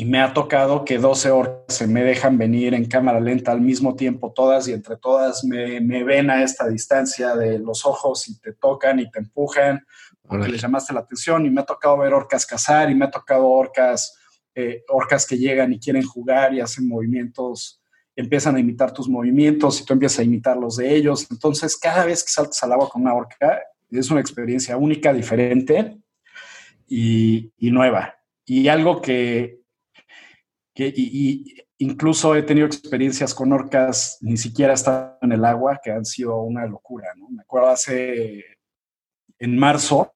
Y 0.00 0.06
me 0.06 0.22
ha 0.22 0.32
tocado 0.32 0.86
que 0.86 0.96
12 0.96 1.30
orcas 1.30 1.76
se 1.76 1.86
me 1.86 2.02
dejan 2.02 2.38
venir 2.38 2.72
en 2.72 2.86
cámara 2.86 3.20
lenta 3.20 3.52
al 3.52 3.60
mismo 3.60 3.96
tiempo 3.96 4.32
todas 4.32 4.66
y 4.66 4.72
entre 4.72 4.96
todas 4.96 5.44
me, 5.44 5.78
me 5.82 6.04
ven 6.04 6.30
a 6.30 6.42
esta 6.42 6.66
distancia 6.66 7.36
de 7.36 7.58
los 7.58 7.84
ojos 7.84 8.26
y 8.26 8.40
te 8.40 8.54
tocan 8.54 8.98
y 8.98 9.10
te 9.10 9.18
empujan 9.18 9.84
porque 10.26 10.48
les 10.48 10.62
llamaste 10.62 10.94
la 10.94 11.00
atención 11.00 11.44
y 11.44 11.50
me 11.50 11.60
ha 11.60 11.66
tocado 11.66 11.98
ver 11.98 12.14
orcas 12.14 12.46
cazar 12.46 12.90
y 12.90 12.94
me 12.94 13.04
ha 13.04 13.10
tocado 13.10 13.46
orcas, 13.46 14.16
eh, 14.54 14.84
orcas 14.88 15.26
que 15.26 15.36
llegan 15.36 15.70
y 15.74 15.78
quieren 15.78 16.02
jugar 16.02 16.54
y 16.54 16.60
hacen 16.60 16.88
movimientos, 16.88 17.82
empiezan 18.16 18.56
a 18.56 18.60
imitar 18.60 18.94
tus 18.94 19.06
movimientos 19.06 19.82
y 19.82 19.84
tú 19.84 19.92
empiezas 19.92 20.20
a 20.20 20.22
imitar 20.22 20.56
los 20.56 20.78
de 20.78 20.96
ellos. 20.96 21.26
Entonces, 21.30 21.76
cada 21.76 22.06
vez 22.06 22.24
que 22.24 22.30
saltas 22.30 22.62
al 22.62 22.72
agua 22.72 22.88
con 22.88 23.02
una 23.02 23.12
orca, 23.12 23.60
es 23.90 24.10
una 24.10 24.22
experiencia 24.22 24.78
única, 24.78 25.12
diferente 25.12 25.98
y, 26.88 27.52
nueva. 27.58 28.14
Y 28.46 28.68
algo 28.68 29.02
que, 29.02 29.59
que 30.80 30.92
y, 30.96 31.56
incluso 31.78 32.34
he 32.34 32.42
tenido 32.42 32.66
experiencias 32.66 33.34
con 33.34 33.52
orcas, 33.52 34.18
ni 34.20 34.36
siquiera 34.36 34.74
están 34.74 35.16
en 35.20 35.32
el 35.32 35.44
agua, 35.44 35.80
que 35.82 35.90
han 35.90 36.04
sido 36.04 36.40
una 36.42 36.66
locura. 36.66 37.08
¿no? 37.16 37.28
Me 37.28 37.42
acuerdo 37.42 37.68
hace 37.68 38.44
en 39.38 39.58
marzo 39.58 40.12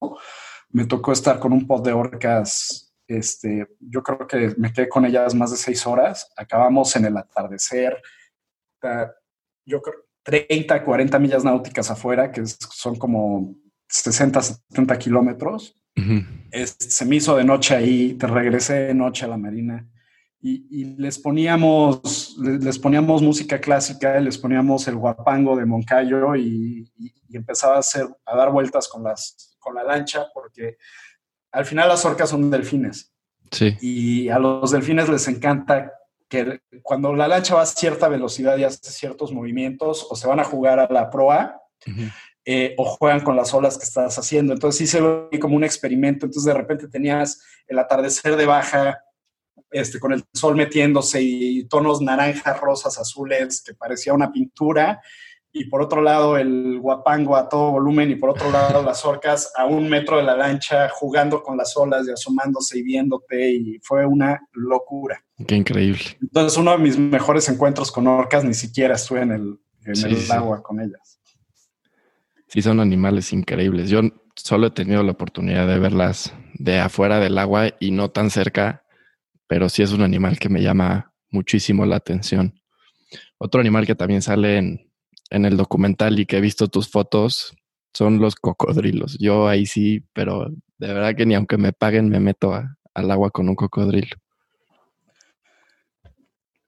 me 0.71 0.87
tocó 0.87 1.12
estar 1.12 1.39
con 1.39 1.53
un 1.53 1.67
pod 1.67 1.85
de 1.85 1.93
orcas. 1.93 2.95
Este, 3.07 3.69
yo 3.79 4.03
creo 4.03 4.27
que 4.27 4.55
me 4.57 4.73
quedé 4.73 4.89
con 4.89 5.05
ellas 5.05 5.35
más 5.35 5.51
de 5.51 5.57
seis 5.57 5.87
horas. 5.87 6.33
Acabamos 6.37 6.97
en 6.97 7.05
el 7.05 7.17
atardecer. 7.17 8.03
Yo 9.65 9.81
creo 9.81 10.05
30, 10.25 10.83
40 10.83 11.19
millas 11.19 11.45
náuticas 11.45 11.91
afuera, 11.91 12.33
que 12.33 12.43
son 12.47 12.97
como 12.97 13.55
60, 13.89 14.43
70 14.43 14.99
kilómetros. 14.99 15.79
se 16.65 17.05
me 17.05 17.17
hizo 17.17 17.37
de 17.37 17.45
noche 17.45 17.77
ahí, 17.77 18.15
te 18.15 18.27
regresé 18.27 18.87
de 18.87 18.95
noche 18.95 19.27
a 19.27 19.29
la 19.29 19.37
marina 19.37 19.89
y, 20.47 20.85
les 20.99 21.19
poníamos 21.19 22.37
les 22.39 22.79
poníamos 22.79 23.23
música 23.23 23.59
clásica, 23.59 24.21
les 24.21 24.37
poníamos 24.37 24.87
el 24.89 24.97
guapango 24.97 25.57
de 25.57 25.65
Moncayo 25.65 26.37
y, 26.37 26.85
empezaba 27.33 27.77
a 27.77 27.79
hacer 27.81 28.07
a 28.25 28.37
dar 28.37 28.53
vueltas 28.53 28.87
con 28.87 29.03
las 29.03 29.57
con 29.59 29.75
la 29.75 29.83
lancha 29.83 30.27
porque 30.33 30.77
al 31.51 31.65
final 31.65 31.89
las 31.89 32.05
orcas 32.05 32.31
son 32.31 32.51
delfines. 32.51 33.13
Sí. 33.51 33.77
Y 33.81 34.29
a 34.29 34.39
los 34.39 34.71
delfines 34.71 35.09
les 35.09 35.27
encanta 35.29 35.93
que 36.29 36.61
cuando 36.83 37.15
la 37.15 37.27
lancha 37.27 37.55
va 37.55 37.63
a 37.63 37.67
cierta 37.67 38.09
velocidad 38.09 38.57
y 38.59 38.65
hace 38.65 38.91
ciertos 38.91 39.33
movimientos 39.33 40.07
o 40.11 40.15
se 40.15 40.29
van 40.29 40.41
a 40.41 40.45
jugar 40.45 40.79
a 40.79 40.93
la 40.93 41.11
proa 41.11 41.61
eh, 42.45 42.75
o 42.77 42.85
juegan 42.85 43.21
con 43.21 43.35
las 43.35 43.55
olas 43.55 43.79
que 43.79 43.85
estás 43.85 44.19
haciendo. 44.19 44.53
Entonces 44.53 44.79
sí 44.79 44.87
se 44.87 45.01
ve 45.01 45.41
como 45.41 45.57
un 45.57 45.65
experimento. 45.65 46.27
Entonces 46.27 46.45
de 46.45 46.59
repente 46.59 46.89
tenías 46.89 47.43
el 47.67 47.79
atardecer 47.79 48.37
de 48.37 48.47
baja 48.47 49.01
este, 49.75 49.99
con 49.99 50.12
el 50.12 50.22
sol 50.33 50.55
metiéndose 50.55 51.20
y 51.20 51.64
tonos 51.64 52.01
naranjas, 52.01 52.61
rosas, 52.61 52.97
azules, 52.97 53.61
que 53.66 53.75
parecía 53.75 54.14
una 54.14 54.31
pintura. 54.31 55.03
Y 55.53 55.64
por 55.64 55.83
otro 55.83 56.01
lado, 56.01 56.37
el 56.37 56.79
guapango 56.79 57.37
a 57.37 57.49
todo 57.49 57.72
volumen, 57.72 58.09
y 58.09 58.14
por 58.14 58.31
otro 58.31 58.53
lado, 58.53 58.85
las 58.85 59.05
orcas 59.05 59.53
a 59.57 59.66
un 59.66 59.89
metro 59.89 60.16
de 60.16 60.22
la 60.22 60.37
lancha, 60.37 60.89
jugando 60.89 61.43
con 61.43 61.57
las 61.57 61.77
olas 61.77 62.07
y 62.07 62.12
asomándose 62.12 62.79
y 62.79 62.83
viéndote, 62.83 63.51
y 63.51 63.81
fue 63.83 64.07
una 64.07 64.41
locura. 64.53 65.25
Qué 65.45 65.57
increíble. 65.57 66.05
Entonces, 66.22 66.57
uno 66.57 66.70
de 66.70 66.79
mis 66.79 66.97
mejores 66.97 67.49
encuentros 67.49 67.91
con 67.91 68.07
orcas, 68.07 68.45
ni 68.45 68.55
siquiera 68.55 68.95
estuve 68.95 69.22
en 69.22 69.33
el, 69.33 70.31
agua 70.31 70.62
con 70.62 70.81
ellas. 70.81 71.20
Sí, 72.47 72.62
son 72.62 72.79
animales 72.79 73.33
increíbles. 73.33 73.91
Yo 73.91 74.03
solo 74.37 74.68
he 74.68 74.70
tenido 74.70 75.03
la 75.03 75.11
oportunidad 75.11 75.66
de 75.66 75.81
verlas 75.81 76.33
de 76.55 76.79
afuera 76.79 77.18
del 77.18 77.39
agua 77.39 77.70
y 77.81 77.91
no 77.91 78.12
tan 78.12 78.31
cerca 78.31 78.84
pero 79.47 79.69
sí 79.69 79.83
es 79.83 79.93
un 79.93 80.03
animal 80.03 80.39
que 80.39 80.49
me 80.49 80.63
llama 80.63 81.13
muchísimo 81.31 81.85
la 81.87 81.97
atención. 81.97 82.61
Otro 83.39 83.61
animal 83.61 83.87
que 83.87 83.95
también 83.95 84.23
sale 84.23 84.59
en, 84.59 84.91
el 85.31 85.57
documental 85.57 86.19
y 86.19 86.27
que 86.27 86.39
he 86.39 86.41
visto 86.41 86.69
tus 86.69 86.89
fotos 86.89 87.55
son 87.93 88.19
los 88.19 88.37
cocodrilos. 88.37 89.17
Yo 89.19 89.49
ahí 89.49 89.67
sí, 89.67 90.05
pero 90.13 90.49
de 90.79 90.89
verdad 90.89 91.15
que 91.17 91.27
ni 91.27 91.35
aunque 91.35 91.59
me 91.59 91.73
paguen 91.73 92.09
me 92.09 92.21
meto 92.21 92.55
al 92.55 93.11
agua 93.11 93.31
con 93.31 93.49
un 93.49 93.57
cocodrilo. 93.57 94.17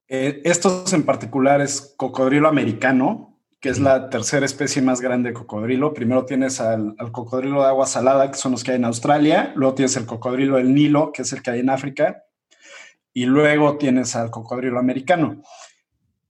Eh, 0.09 0.43
estos 0.45 0.93
en 0.93 1.03
particular 1.03 1.61
es 1.61 1.95
cocodrilo 1.97 2.49
americano, 2.49 3.41
que 3.61 3.71
es 3.71 3.81
la 3.81 4.09
tercera 4.11 4.47
especie 4.47 4.83
más 4.83 5.01
grande 5.01 5.31
de 5.31 5.35
cocodrilo. 5.35 5.95
Primero 5.95 6.25
tienes 6.25 6.61
al, 6.61 6.95
cocodrilo 7.11 7.63
de 7.63 7.69
agua 7.69 7.87
salada, 7.87 8.31
que 8.31 8.39
son 8.39 8.53
los 8.53 8.63
que 8.63 8.73
hay 8.73 8.77
en 8.77 8.85
Australia. 8.85 9.53
Luego 9.57 9.75
tienes 9.75 9.97
el 9.97 10.07
cocodrilo 10.07 10.57
del 10.57 10.75
Nilo, 10.75 11.11
que 11.13 11.23
es 11.23 11.33
el 11.33 11.43
que 11.43 11.51
hay 11.51 11.61
en 11.61 11.71
África. 11.71 12.23
Y 13.17 13.25
luego 13.25 13.79
tienes 13.79 14.15
al 14.15 14.31
cocodrilo 14.31 14.79
americano. 14.79 15.41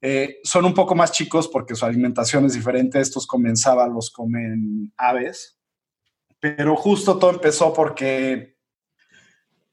Eh, 0.01 0.39
son 0.45 0.66
un 0.66 0.72
poco 0.72 0.95
más 0.95 1.11
chicos 1.11 1.49
porque 1.49 1.74
su 1.74 1.84
alimentación 1.84 2.45
es 2.45 2.55
diferente. 2.55 3.01
Estos 3.01 3.26
comen 3.26 3.55
los 3.93 4.12
comen 4.12 4.93
aves. 4.97 5.59
Pero 6.39 6.76
justo 6.76 7.18
todo 7.18 7.32
empezó 7.32 7.74
porque 7.74 8.57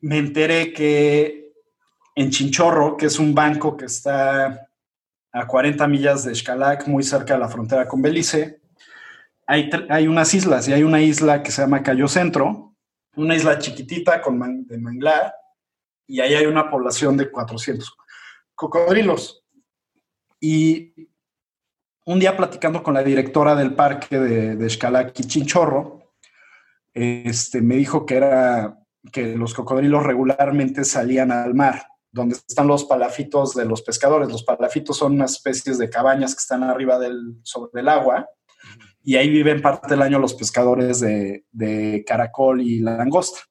me 0.02 0.18
enteré 0.18 0.74
que 0.74 1.54
en 2.16 2.32
Chinchorro, 2.32 2.98
que 2.98 3.06
es 3.06 3.20
un 3.20 3.36
banco 3.36 3.78
que 3.78 3.86
está 3.86 4.68
a 5.32 5.46
40 5.46 5.88
millas 5.88 6.24
de 6.24 6.34
Xcalac, 6.34 6.88
muy 6.88 7.04
cerca 7.04 7.36
de 7.36 7.42
la 7.42 7.48
frontera 7.48 7.88
con 7.88 8.02
Belice, 8.02 8.60
hay, 9.46 9.70
hay 9.88 10.08
unas 10.08 10.34
islas 10.34 10.68
y 10.68 10.74
hay 10.74 10.82
una 10.82 11.00
isla 11.00 11.44
que 11.44 11.52
se 11.52 11.62
llama 11.62 11.84
Cayo 11.84 12.08
Centro, 12.08 12.74
una 13.16 13.36
isla 13.36 13.60
chiquitita 13.60 14.20
con 14.20 14.66
de 14.66 14.80
manglar, 14.80 15.36
y 16.08 16.20
ahí 16.20 16.34
hay 16.34 16.46
una 16.46 16.70
población 16.70 17.18
de 17.18 17.30
400 17.30 17.96
cocodrilos. 18.56 19.44
Y 20.40 20.94
un 22.06 22.20
día 22.20 22.36
platicando 22.36 22.84
con 22.84 22.94
la 22.94 23.04
directora 23.04 23.56
del 23.56 23.76
parque 23.76 24.20
de, 24.20 24.56
de 24.56 24.68
Chinchorro, 25.14 26.14
este, 26.94 27.62
me 27.62 27.76
dijo 27.76 28.06
que, 28.06 28.16
era, 28.16 28.78
que 29.12 29.36
los 29.36 29.54
cocodrilos 29.54 30.04
regularmente 30.04 30.84
salían 30.84 31.32
al 31.32 31.54
mar, 31.54 31.88
donde 32.12 32.36
están 32.36 32.68
los 32.68 32.86
palafitos 32.86 33.56
de 33.56 33.66
los 33.66 33.82
pescadores. 33.82 34.30
Los 34.30 34.44
palafitos 34.44 34.98
son 34.98 35.14
unas 35.14 35.34
especies 35.34 35.78
de 35.78 35.90
cabañas 35.90 36.36
que 36.36 36.42
están 36.42 36.64
arriba 36.64 37.00
del, 37.00 37.38
sobre 37.44 37.82
el 37.82 37.90
agua 37.90 38.28
y 39.04 39.18
ahí 39.18 39.30
viven 39.30 39.62
parte 39.62 39.90
del 39.90 40.02
año 40.02 40.18
los 40.18 40.34
pescadores 40.34 41.02
de, 41.02 42.04
caracol 42.08 42.62
y 42.62 42.80
langosta. 42.80 43.42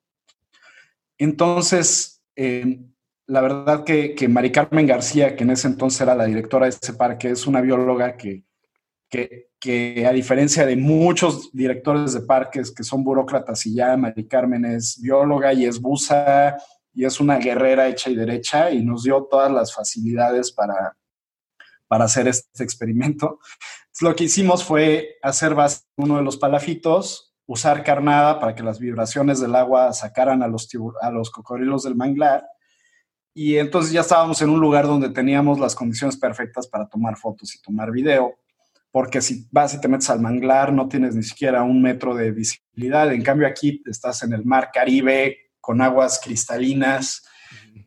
Entonces, 1.18 2.11
eh, 2.36 2.80
la 3.26 3.40
verdad 3.40 3.84
que, 3.84 4.14
que 4.14 4.28
Mari 4.28 4.52
Carmen 4.52 4.86
García, 4.86 5.36
que 5.36 5.44
en 5.44 5.50
ese 5.50 5.68
entonces 5.68 6.00
era 6.00 6.14
la 6.14 6.26
directora 6.26 6.66
de 6.66 6.70
ese 6.80 6.94
parque, 6.94 7.30
es 7.30 7.46
una 7.46 7.60
bióloga 7.60 8.16
que, 8.16 8.44
que, 9.08 10.06
a 10.06 10.12
diferencia 10.12 10.66
de 10.66 10.76
muchos 10.76 11.50
directores 11.52 12.14
de 12.14 12.22
parques 12.22 12.72
que 12.72 12.82
son 12.82 13.04
burócratas 13.04 13.64
y 13.66 13.74
ya, 13.74 13.96
Mari 13.96 14.26
Carmen 14.26 14.64
es 14.64 15.00
bióloga 15.00 15.52
y 15.52 15.66
es 15.66 15.80
busa 15.80 16.56
y 16.94 17.04
es 17.04 17.20
una 17.20 17.38
guerrera 17.38 17.88
hecha 17.88 18.10
y 18.10 18.16
derecha 18.16 18.70
y 18.70 18.84
nos 18.84 19.04
dio 19.04 19.26
todas 19.30 19.50
las 19.52 19.74
facilidades 19.74 20.50
para, 20.52 20.96
para 21.86 22.04
hacer 22.04 22.26
este 22.28 22.64
experimento. 22.64 23.38
lo 24.00 24.16
que 24.16 24.24
hicimos 24.24 24.64
fue 24.64 25.16
hacer 25.22 25.54
uno 25.96 26.16
de 26.16 26.22
los 26.22 26.36
palafitos, 26.38 27.31
usar 27.46 27.82
carnada 27.82 28.38
para 28.38 28.54
que 28.54 28.62
las 28.62 28.78
vibraciones 28.78 29.40
del 29.40 29.54
agua 29.54 29.92
sacaran 29.92 30.42
a 30.42 30.48
los, 30.48 30.68
a 31.00 31.10
los 31.10 31.30
cocodrilos 31.30 31.82
del 31.84 31.96
manglar. 31.96 32.44
Y 33.34 33.56
entonces 33.56 33.92
ya 33.92 34.02
estábamos 34.02 34.42
en 34.42 34.50
un 34.50 34.60
lugar 34.60 34.86
donde 34.86 35.08
teníamos 35.08 35.58
las 35.58 35.74
condiciones 35.74 36.16
perfectas 36.16 36.66
para 36.66 36.88
tomar 36.88 37.16
fotos 37.16 37.54
y 37.54 37.62
tomar 37.62 37.90
video, 37.90 38.34
porque 38.90 39.22
si 39.22 39.46
vas 39.50 39.74
y 39.74 39.80
te 39.80 39.88
metes 39.88 40.10
al 40.10 40.20
manglar 40.20 40.72
no 40.72 40.86
tienes 40.88 41.16
ni 41.16 41.22
siquiera 41.22 41.62
un 41.62 41.80
metro 41.80 42.14
de 42.14 42.30
visibilidad, 42.30 43.12
en 43.12 43.22
cambio 43.22 43.46
aquí 43.46 43.82
estás 43.86 44.22
en 44.22 44.34
el 44.34 44.44
mar 44.44 44.70
Caribe 44.72 45.38
con 45.60 45.80
aguas 45.80 46.20
cristalinas. 46.22 47.22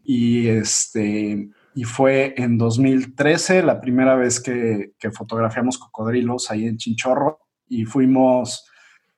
Y 0.03 0.47
este 0.47 1.49
y 1.75 1.83
fue 1.83 2.33
en 2.37 2.57
2013 2.57 3.61
la 3.61 3.81
primera 3.81 4.15
vez 4.15 4.39
que, 4.39 4.93
que 4.97 5.11
fotografiamos 5.11 5.77
cocodrilos 5.77 6.49
ahí 6.49 6.65
en 6.67 6.77
Chinchorro 6.77 7.39
y 7.67 7.83
fuimos, 7.83 8.65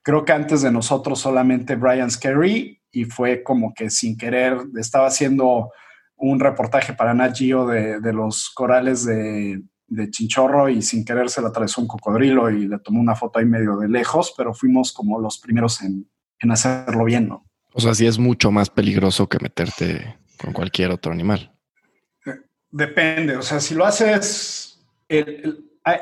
creo 0.07 0.23
que 0.23 0.31
antes 0.31 0.61
de 0.61 0.71
nosotros 0.71 1.19
solamente 1.19 1.75
Brian 1.75 2.09
Scary 2.09 2.81
y 2.93 3.03
fue 3.03 3.43
como 3.43 3.73
que 3.73 3.89
sin 3.89 4.17
querer 4.17 4.57
estaba 4.79 5.07
haciendo 5.07 5.69
un 6.15 6.39
reportaje 6.39 6.93
para 6.93 7.13
Nat 7.13 7.35
Geo 7.35 7.67
de, 7.67 8.13
los 8.13 8.49
corales 8.51 9.05
de, 9.05 9.61
Chinchorro 10.09 10.69
y 10.69 10.81
sin 10.81 11.03
querer 11.03 11.29
se 11.29 11.41
le 11.41 11.47
atravesó 11.47 11.81
un 11.81 11.89
cocodrilo 11.89 12.49
y 12.49 12.69
le 12.69 12.79
tomó 12.79 13.01
una 13.01 13.15
foto 13.15 13.39
ahí 13.39 13.45
medio 13.45 13.75
de 13.75 13.89
lejos, 13.89 14.33
pero 14.37 14.53
fuimos 14.53 14.93
como 14.93 15.19
los 15.19 15.39
primeros 15.39 15.81
en, 15.81 16.07
hacerlo 16.49 17.03
bien, 17.03 17.27
¿no? 17.27 17.45
O 17.73 17.81
sea, 17.81 17.93
sí 17.93 18.07
es 18.07 18.17
mucho 18.17 18.49
más 18.49 18.69
peligroso 18.69 19.27
que 19.27 19.39
meterte 19.41 20.15
con 20.37 20.53
cualquier 20.53 20.91
otro 20.91 21.11
animal. 21.11 21.51
Depende, 22.71 23.35
o 23.35 23.41
sea, 23.41 23.59
si 23.59 23.75
lo 23.75 23.85
haces, 23.85 24.87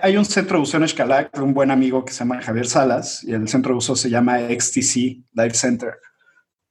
hay, 0.01 0.17
un 0.17 0.25
centro 0.25 0.57
de 0.57 0.59
buceo 0.61 0.79
en 0.79 0.85
Escalac 0.85 1.37
un 1.39 1.53
buen 1.53 1.69
amigo 1.69 2.03
que 2.03 2.11
se 2.11 2.19
llama 2.19 2.41
Javier 2.41 2.67
Salas 2.67 3.23
y 3.23 3.33
el 3.33 3.47
centro 3.47 3.69
de 3.71 3.75
buceo 3.75 3.95
se 3.95 4.09
llama 4.09 4.39
XTC 4.39 4.93
Dive 5.31 5.53
Center 5.53 5.93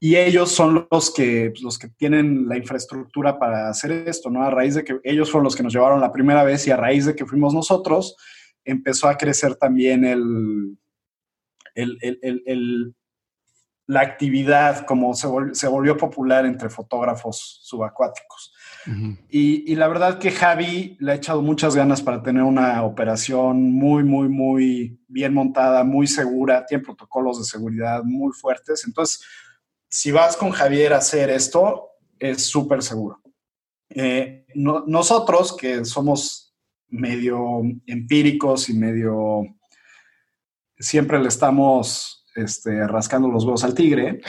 y 0.01 0.17
ellos 0.17 0.51
son 0.51 0.87
los 0.91 1.13
que, 1.15 1.53
los 1.63 1.79
que 1.79 1.89
tienen 1.89 2.49
la 2.49 2.59
infraestructura 2.59 3.39
para 3.39 3.71
hacer 3.71 3.91
esto, 4.07 4.29
¿no? 4.29 4.43
A 4.43 4.51
raíz 4.51 4.75
de 4.75 4.85
que 4.85 4.99
ellos 5.03 5.31
fueron 5.31 5.45
los 5.45 5.57
que 5.57 5.63
nos 5.63 5.73
llevaron 5.73 6.01
la 6.01 6.13
primera 6.13 6.45
vez 6.45 6.67
y 6.67 6.71
a 6.71 6.77
raíz 6.77 7.07
de 7.07 7.15
que 7.15 7.25
fuimos 7.25 7.55
nosotros, 7.55 8.17
empezó 8.65 9.09
a 9.09 9.17
crecer 9.17 9.55
también 9.57 10.05
el, 10.05 10.77
el, 11.75 12.95
la 13.87 14.01
actividad, 14.01 14.85
como 14.85 15.15
se, 15.15 15.29
se, 15.53 15.69
volvió 15.69 15.97
popular 15.97 16.45
entre 16.45 16.69
fotógrafos 16.69 17.61
subacuáticos. 17.63 18.54
Y, 19.29 19.73
y, 19.73 19.77
la 19.77 19.89
verdad 19.89 20.19
que 20.19 20.31
Javi 20.31 20.97
le 21.01 21.13
ha 21.13 21.15
echado 21.15 21.41
muchas 21.41 21.75
ganas 21.75 22.03
para 22.03 22.23
tener 22.23 22.43
una 22.43 22.83
operación 22.83 23.73
muy, 23.73 24.05
muy, 24.05 24.29
muy 24.29 25.01
bien 25.09 25.33
montada, 25.33 25.85
muy 25.85 26.07
segura, 26.07 26.67
tiene 26.67 26.85
protocolos 26.85 27.39
de 27.39 27.45
seguridad 27.45 28.03
muy 28.05 28.33
fuertes. 28.33 28.85
Entonces, 28.87 29.23
si 29.89 30.11
vas 30.11 30.37
con 30.37 30.51
Javier 30.51 30.93
a 30.93 30.99
hacer 30.99 31.31
esto, 31.31 31.91
es 32.19 32.47
súper 32.47 32.83
seguro. 32.83 33.23
Eh, 33.91 34.45
nosotros, 34.55 35.57
que 35.57 35.85
somos 35.85 36.55
medio 36.89 37.63
empíricos 37.87 38.69
y 38.69 38.75
medio, 38.75 39.43
siempre 40.79 41.21
le 41.21 41.29
estamos 41.29 42.27
este, 42.35 42.87
rascando 42.87 43.29
los 43.29 43.45
huevos 43.45 43.65
al 43.65 43.75
tigre, 43.75 44.21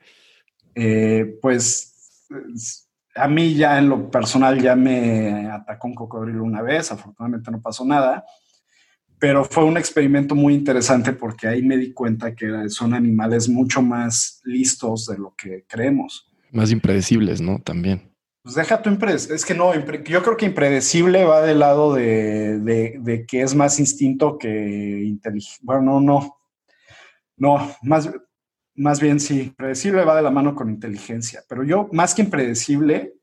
eh, 0.74 1.38
pues 1.40 2.83
a 3.14 3.28
mí 3.28 3.54
ya 3.54 3.78
en 3.78 3.88
lo 3.88 4.10
personal 4.10 4.60
ya 4.60 4.74
me 4.74 5.48
atacó 5.50 5.88
un 5.88 5.94
cocodrilo 5.94 6.42
una 6.42 6.62
vez, 6.62 6.90
afortunadamente 6.90 7.50
no 7.50 7.60
pasó 7.60 7.84
nada, 7.84 8.24
pero 9.18 9.44
fue 9.44 9.64
un 9.64 9.76
experimento 9.76 10.34
muy 10.34 10.54
interesante 10.54 11.12
porque 11.12 11.48
ahí 11.48 11.62
me 11.62 11.76
di 11.76 11.92
cuenta 11.92 12.34
que 12.34 12.68
son 12.68 12.94
animales 12.94 13.48
mucho 13.48 13.80
más 13.82 14.40
listos 14.44 15.06
de 15.06 15.18
lo 15.18 15.34
que 15.36 15.64
creemos. 15.66 16.30
Más 16.50 16.70
impredecibles, 16.70 17.40
¿no? 17.40 17.58
También. 17.60 18.14
Pues 18.42 18.56
deja 18.56 18.82
tu 18.82 18.90
Es 19.06 19.44
que 19.46 19.54
no, 19.54 19.72
yo 19.74 20.22
creo 20.22 20.36
que 20.36 20.44
impredecible 20.44 21.24
va 21.24 21.40
del 21.40 21.60
lado 21.60 21.94
de, 21.94 23.24
que 23.26 23.40
es 23.40 23.54
más 23.54 23.80
instinto 23.80 24.36
que 24.36 25.02
inteligencia. 25.02 25.62
Bueno, 25.62 25.82
no, 25.82 26.00
no. 26.00 26.36
No, 27.36 27.74
más, 27.82 28.10
más 28.76 29.00
bien 29.00 29.20
sí. 29.20 29.42
Impredecible 29.42 30.04
va 30.04 30.16
de 30.16 30.22
la 30.22 30.30
mano 30.30 30.54
con 30.54 30.70
inteligencia. 30.70 31.42
Pero 31.48 31.64
yo, 31.64 31.88
más 31.92 32.14
que 32.14 32.22
impredecible, 32.22 33.14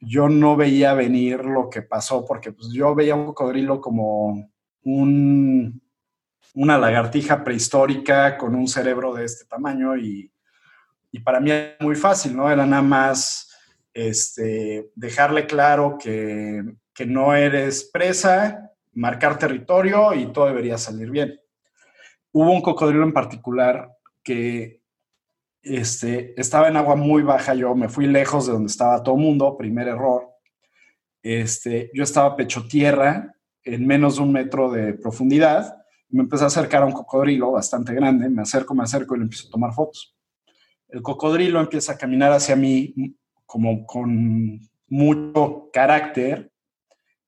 yo 0.00 0.28
no 0.28 0.56
veía 0.56 0.94
venir 0.94 1.44
lo 1.44 1.70
que 1.70 1.82
pasó, 1.82 2.24
porque 2.24 2.52
pues, 2.52 2.72
yo 2.72 2.94
veía 2.94 3.14
un 3.14 3.26
cocodrilo 3.26 3.80
como 3.80 4.50
un, 4.82 5.82
una 6.54 6.78
lagartija 6.78 7.42
prehistórica 7.42 8.36
con 8.36 8.54
un 8.54 8.68
cerebro 8.68 9.14
de 9.14 9.24
este 9.24 9.44
tamaño 9.46 9.96
y, 9.96 10.30
para 11.24 11.38
mí 11.38 11.52
era 11.52 11.76
muy 11.78 11.94
fácil, 11.94 12.36
¿no? 12.36 12.50
Era 12.50 12.66
nada 12.66 12.82
más 12.82 13.48
este, 13.92 14.90
dejarle 14.96 15.46
claro 15.46 15.96
que, 15.96 16.64
que 16.92 17.06
no 17.06 17.36
eres 17.36 17.88
presa, 17.92 18.72
marcar 18.94 19.38
territorio 19.38 20.12
y 20.12 20.32
todo 20.32 20.46
debería 20.46 20.76
salir 20.76 21.10
bien. 21.10 21.40
Hubo 22.36 22.50
un 22.50 22.62
cocodrilo 22.62 23.04
en 23.04 23.12
particular 23.12 23.96
que 24.24 24.82
este, 25.62 26.38
estaba 26.38 26.66
en 26.66 26.76
agua 26.76 26.96
muy 26.96 27.22
baja, 27.22 27.54
yo 27.54 27.76
me 27.76 27.88
fui 27.88 28.08
lejos 28.08 28.46
de 28.46 28.52
donde 28.52 28.66
estaba 28.66 29.04
todo 29.04 29.14
el 29.14 29.20
mundo, 29.20 29.56
primer 29.56 29.86
error. 29.86 30.30
Este, 31.22 31.92
yo 31.94 32.02
estaba 32.02 32.34
pecho 32.34 32.66
tierra, 32.66 33.32
en 33.62 33.86
menos 33.86 34.16
de 34.16 34.22
un 34.22 34.32
metro 34.32 34.68
de 34.72 34.94
profundidad, 34.94 35.76
me 36.08 36.22
empecé 36.22 36.42
a 36.42 36.48
acercar 36.48 36.82
a 36.82 36.86
un 36.86 36.92
cocodrilo 36.92 37.52
bastante 37.52 37.94
grande, 37.94 38.28
me 38.28 38.42
acerco, 38.42 38.74
me 38.74 38.82
acerco 38.82 39.14
y 39.14 39.18
le 39.18 39.24
empiezo 39.26 39.46
a 39.46 39.52
tomar 39.52 39.72
fotos. 39.72 40.16
El 40.88 41.02
cocodrilo 41.02 41.60
empieza 41.60 41.92
a 41.92 41.98
caminar 41.98 42.32
hacia 42.32 42.56
mí 42.56 42.96
como 43.46 43.86
con 43.86 44.58
mucho 44.88 45.70
carácter, 45.72 46.50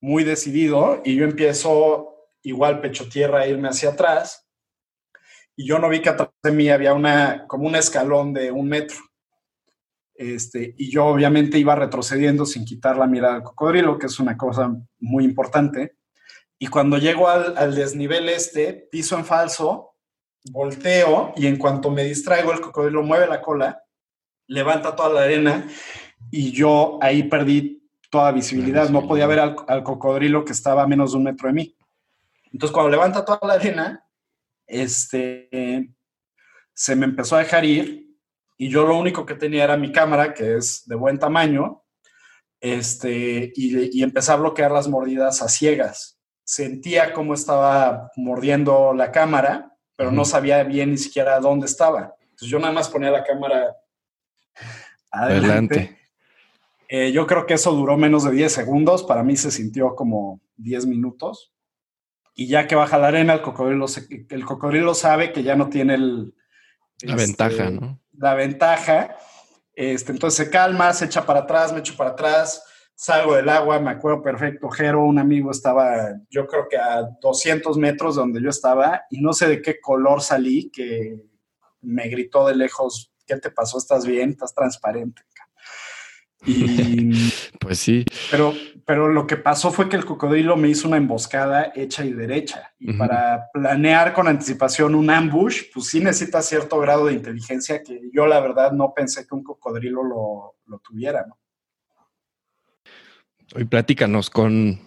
muy 0.00 0.24
decidido, 0.24 1.00
y 1.04 1.14
yo 1.14 1.24
empiezo 1.24 2.26
igual 2.42 2.80
pecho 2.80 3.08
tierra 3.08 3.42
a 3.42 3.46
irme 3.46 3.68
hacia 3.68 3.90
atrás 3.90 4.45
y 5.56 5.66
yo 5.66 5.78
no 5.78 5.88
vi 5.88 6.00
que 6.00 6.10
atrás 6.10 6.28
de 6.42 6.52
mí 6.52 6.68
había 6.68 6.92
una, 6.92 7.46
como 7.46 7.66
un 7.66 7.76
escalón 7.76 8.34
de 8.34 8.50
un 8.50 8.68
metro. 8.68 8.98
Este, 10.14 10.74
y 10.76 10.90
yo 10.90 11.06
obviamente 11.06 11.58
iba 11.58 11.74
retrocediendo 11.74 12.44
sin 12.46 12.64
quitar 12.64 12.96
la 12.96 13.06
mirada 13.06 13.36
al 13.36 13.42
cocodrilo, 13.42 13.98
que 13.98 14.06
es 14.06 14.20
una 14.20 14.36
cosa 14.36 14.74
muy 14.98 15.24
importante. 15.24 15.96
Y 16.58 16.68
cuando 16.68 16.98
llego 16.98 17.28
al, 17.28 17.56
al 17.56 17.74
desnivel 17.74 18.28
este, 18.28 18.88
piso 18.90 19.16
en 19.18 19.24
falso, 19.24 19.94
volteo 20.50 21.32
y 21.36 21.46
en 21.46 21.56
cuanto 21.56 21.90
me 21.90 22.04
distraigo, 22.04 22.52
el 22.52 22.60
cocodrilo 22.60 23.02
mueve 23.02 23.26
la 23.26 23.40
cola, 23.40 23.82
levanta 24.46 24.94
toda 24.94 25.08
la 25.08 25.22
arena 25.22 25.66
y 26.30 26.52
yo 26.52 26.98
ahí 27.00 27.24
perdí 27.24 27.82
toda 28.10 28.30
visibilidad. 28.32 28.90
No 28.90 29.06
podía 29.06 29.26
ver 29.26 29.40
al, 29.40 29.56
al, 29.68 29.82
cocodrilo 29.82 30.44
que 30.44 30.52
estaba 30.52 30.82
a 30.82 30.86
menos 30.86 31.12
de 31.12 31.18
un 31.18 31.24
metro 31.24 31.48
de 31.48 31.54
mí. 31.54 31.76
Entonces, 32.52 32.72
cuando 32.72 32.90
levanta 32.90 33.24
toda 33.24 33.40
la 33.42 33.54
arena, 33.54 34.05
este, 34.66 35.90
se 36.74 36.96
me 36.96 37.06
empezó 37.06 37.36
a 37.36 37.40
dejar 37.40 37.64
ir 37.64 38.06
y 38.58 38.68
yo 38.68 38.86
lo 38.86 38.96
único 38.96 39.26
que 39.26 39.34
tenía 39.34 39.64
era 39.64 39.76
mi 39.76 39.92
cámara, 39.92 40.32
que 40.34 40.56
es 40.56 40.86
de 40.86 40.94
buen 40.94 41.18
tamaño, 41.18 41.82
este, 42.60 43.52
y, 43.54 43.98
y 43.98 44.02
empecé 44.02 44.32
a 44.32 44.36
bloquear 44.36 44.70
las 44.70 44.88
mordidas 44.88 45.42
a 45.42 45.48
ciegas. 45.48 46.18
Sentía 46.44 47.12
cómo 47.12 47.34
estaba 47.34 48.10
mordiendo 48.16 48.94
la 48.94 49.12
cámara, 49.12 49.72
pero 49.96 50.10
no 50.10 50.24
sabía 50.24 50.62
bien 50.64 50.90
ni 50.92 50.98
siquiera 50.98 51.40
dónde 51.40 51.66
estaba. 51.66 52.14
Entonces 52.20 52.48
yo 52.48 52.58
nada 52.58 52.72
más 52.72 52.88
ponía 52.88 53.10
la 53.10 53.24
cámara 53.24 53.76
adelante. 55.10 55.74
adelante. 55.74 55.98
Eh, 56.88 57.12
yo 57.12 57.26
creo 57.26 57.46
que 57.46 57.54
eso 57.54 57.72
duró 57.72 57.96
menos 57.96 58.24
de 58.24 58.30
10 58.30 58.52
segundos, 58.52 59.02
para 59.02 59.22
mí 59.22 59.36
se 59.36 59.50
sintió 59.50 59.94
como 59.94 60.40
10 60.56 60.86
minutos. 60.86 61.52
Y 62.38 62.48
ya 62.48 62.68
que 62.68 62.74
baja 62.74 62.98
la 62.98 63.08
arena, 63.08 63.32
el 63.32 63.42
cocodrilo, 63.42 63.88
se, 63.88 64.06
el 64.28 64.44
cocodrilo 64.44 64.94
sabe 64.94 65.32
que 65.32 65.42
ya 65.42 65.56
no 65.56 65.68
tiene 65.68 65.94
el, 65.94 66.34
la 67.02 67.14
este, 67.14 67.26
ventaja, 67.26 67.70
¿no? 67.70 68.00
La 68.12 68.34
ventaja. 68.34 69.16
Este, 69.72 70.12
entonces 70.12 70.46
se 70.46 70.50
calma, 70.50 70.92
se 70.92 71.06
echa 71.06 71.26
para 71.26 71.40
atrás, 71.40 71.72
me 71.72 71.80
echo 71.80 71.96
para 71.96 72.10
atrás, 72.10 72.62
salgo 72.94 73.34
del 73.34 73.48
agua, 73.48 73.78
me 73.78 73.90
acuerdo 73.90 74.22
perfecto, 74.22 74.70
Jero, 74.70 75.04
un 75.04 75.18
amigo 75.18 75.50
estaba, 75.50 76.14
yo 76.30 76.46
creo 76.46 76.66
que 76.68 76.78
a 76.78 77.02
200 77.20 77.76
metros 77.76 78.16
de 78.16 78.20
donde 78.20 78.42
yo 78.42 78.48
estaba, 78.48 79.02
y 79.10 79.20
no 79.20 79.34
sé 79.34 79.48
de 79.48 79.60
qué 79.60 79.78
color 79.80 80.22
salí, 80.22 80.70
que 80.70 81.20
me 81.82 82.08
gritó 82.08 82.46
de 82.48 82.56
lejos, 82.56 83.12
¿qué 83.26 83.36
te 83.36 83.50
pasó? 83.50 83.76
¿Estás 83.76 84.06
bien? 84.06 84.30
¿Estás 84.30 84.54
transparente? 84.54 85.22
Y, 86.46 87.12
pues 87.60 87.78
sí. 87.78 88.04
Pero, 88.30 88.54
pero 88.84 89.08
lo 89.08 89.26
que 89.26 89.36
pasó 89.36 89.72
fue 89.72 89.88
que 89.88 89.96
el 89.96 90.04
cocodrilo 90.04 90.56
me 90.56 90.68
hizo 90.68 90.88
una 90.88 90.96
emboscada 90.96 91.72
hecha 91.74 92.04
y 92.04 92.12
derecha. 92.12 92.72
Y 92.78 92.92
para 92.92 93.48
planear 93.52 94.12
con 94.12 94.28
anticipación 94.28 94.94
un 94.94 95.10
ambush, 95.10 95.64
pues 95.74 95.86
sí 95.86 96.00
necesita 96.00 96.40
cierto 96.42 96.78
grado 96.78 97.06
de 97.06 97.14
inteligencia 97.14 97.82
que 97.82 98.00
yo 98.12 98.26
la 98.26 98.40
verdad 98.40 98.72
no 98.72 98.92
pensé 98.94 99.26
que 99.26 99.34
un 99.34 99.42
cocodrilo 99.42 100.04
lo, 100.04 100.56
lo 100.66 100.78
tuviera. 100.78 101.26
¿no? 101.26 101.36
Hoy 103.54 103.64
platícanos 103.64 104.30
con, 104.30 104.80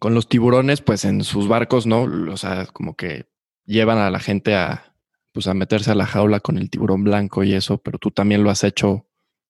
con 0.00 0.14
los 0.14 0.28
tiburones, 0.28 0.80
pues 0.80 1.04
en 1.04 1.22
sus 1.24 1.48
barcos, 1.48 1.86
¿no? 1.86 2.02
O 2.30 2.36
sea, 2.36 2.66
como 2.66 2.94
que 2.94 3.26
llevan 3.64 3.98
a 3.98 4.10
la 4.10 4.20
gente 4.20 4.54
a, 4.54 4.94
pues 5.32 5.46
a 5.46 5.54
meterse 5.54 5.90
a 5.90 5.94
la 5.94 6.06
jaula 6.06 6.40
con 6.40 6.58
el 6.58 6.70
tiburón 6.70 7.04
blanco 7.04 7.44
y 7.44 7.54
eso, 7.54 7.78
pero 7.78 7.98
tú 7.98 8.10
también 8.10 8.42
lo 8.42 8.50
has 8.50 8.64
hecho 8.64 9.06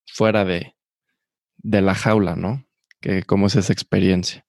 fuera 0.06 0.44
de, 0.44 0.74
de 1.68 1.82
la 1.82 1.94
jaula, 1.94 2.34
¿no? 2.34 2.64
Que, 3.00 3.22
¿Cómo 3.24 3.46
es 3.46 3.56
esa 3.56 3.72
experiencia? 3.72 4.44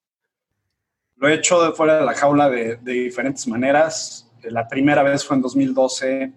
Lo 1.18 1.28
he 1.28 1.34
hecho 1.34 1.62
de 1.62 1.74
fuera 1.74 2.00
de 2.00 2.06
la 2.06 2.14
jaula 2.14 2.50
de, 2.50 2.78
de 2.78 2.94
diferentes 2.94 3.46
maneras. 3.46 4.32
La 4.44 4.68
primera 4.68 5.04
vez 5.04 5.26
fue 5.26 5.36
en 5.36 5.42
2012 5.42 6.34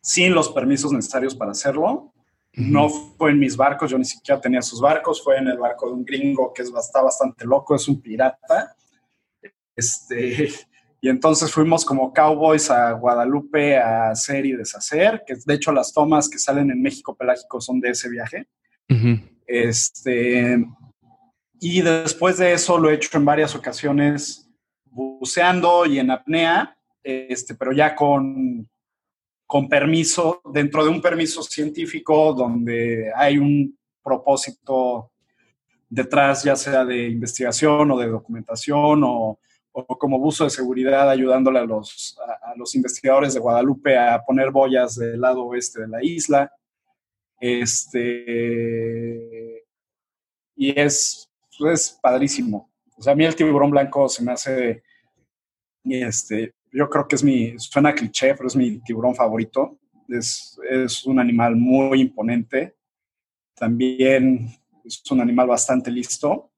sin 0.00 0.34
los 0.34 0.50
permisos 0.50 0.92
necesarios 0.92 1.34
para 1.34 1.50
hacerlo. 1.50 2.12
No 2.52 2.88
fue 2.88 3.32
en 3.32 3.38
mis 3.38 3.56
barcos, 3.56 3.90
yo 3.90 3.98
ni 3.98 4.04
siquiera 4.04 4.40
tenía 4.40 4.62
sus 4.62 4.80
barcos, 4.80 5.22
fue 5.22 5.36
en 5.36 5.48
el 5.48 5.58
barco 5.58 5.88
de 5.88 5.94
un 5.94 6.04
gringo 6.04 6.52
que 6.52 6.62
está 6.62 7.02
bastante 7.02 7.44
loco, 7.44 7.74
es 7.74 7.86
un 7.88 8.00
pirata. 8.00 8.74
Este, 9.74 10.48
y 11.00 11.08
entonces 11.08 11.52
fuimos 11.52 11.84
como 11.84 12.12
cowboys 12.12 12.70
a 12.70 12.92
Guadalupe 12.92 13.76
a 13.76 14.10
hacer 14.10 14.46
y 14.46 14.52
deshacer, 14.52 15.22
que 15.26 15.34
de 15.44 15.54
hecho 15.54 15.72
las 15.72 15.92
tomas 15.92 16.28
que 16.28 16.38
salen 16.38 16.70
en 16.70 16.80
México 16.80 17.16
Pelágico 17.16 17.60
son 17.60 17.80
de 17.80 17.90
ese 17.90 18.08
viaje. 18.08 18.46
Este, 19.48 20.62
y 21.58 21.80
después 21.80 22.36
de 22.36 22.52
eso 22.52 22.76
lo 22.76 22.90
he 22.90 22.94
hecho 22.94 23.16
en 23.16 23.24
varias 23.24 23.54
ocasiones 23.54 24.46
buceando 24.84 25.86
y 25.86 25.98
en 25.98 26.10
apnea, 26.10 26.76
este, 27.02 27.54
pero 27.54 27.72
ya 27.72 27.96
con, 27.96 28.68
con 29.46 29.68
permiso, 29.68 30.42
dentro 30.52 30.84
de 30.84 30.90
un 30.90 31.00
permiso 31.00 31.42
científico 31.42 32.34
donde 32.34 33.10
hay 33.16 33.38
un 33.38 33.76
propósito 34.02 35.12
detrás, 35.88 36.44
ya 36.44 36.54
sea 36.54 36.84
de 36.84 37.08
investigación 37.08 37.90
o 37.90 37.98
de 37.98 38.08
documentación 38.08 39.02
o, 39.02 39.38
o 39.72 39.98
como 39.98 40.18
buzo 40.18 40.44
de 40.44 40.50
seguridad 40.50 41.08
ayudándole 41.08 41.60
a 41.60 41.64
los, 41.64 42.18
a, 42.20 42.50
a, 42.50 42.56
los 42.56 42.74
investigadores 42.74 43.32
de 43.32 43.40
Guadalupe 43.40 43.96
a 43.96 44.22
poner 44.22 44.50
boyas 44.50 44.96
del 44.96 45.22
lado 45.22 45.44
oeste 45.46 45.80
de 45.80 45.88
la 45.88 46.04
isla. 46.04 46.52
Este, 47.40 49.28
y 50.56 50.78
es, 50.78 51.30
es 51.72 51.98
padrísimo. 52.02 52.70
O 52.96 53.02
sea, 53.02 53.12
a 53.12 53.16
mí 53.16 53.24
el 53.24 53.36
tiburón 53.36 53.70
blanco 53.70 54.08
se 54.08 54.24
me 54.24 54.32
hace, 54.32 54.82
este, 55.84 56.54
yo 56.72 56.88
creo 56.90 57.06
que 57.06 57.16
es 57.16 57.22
mi, 57.22 57.58
suena 57.58 57.94
cliché, 57.94 58.34
pero 58.34 58.48
es 58.48 58.56
mi 58.56 58.80
tiburón 58.80 59.14
favorito. 59.14 59.78
Es, 60.08 60.58
es 60.68 61.04
un 61.06 61.20
animal 61.20 61.54
muy 61.54 62.00
imponente. 62.00 62.76
También 63.54 64.50
es 64.84 65.02
un 65.10 65.20
animal 65.20 65.46
bastante 65.46 65.90
listo. 65.90 66.50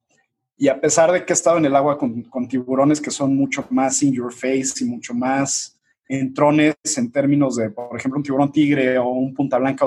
Y 0.56 0.68
a 0.68 0.80
pesar 0.80 1.10
de 1.10 1.24
que 1.24 1.32
he 1.32 1.34
estado 1.34 1.58
en 1.58 1.64
el 1.64 1.76
agua 1.76 1.98
con, 1.98 2.22
con, 2.24 2.46
tiburones 2.46 3.00
que 3.00 3.10
son 3.10 3.34
mucho 3.34 3.66
más 3.70 4.02
in 4.02 4.12
your 4.12 4.32
face 4.32 4.74
y 4.82 4.84
mucho 4.84 5.14
más 5.14 5.78
entrones 6.06 6.74
en 6.96 7.10
términos 7.10 7.56
de, 7.56 7.70
por 7.70 7.96
ejemplo, 7.96 8.18
un 8.18 8.22
tiburón 8.22 8.52
tigre 8.52 8.98
o 8.98 9.08
un 9.08 9.32
punta 9.32 9.58
blanca 9.58 9.86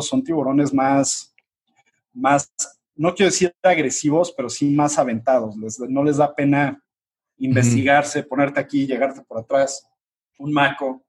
son 0.00 0.22
tiburones 0.22 0.72
más, 0.72 1.34
más, 2.12 2.52
no 2.94 3.14
quiero 3.14 3.30
decir 3.30 3.54
agresivos, 3.62 4.32
pero 4.36 4.48
sí 4.48 4.70
más 4.70 4.98
aventados. 4.98 5.56
Les, 5.56 5.78
no 5.80 6.04
les 6.04 6.16
da 6.16 6.34
pena 6.34 6.82
investigarse, 7.38 8.22
ponerte 8.22 8.60
aquí, 8.60 8.86
llegarte 8.86 9.22
por 9.22 9.38
atrás, 9.38 9.88
un 10.38 10.52
maco. 10.52 11.02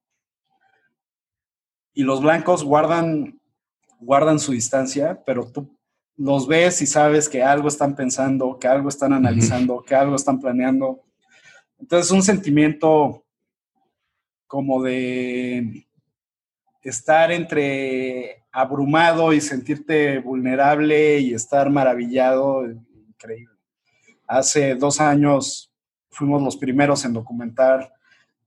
Y 1.93 2.03
los 2.03 2.21
blancos 2.21 2.63
guardan, 2.63 3.39
guardan 3.99 4.39
su 4.39 4.51
distancia, 4.51 5.21
pero 5.25 5.49
tú 5.51 5.75
los 6.17 6.47
ves 6.47 6.81
y 6.81 6.87
sabes 6.87 7.29
que 7.29 7.43
algo 7.43 7.67
están 7.67 7.95
pensando, 7.95 8.57
que 8.59 8.67
algo 8.67 8.89
están 8.89 9.13
analizando, 9.13 9.83
que 9.83 9.95
algo 9.95 10.15
están 10.15 10.39
planeando. 10.39 11.03
Entonces, 11.77 12.11
un 12.11 12.23
sentimiento 12.23 13.25
como 14.47 14.81
de 14.81 15.87
estar 16.81 17.31
entre 17.31 18.44
abrumado 18.55 19.33
y 19.33 19.41
sentirte 19.41 20.19
vulnerable 20.19 21.19
y 21.19 21.33
estar 21.33 21.69
maravillado, 21.69 22.65
increíble. 22.65 23.53
Hace 24.25 24.75
dos 24.75 25.01
años 25.01 25.73
fuimos 26.09 26.41
los 26.41 26.55
primeros 26.55 27.03
en 27.03 27.11
documentar 27.11 27.91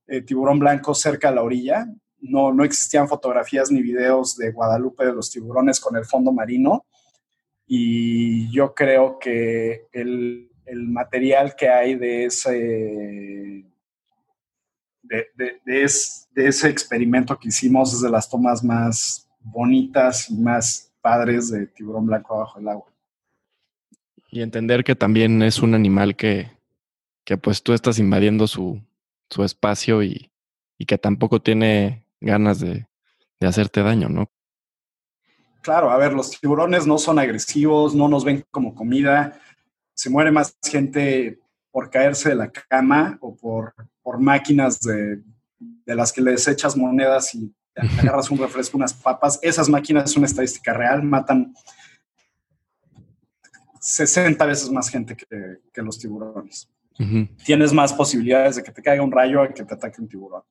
eh, 0.07 0.23
tiburón 0.23 0.59
blanco 0.59 0.95
cerca 0.95 1.29
a 1.29 1.33
la 1.33 1.43
orilla. 1.43 1.87
No, 2.21 2.55
no 2.55 2.65
existían 2.65 3.07
fotografías 3.07 3.71
ni 3.71 3.83
videos 3.83 4.35
de 4.39 4.51
Guadalupe 4.51 5.05
de 5.05 5.13
los 5.13 5.31
tiburones 5.31 5.79
con 5.79 5.95
el 5.95 6.07
fondo 6.07 6.33
marino. 6.33 6.87
Y 7.67 8.51
yo 8.51 8.75
creo 8.75 9.19
que 9.19 9.89
el, 9.93 10.51
el 10.65 10.89
material 10.89 11.55
que 11.55 11.69
hay 11.69 11.97
de 11.97 12.25
ese, 12.25 13.67
de, 15.03 15.27
de, 15.37 15.61
es, 15.67 16.29
de 16.31 16.49
ese 16.49 16.71
experimento 16.71 17.39
que 17.39 17.49
hicimos 17.49 17.93
es 17.93 18.01
de 18.01 18.09
las 18.09 18.31
tomas 18.31 18.65
más 18.65 19.28
bonitas 19.51 20.31
y 20.31 20.35
más 20.35 20.93
padres 21.01 21.51
de 21.51 21.67
tiburón 21.67 22.07
blanco 22.07 22.35
abajo 22.35 22.59
del 22.59 22.69
agua. 22.69 22.87
Y 24.31 24.43
entender 24.43 24.85
que 24.85 24.95
también 24.95 25.43
es 25.43 25.61
un 25.61 25.75
animal 25.75 26.17
que, 26.17 26.51
que 27.25 27.37
pues 27.37 27.63
tú 27.63 27.73
estás 27.73 27.99
invadiendo 27.99 28.47
su, 28.47 28.81
su 29.31 29.43
espacio 29.43 30.03
y, 30.03 30.31
y, 30.77 30.87
que 30.87 30.99
tampoco 30.99 31.41
tiene 31.41 32.05
ganas 32.21 32.61
de, 32.61 32.87
de 33.41 33.47
hacerte 33.47 33.83
daño, 33.83 34.09
¿no? 34.09 34.31
Claro, 35.63 35.91
a 35.91 35.97
ver, 35.97 36.13
los 36.13 36.39
tiburones 36.39 36.87
no 36.87 36.99
son 36.99 37.19
agresivos, 37.19 37.95
no 37.95 38.09
nos 38.09 38.25
ven 38.25 38.45
como 38.51 38.75
comida, 38.75 39.41
se 39.95 40.11
muere 40.11 40.31
más 40.31 40.57
gente 40.63 41.41
por 41.71 41.91
caerse 41.91 42.31
de 42.31 42.35
la 42.37 42.51
cama 42.51 43.19
o 43.21 43.35
por, 43.35 43.75
por 44.03 44.21
máquinas 44.21 44.81
de, 44.81 45.23
de 45.59 45.95
las 45.95 46.13
que 46.13 46.21
les 46.21 46.47
echas 46.49 46.77
monedas 46.77 47.35
y 47.35 47.53
agarras 47.81 48.31
un 48.31 48.39
refresco, 48.39 48.77
unas 48.77 48.95
papas. 48.95 49.39
Esas 49.43 49.69
máquinas 49.69 50.11
son 50.11 50.21
una 50.21 50.27
estadística 50.27 50.73
real, 50.73 51.03
matan 51.03 51.55
60 53.81 54.45
veces 54.47 54.71
más 54.71 54.89
gente 54.89 55.17
que, 55.17 55.59
que 55.73 55.83
los 55.83 55.99
tiburones. 55.99 56.69
Uh 56.99 57.03
-huh. 57.03 57.29
Tienes 57.45 57.73
más 57.73 57.93
posibilidades 57.93 58.57
de 58.57 58.63
que 58.63 58.73
te 58.73 58.83
caiga 58.83 59.03
un 59.03 59.13
rayo 59.13 59.43
a 59.43 59.49
que 59.49 59.65
te 59.65 59.75
ataque 59.75 60.01
un 60.01 60.09
tiburón. 60.09 60.43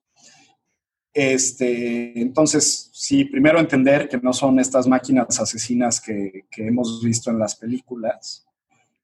Este, 1.12 2.20
entonces, 2.20 2.90
sí, 2.92 3.24
primero 3.24 3.58
entender 3.58 4.08
que 4.08 4.18
no 4.18 4.32
son 4.32 4.60
estas 4.60 4.86
máquinas 4.86 5.40
asesinas 5.40 6.00
que, 6.00 6.44
hemos 6.56 7.02
visto 7.02 7.30
en 7.30 7.40
las 7.40 7.56
películas. 7.56 8.46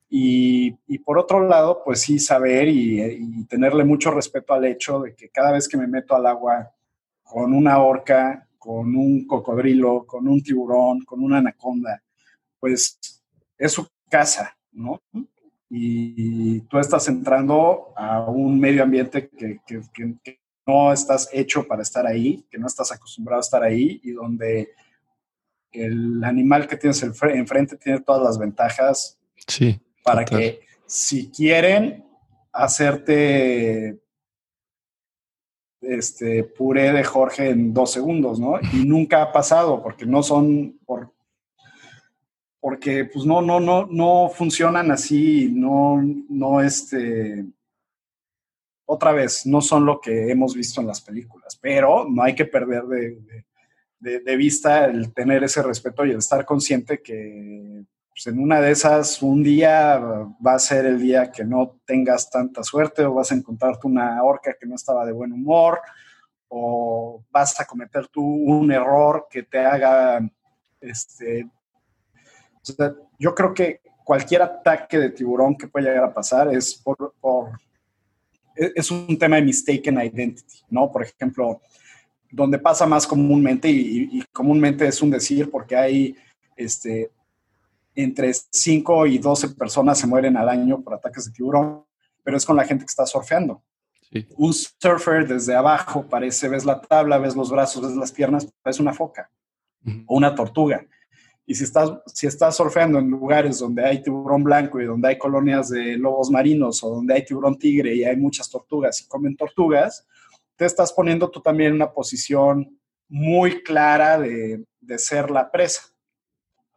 Y, 0.09 0.71
por 1.05 1.19
otro 1.19 1.45
lado, 1.45 1.83
pues 1.85 2.03
sí, 2.03 2.21
saber 2.21 2.69
y, 2.69 3.45
tenerle 3.47 3.83
mucho 3.83 4.13
respeto 4.13 4.55
al 4.55 4.65
hecho 4.65 5.01
de 5.01 5.17
que 5.17 5.29
cada 5.29 5.51
vez 5.51 5.67
que 5.67 5.77
me 5.77 5.89
meto 5.89 6.15
al 6.15 6.27
agua 6.27 6.73
con 7.25 7.53
una 7.53 7.79
orca, 7.83 8.49
con 8.59 8.95
un 8.95 9.27
cocodrilo, 9.27 10.07
con 10.07 10.29
un 10.29 10.43
tiburón, 10.43 11.05
con 11.05 11.23
una 11.23 11.39
anaconda, 11.39 12.03
pues 12.61 12.99
es 13.59 13.73
su 13.73 13.87
casa, 14.09 14.57
¿no? 14.73 15.03
Y 15.69 16.61
tú 16.61 16.79
estás 16.79 17.09
entrando 17.09 17.93
a 17.97 18.21
un 18.31 18.61
medio 18.61 18.83
ambiente 18.83 19.29
que, 19.29 19.61
no 20.67 20.93
estás 20.93 21.29
hecho 21.31 21.67
para 21.67 21.83
estar 21.83 22.07
ahí, 22.07 22.43
que 22.51 22.57
no 22.57 22.67
estás 22.67 22.91
acostumbrado 22.91 23.41
a 23.41 23.43
estar 23.43 23.63
ahí 23.63 24.01
y 24.03 24.13
donde 24.13 24.71
el 25.73 26.25
animal 26.25 26.67
que 26.67 26.79
tienes 26.79 27.03
enfrente 27.03 27.77
tiene 27.77 28.01
todas 28.01 28.23
las 28.23 28.39
ventajas 28.39 29.19
sí, 29.47 29.79
para 30.03 30.25
que 30.25 30.61
si 30.87 31.31
quieren 31.31 32.07
hacerte 32.51 34.01
este 35.89 36.45
puré 36.45 36.93
de 36.93 37.05
Jorge 37.05 37.51
en 37.51 37.73
dos 37.73 37.93
segundos, 37.93 38.39
¿no? 38.39 38.59
Y 38.73 38.85
nunca 38.85 39.23
ha 39.23 39.33
pasado 39.33 39.83
porque 39.83 40.07
no 40.07 40.23
son, 40.23 40.79
por, 40.85 41.13
porque 42.61 43.05
pues 43.05 43.25
no, 43.25 43.43
no, 43.43 43.61
no, 43.61 43.87
no 43.87 44.31
funcionan 44.35 44.91
así, 44.91 45.51
no, 45.53 46.03
no, 46.29 46.61
este, 46.61 47.45
otra 48.87 49.13
vez, 49.13 49.47
no 49.47 49.61
son 49.61 49.87
lo 49.87 50.01
que 50.01 50.31
hemos 50.31 50.55
visto 50.55 50.81
en 50.81 50.87
las 50.87 51.01
películas, 51.01 51.59
pero 51.61 52.07
no 52.09 52.23
hay 52.23 52.35
que 52.35 52.45
perder 52.45 52.85
de, 52.85 54.37
vista 54.37 54.85
el 54.85 55.13
tener 55.13 55.43
ese 55.45 55.63
respeto 55.63 56.05
y 56.05 56.11
el 56.11 56.19
estar 56.19 56.45
consciente 56.45 57.01
que 57.01 57.85
pues, 58.15 58.29
en 58.29 58.39
una 58.39 58.61
de 58.61 58.71
esas, 58.71 59.21
un 59.23 59.43
día 59.43 59.99
va 59.99 60.55
a 60.55 60.59
ser 60.59 60.87
el 60.87 61.01
día 61.01 61.33
que 61.33 61.45
no 61.45 61.81
tengas 61.85 62.31
tanta 62.31 62.63
suerte 62.63 63.05
o 63.05 63.15
vas 63.15 63.33
a 63.33 63.35
encontrarte 63.35 63.89
una 63.89 64.23
orca 64.23 64.55
que 64.59 64.67
no 64.67 64.77
estaba 64.77 65.05
de 65.05 65.13
buen 65.13 65.33
humor 65.33 65.81
o 66.49 67.25
vas 67.31 67.59
a 67.61 67.65
cometer 67.65 68.07
tú 68.07 68.23
un 68.23 68.71
error 68.71 69.27
que 69.29 69.43
te 69.43 69.59
haga 69.59 70.21
este, 70.81 71.49
yo 73.19 73.35
creo 73.35 73.53
que 73.53 73.81
cualquier 74.05 74.43
ataque 74.43 74.99
de 74.99 75.11
tiburón 75.11 75.57
que 75.57 75.67
pueda 75.67 75.89
llegar 75.89 76.05
a 76.05 76.15
pasar 76.15 76.55
es 76.55 76.75
por, 76.75 77.13
e, 78.55 78.73
es 78.75 78.91
un 78.91 79.19
tema 79.19 79.37
de 79.37 79.43
mistaken 79.43 79.99
identity, 80.01 80.63
¿no? 80.69 80.93
Por 80.93 81.03
ejemplo, 81.03 81.61
donde 82.31 82.59
pasa 82.59 82.87
más 82.87 83.07
comúnmente 83.07 83.69
y, 83.69 84.23
comúnmente 84.33 84.87
es 84.87 85.01
un 85.03 85.11
decir 85.11 85.51
porque 85.51 85.77
hay 85.77 86.17
este, 86.57 87.11
entre 87.95 88.33
5 88.33 89.07
y 89.07 89.19
12 89.19 89.51
personas 89.51 89.99
se 89.99 90.07
mueren 90.07 90.37
al 90.37 90.49
año 90.49 90.83
por 90.83 90.95
ataques 90.95 91.27
de 91.27 91.33
tiburón, 91.33 91.85
pero 92.23 92.37
es 92.37 92.45
con 92.45 92.57
la 92.57 92.65
gente 92.65 92.85
que 92.85 92.91
está 92.91 93.07
surfeando. 93.07 93.63
Un 94.37 94.53
surfer 94.53 95.27
desde 95.27 95.55
abajo 95.55 96.07
parece, 96.09 96.49
ves 96.49 96.65
la 96.65 96.81
tabla, 96.81 97.19
ves 97.19 97.35
los 97.35 97.51
brazos, 97.51 97.83
ves 97.83 97.97
las 97.97 98.13
piernas, 98.13 98.49
parece 98.63 98.81
una 98.81 98.93
foca 98.93 99.31
o 100.07 100.17
una 100.17 100.35
tortuga. 100.35 100.87
Y 101.47 101.55
si 101.55 101.65
estás, 101.65 101.93
si 102.07 102.27
estás 102.27 102.57
surfeando 102.57 102.99
en 102.99 103.11
lugares 103.11 103.59
donde 103.59 103.85
hay 103.85 104.03
tiburón 104.03 104.45
blanco 104.45 104.81
y 104.81 104.87
donde 104.87 105.09
hay 105.09 105.19
colonias 105.19 105.69
de 105.69 105.97
lobos 105.99 106.31
marinos 106.31 106.83
o 106.83 106.91
donde 106.91 107.15
hay 107.15 107.25
tiburón 107.25 107.59
tigre 107.59 107.95
y 107.95 108.05
hay 108.05 108.17
muchas 108.17 108.49
tortugas 108.49 109.01
y 109.01 109.09
comen 109.09 109.37
tortugas, 109.37 110.07
te 110.57 110.65
estás 110.65 110.93
poniendo 110.93 111.29
tú 111.31 111.43
también 111.43 111.71
en 111.71 111.77
una 111.77 111.93
posición 111.93 112.79
muy 113.09 113.63
clara 113.63 114.19
de, 114.19 114.65
de 114.81 114.99
ser 114.99 115.31
la 115.31 115.51
presa. 115.51 115.83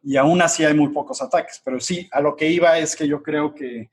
Y 0.02 0.18
aún 0.18 0.42
así 0.42 0.64
hay 0.64 0.74
muy 0.74 0.90
pocos 0.90 1.22
ataques. 1.22 1.62
Pero 1.64 1.80
sí, 1.80 2.08
a 2.12 2.22
lo 2.22 2.36
que 2.36 2.50
iba 2.50 2.78
es 2.78 2.96
que 2.96 3.08
yo 3.08 3.22
creo 3.22 3.54
que 3.54 3.92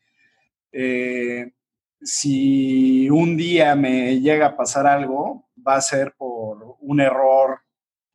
eh, 0.72 1.52
si 2.00 3.09
un 3.11 3.36
día 3.36 3.74
me 3.74 4.20
llega 4.20 4.46
a 4.46 4.57
pasar 4.57 4.86
algo, 4.86 5.48
va 5.66 5.76
a 5.76 5.80
ser 5.80 6.14
por 6.16 6.76
un 6.80 7.00
error 7.00 7.61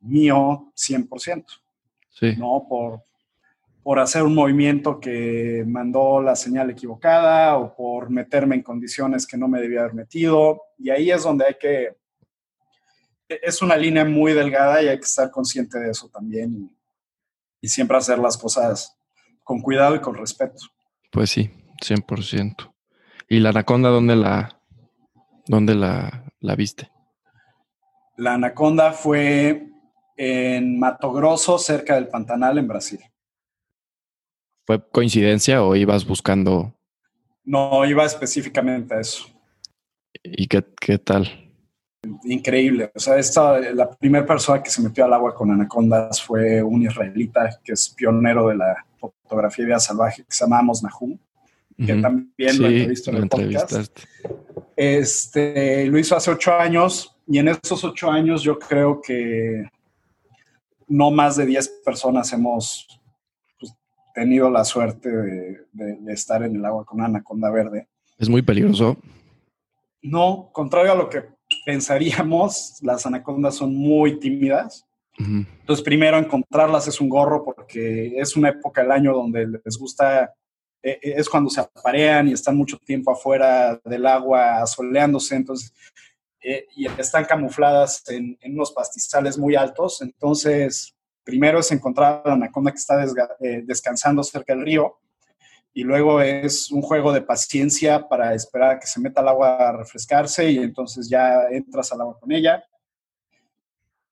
mío 0.00 0.72
100%. 0.76 1.44
¿no? 2.36 2.66
Por, 2.68 3.02
por 3.82 3.98
hacer 3.98 4.22
un 4.22 4.34
movimiento 4.34 5.00
que 5.00 5.64
mandó 5.66 6.20
la 6.20 6.36
señal 6.36 6.70
equivocada 6.70 7.56
o 7.56 7.74
por 7.74 8.10
meterme 8.10 8.56
en 8.56 8.62
condiciones 8.62 9.26
que 9.26 9.38
no 9.38 9.48
me 9.48 9.60
debía 9.60 9.80
haber 9.80 9.94
metido. 9.94 10.62
Y 10.78 10.90
ahí 10.90 11.10
es 11.10 11.22
donde 11.22 11.46
hay 11.46 11.54
que, 11.54 11.96
es 13.28 13.62
una 13.62 13.76
línea 13.76 14.04
muy 14.04 14.32
delgada 14.32 14.82
y 14.82 14.88
hay 14.88 14.98
que 14.98 15.06
estar 15.06 15.30
consciente 15.30 15.78
de 15.78 15.90
eso 15.90 16.08
también 16.08 16.70
y, 17.60 17.68
siempre 17.68 17.96
hacer 17.96 18.18
las 18.18 18.36
cosas 18.36 18.96
con 19.44 19.60
cuidado 19.60 19.96
y 19.96 20.00
con 20.00 20.14
respeto. 20.14 20.62
Pues 21.10 21.30
sí, 21.30 21.50
100%. 21.82 22.72
¿Y 23.28 23.40
la 23.40 23.50
anaconda 23.50 23.90
dónde 23.90 24.16
la, 24.16 24.60
dónde 25.46 25.74
la, 25.74 26.24
la 26.40 26.54
viste? 26.56 26.90
La 28.16 28.34
anaconda 28.34 28.92
fue 28.92 29.68
en 30.16 30.78
Mato 30.78 31.12
Grosso, 31.12 31.58
cerca 31.58 31.94
del 31.94 32.08
Pantanal, 32.08 32.58
en 32.58 32.68
Brasil. 32.68 33.00
¿Fue 34.66 34.86
coincidencia 34.90 35.62
o 35.62 35.74
ibas 35.74 36.06
buscando? 36.06 36.74
No, 37.44 37.84
iba 37.86 38.04
específicamente 38.04 38.94
a 38.94 39.00
eso. 39.00 39.26
¿Y 40.22 40.46
qué, 40.46 40.64
qué 40.78 40.98
tal? 40.98 41.49
Increíble. 42.24 42.90
O 42.94 42.98
sea, 42.98 43.18
esta, 43.18 43.58
la 43.58 43.90
primera 43.90 44.24
persona 44.24 44.62
que 44.62 44.70
se 44.70 44.82
metió 44.82 45.04
al 45.04 45.12
agua 45.12 45.34
con 45.34 45.50
anacondas 45.50 46.22
fue 46.22 46.62
un 46.62 46.82
israelita 46.82 47.58
que 47.62 47.72
es 47.72 47.90
pionero 47.90 48.48
de 48.48 48.56
la 48.56 48.86
fotografía 48.98 49.64
de 49.64 49.70
vida 49.70 49.80
salvaje, 49.80 50.22
que 50.22 50.32
se 50.32 50.44
llama 50.44 50.60
Amos 50.60 50.82
Nahum, 50.82 51.18
que 51.76 51.94
también 51.94 52.60
lo 52.60 52.68
he 52.68 52.86
visto 52.86 53.10
en 53.10 53.16
el 53.16 53.28
podcast. 53.28 54.00
Este, 54.76 55.86
lo 55.86 55.98
hizo 55.98 56.16
hace 56.16 56.30
ocho 56.30 56.54
años 56.54 57.16
y 57.26 57.38
en 57.38 57.48
esos 57.48 57.84
ocho 57.84 58.10
años 58.10 58.42
yo 58.42 58.58
creo 58.58 59.00
que 59.00 59.64
no 60.88 61.10
más 61.10 61.36
de 61.36 61.46
10 61.46 61.68
personas 61.84 62.32
hemos 62.32 62.86
pues, 63.58 63.74
tenido 64.14 64.50
la 64.50 64.64
suerte 64.64 65.08
de, 65.08 66.12
estar 66.12 66.42
en 66.42 66.56
el 66.56 66.64
agua 66.64 66.84
con 66.84 66.98
una 66.98 67.06
anaconda 67.06 67.50
verde. 67.50 67.88
¿Es 68.18 68.28
muy 68.28 68.42
peligroso? 68.42 68.96
No, 70.02 70.50
contrario 70.52 70.92
a 70.92 70.96
lo 70.96 71.08
que 71.08 71.24
pensaríamos, 71.64 72.78
las 72.82 73.06
anacondas 73.06 73.56
son 73.56 73.74
muy 73.74 74.18
tímidas. 74.18 74.86
Entonces, 75.18 75.84
primero 75.84 76.16
encontrarlas 76.16 76.88
es 76.88 76.98
un 76.98 77.10
gorro 77.10 77.44
porque 77.44 78.14
es 78.16 78.36
una 78.36 78.48
época 78.48 78.80
del 78.80 78.90
año 78.90 79.12
donde 79.12 79.46
les 79.46 79.76
gusta, 79.76 80.32
e, 80.82 80.92
e, 80.92 80.98
es 81.02 81.28
cuando 81.28 81.50
se 81.50 81.60
aparean 81.60 82.28
y 82.28 82.32
están 82.32 82.56
mucho 82.56 82.78
tiempo 82.78 83.10
afuera 83.10 83.78
del 83.84 84.06
agua 84.06 84.66
soleándose. 84.66 85.36
Entonces, 85.36 85.74
eh, 86.42 86.66
y 86.74 86.86
están 86.86 87.26
camufladas 87.26 88.02
en, 88.08 88.38
unos 88.44 88.72
pastizales 88.72 89.36
muy 89.36 89.56
altos. 89.56 90.00
Entonces, 90.00 90.94
primero 91.22 91.58
es 91.58 91.70
encontrar 91.70 92.22
a 92.24 92.28
la 92.28 92.34
anaconda 92.34 92.70
que 92.70 92.78
está 92.78 93.04
eh, 93.40 93.62
descansando 93.66 94.22
cerca 94.22 94.54
del 94.54 94.64
río 94.64 95.00
y 95.72 95.84
luego 95.84 96.20
es 96.20 96.70
un 96.70 96.82
juego 96.82 97.12
de 97.12 97.22
paciencia 97.22 98.08
para 98.08 98.34
esperar 98.34 98.72
a 98.72 98.78
que 98.78 98.86
se 98.86 99.00
meta 99.00 99.20
al 99.20 99.28
agua 99.28 99.68
a 99.68 99.76
refrescarse 99.76 100.50
y 100.50 100.58
entonces 100.58 101.08
ya 101.08 101.44
entras 101.50 101.92
al 101.92 102.00
agua 102.00 102.18
con 102.18 102.32
ella. 102.32 102.64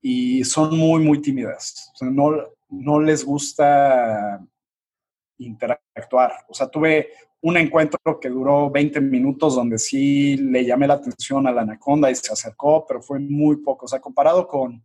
Y 0.01 0.45
son 0.45 0.79
muy, 0.79 1.03
muy 1.03 1.21
tímidas. 1.21 1.93
no, 2.01 2.45
no 2.69 3.01
les 3.01 3.25
gusta 3.25 4.41
interactuar. 5.39 6.33
O 6.49 6.55
sea, 6.55 6.69
tuve 6.69 7.09
un 7.41 7.57
encuentro 7.57 7.99
que 8.21 8.29
duró 8.29 8.71
20 8.71 9.01
minutos 9.01 9.55
donde 9.55 9.79
sí 9.79 10.37
le 10.37 10.65
llamé 10.65 10.87
la 10.87 10.95
atención 10.95 11.47
a 11.47 11.53
la 11.53 11.63
anaconda 11.63 12.11
y 12.11 12.15
se 12.15 12.33
acercó, 12.33 12.85
pero 12.87 13.03
fue 13.03 13.19
muy 13.19 13.57
poco. 13.57 13.87
O 13.87 13.89
sea, 13.89 14.01
comparado 14.01 14.47
con, 14.47 14.85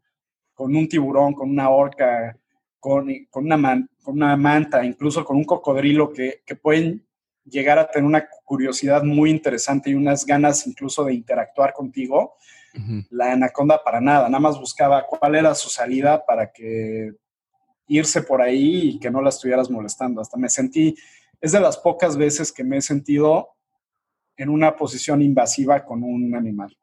con 0.53 0.75
un 0.75 0.87
tiburón, 0.87 1.33
con 1.33 1.49
una 1.49 1.69
orca, 1.69 2.35
con, 2.83 3.07
con, 3.29 3.45
una, 3.45 3.87
con 4.03 4.15
una 4.15 4.35
manta, 4.35 4.83
incluso 4.83 5.23
con 5.23 5.37
un 5.37 5.45
cocodrilo 5.45 6.11
que, 6.11 6.41
que, 6.45 6.57
pueden 6.57 7.07
llegar 7.45 7.79
a 7.79 7.89
tener 7.89 8.05
una 8.05 8.27
curiosidad 8.43 9.03
muy 9.03 9.29
interesante 9.29 9.89
y 9.89 9.93
unas 9.93 10.25
ganas 10.25 10.67
incluso 10.67 11.05
de 11.05 11.13
interactuar 11.13 11.71
contigo, 11.71 12.33
la 13.09 13.31
anaconda 13.31 13.81
para 13.81 14.01
nada, 14.01 14.27
nada 14.27 14.41
más 14.41 14.59
buscaba 14.59 15.05
cuál 15.07 15.35
era 15.35 15.55
su 15.55 15.69
salida 15.69 16.25
para 16.25 16.51
que 16.51 17.13
irse 17.87 18.21
por 18.21 18.41
ahí 18.41 18.89
y 18.89 18.99
que 18.99 19.09
no 19.09 19.21
la 19.21 19.29
estuvieras 19.29 19.69
molestando. 19.69 20.19
Hasta 20.19 20.37
me 20.37 20.49
sentí 20.49 20.93
es 21.39 21.53
de 21.53 21.61
las 21.61 21.77
pocas 21.77 22.17
veces 22.17 22.51
que 22.51 22.65
me 22.65 22.77
he 22.77 22.81
sentido 22.81 23.55
en 24.35 24.49
una 24.49 24.75
posición 24.75 25.21
invasiva 25.21 25.85
con 25.85 26.03
un 26.03 26.35
animal. 26.35 26.75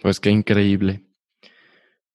Pues 0.00 0.18
qué 0.18 0.30
increíble. 0.30 1.04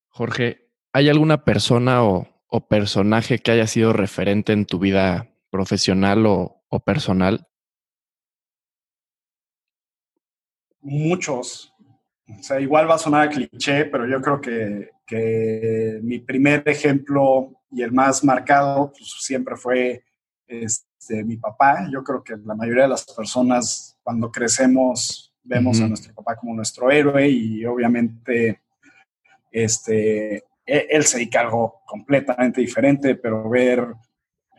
Jorge, 0.07 0.66
¿hay 0.93 1.09
alguna 1.09 1.43
persona 1.43 2.03
o, 2.03 2.27
personaje 2.69 3.39
que 3.39 3.51
haya 3.51 3.67
sido 3.67 3.93
referente 3.93 4.51
en 4.51 4.65
tu 4.65 4.79
vida 4.79 5.29
profesional 5.51 6.25
o, 6.25 6.79
personal? 6.85 7.47
Muchos, 10.81 11.73
O 12.27 12.43
sea, 12.43 12.59
igual 12.59 12.89
va 12.89 12.95
a 12.95 12.99
sonar 12.99 13.27
a 13.27 13.29
cliché, 13.29 13.85
pero 13.85 14.07
yo 14.07 14.21
creo 14.21 14.41
que, 14.41 14.89
que 15.05 15.99
mi 16.01 16.19
primer 16.19 16.63
ejemplo 16.65 17.57
y 17.71 17.81
el 17.81 17.91
más 17.91 18.23
marcado 18.23 18.91
pues, 18.91 19.15
siempre 19.19 19.55
fue 19.55 20.03
este, 20.47 21.23
mi 21.23 21.37
papá. 21.37 21.87
Yo 21.91 22.03
creo 22.03 22.23
que 22.23 22.35
la 22.37 22.55
mayoría 22.55 22.83
de 22.83 22.89
las 22.89 23.05
personas 23.05 23.97
cuando 24.03 24.31
crecemos 24.31 25.33
vemos 25.43 25.79
a 25.79 25.87
nuestro 25.87 26.13
papá 26.13 26.35
como 26.35 26.53
nuestro 26.53 26.91
héroe 26.91 27.29
y 27.29 27.65
obviamente 27.65 28.61
este, 29.51 30.43
él 30.67 31.05
se 31.05 31.17
dedica 31.17 31.39
a 31.39 31.43
algo 31.43 31.81
completamente 31.85 32.61
diferente, 32.61 33.15
pero 33.15 33.49
ver 33.49 33.87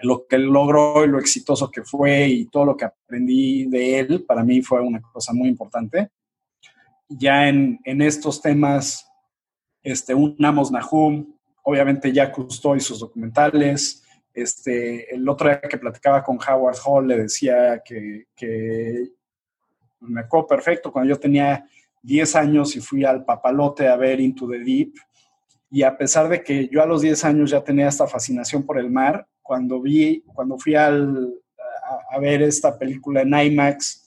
lo 0.03 0.27
que 0.27 0.37
él 0.37 0.45
logró 0.45 1.05
y 1.05 1.09
lo 1.09 1.19
exitoso 1.19 1.71
que 1.71 1.83
fue 1.83 2.27
y 2.29 2.47
todo 2.47 2.65
lo 2.65 2.77
que 2.77 2.87
aprendí 2.87 3.67
de 3.67 3.99
él, 3.99 4.25
para 4.25 4.43
mí 4.43 4.63
fue 4.63 4.81
una 4.81 5.01
cosa 5.01 5.33
muy 5.33 5.49
importante. 5.49 6.11
Ya 7.09 7.49
en, 7.49 7.81
estos 7.85 8.41
temas, 8.41 9.07
este, 9.83 10.15
unamos 10.15 10.71
Nahum, 10.71 11.35
obviamente 11.63 12.13
ya 12.13 12.31
custó 12.31 12.77
y 12.77 12.81
sus 12.81 13.01
documentales. 13.01 14.03
Este, 14.33 15.15
el 15.15 15.29
otro 15.29 15.49
día 15.49 15.61
que 15.61 15.79
platicaba 15.79 16.23
con 16.23 16.39
Howard 16.39 16.77
Hall 16.85 17.09
le 17.09 17.19
decía 17.23 17.83
que, 17.85 18.27
que 18.37 19.11
me 20.01 20.21
acuerdo 20.21 20.47
perfecto 20.47 20.93
cuando 20.93 21.13
yo 21.13 21.19
tenía 21.19 21.67
10 22.03 22.37
años 22.37 22.77
y 22.77 22.81
fui 22.81 23.05
al 23.05 23.25
papalote 23.25 23.89
a 23.89 23.97
ver 23.97 24.21
Into 24.21 24.49
the 24.49 24.59
Deep. 24.59 24.95
Y 25.71 25.83
a 25.83 25.97
pesar 25.97 26.29
de 26.29 26.43
que 26.43 26.69
yo 26.69 26.83
a 26.83 26.87
los 26.87 27.03
10 27.03 27.25
años 27.25 27.51
ya 27.51 27.63
tenía 27.63 27.89
esta 27.89 28.07
fascinación 28.07 28.65
por 28.65 28.79
el 28.79 28.91
mar, 28.91 29.27
cuando 29.43 29.81
vi, 29.81 30.23
cuando 30.35 30.59
fui 30.59 30.75
al, 30.75 31.35
a, 32.11 32.19
ver 32.19 32.43
esta 32.43 32.79
película 32.79 33.23
en 33.23 33.35
IMAX, 33.35 34.07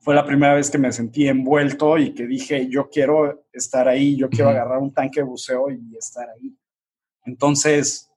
fue 0.00 0.14
la 0.14 0.24
primera 0.24 0.54
vez 0.54 0.70
que 0.70 0.78
me 0.78 0.92
sentí 0.92 1.26
envuelto 1.26 1.98
y 1.98 2.14
que 2.14 2.26
dije, 2.26 2.68
yo 2.68 2.88
quiero 2.88 3.46
estar 3.52 3.88
ahí, 3.88 4.16
yo 4.16 4.28
quiero 4.28 4.50
agarrar 4.50 4.78
un 4.78 4.92
tanque 4.92 5.20
de 5.20 5.26
buceo 5.26 5.70
y 5.70 5.96
estar 5.96 6.28
ahí. 6.30 6.56
Entonces, 7.24 8.08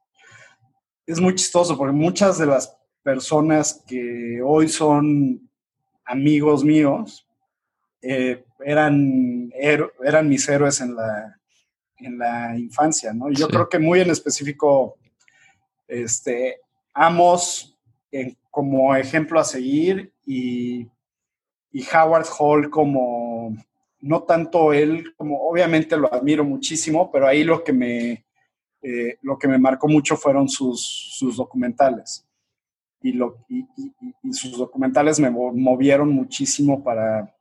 es 1.08 1.20
muy 1.20 1.34
chistoso 1.34 1.76
porque 1.76 1.94
muchas 1.94 2.38
de 2.38 2.46
las 2.46 2.78
personas 3.02 3.84
que 3.88 4.40
hoy 4.44 4.68
son 4.68 5.50
amigos 6.06 6.64
míos 6.64 7.28
eh, 8.02 8.44
eran, 8.64 9.52
eran 9.56 10.30
mis 10.30 10.48
héroes 10.48 10.82
en 10.82 10.96
la, 10.96 11.39
en 12.00 12.18
la 12.18 12.58
infancia, 12.58 13.14
¿no? 13.14 13.32
yo 13.32 13.48
creo 13.48 13.70
que 13.70 13.80
muy 13.80 14.02
en 14.02 14.10
específico 14.10 14.98
este, 15.88 16.62
Amos 16.94 17.78
como 18.50 18.96
ejemplo 18.96 19.40
a 19.40 19.44
seguir 19.44 20.14
y, 20.26 20.88
Howard 21.94 22.26
Hall 22.38 22.70
como, 22.70 23.56
no 24.02 24.24
tanto 24.24 24.74
él, 24.74 25.14
como 25.16 25.40
obviamente 25.48 25.96
lo 25.96 26.12
admiro 26.14 26.44
muchísimo, 26.44 27.12
pero 27.12 27.28
ahí 27.28 27.44
lo 27.44 27.64
que 27.64 27.74
me, 27.74 28.26
eh, 28.82 29.18
lo 29.22 29.38
que 29.38 29.48
me 29.48 29.58
marcó 29.58 29.88
mucho 29.88 30.18
fueron 30.18 30.50
sus, 30.50 30.82
sus 31.18 31.38
documentales. 31.38 32.26
Y, 33.02 33.14
lo, 33.14 33.46
y, 33.48 33.66
sus 34.34 34.58
documentales 34.58 35.20
me 35.20 35.30
movieron 35.30 36.10
muchísimo 36.10 36.84
para 36.84 37.34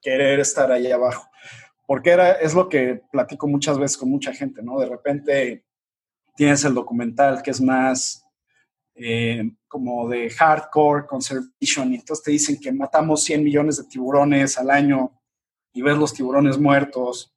querer 0.00 0.40
estar 0.40 0.70
ahí 0.70 0.90
abajo. 0.90 1.28
Porque 1.86 2.10
era, 2.10 2.32
es 2.32 2.52
lo 2.52 2.68
que 2.68 3.02
platico 3.10 3.46
muchas 3.46 3.78
veces 3.78 3.96
con 3.96 4.10
mucha 4.10 4.34
gente, 4.34 4.62
¿no? 4.62 4.78
De 4.78 4.88
repente 4.88 5.66
Tienes 6.36 6.62
el 6.66 6.74
documental 6.74 7.42
que 7.42 7.50
es 7.50 7.62
más 7.62 8.22
eh, 8.94 9.50
como 9.66 10.08
de 10.08 10.28
hardcore 10.30 11.06
conservation, 11.06 11.92
y 11.92 11.96
entonces 11.96 12.22
te 12.22 12.30
dicen 12.30 12.60
que 12.60 12.72
matamos 12.72 13.24
100 13.24 13.42
millones 13.42 13.78
de 13.78 13.84
tiburones 13.84 14.58
al 14.58 14.70
año 14.70 15.18
y 15.72 15.80
ves 15.80 15.96
los 15.96 16.12
tiburones 16.12 16.58
muertos. 16.58 17.34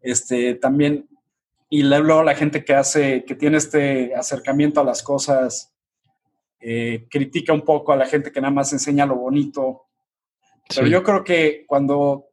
Este, 0.00 0.54
también, 0.54 1.08
y 1.68 1.82
luego 1.84 2.24
la 2.24 2.34
gente 2.34 2.64
que 2.64 2.74
hace, 2.74 3.24
que 3.24 3.36
tiene 3.36 3.58
este 3.58 4.14
acercamiento 4.14 4.80
a 4.80 4.84
las 4.84 5.02
cosas, 5.02 5.72
eh, 6.60 7.06
critica 7.10 7.52
un 7.52 7.62
poco 7.62 7.92
a 7.92 7.96
la 7.96 8.06
gente 8.06 8.32
que 8.32 8.40
nada 8.40 8.52
más 8.52 8.72
enseña 8.72 9.06
lo 9.06 9.16
bonito. 9.16 9.86
Pero 10.74 10.86
yo 10.88 11.02
creo 11.02 11.22
que 11.22 11.64
cuando 11.66 12.29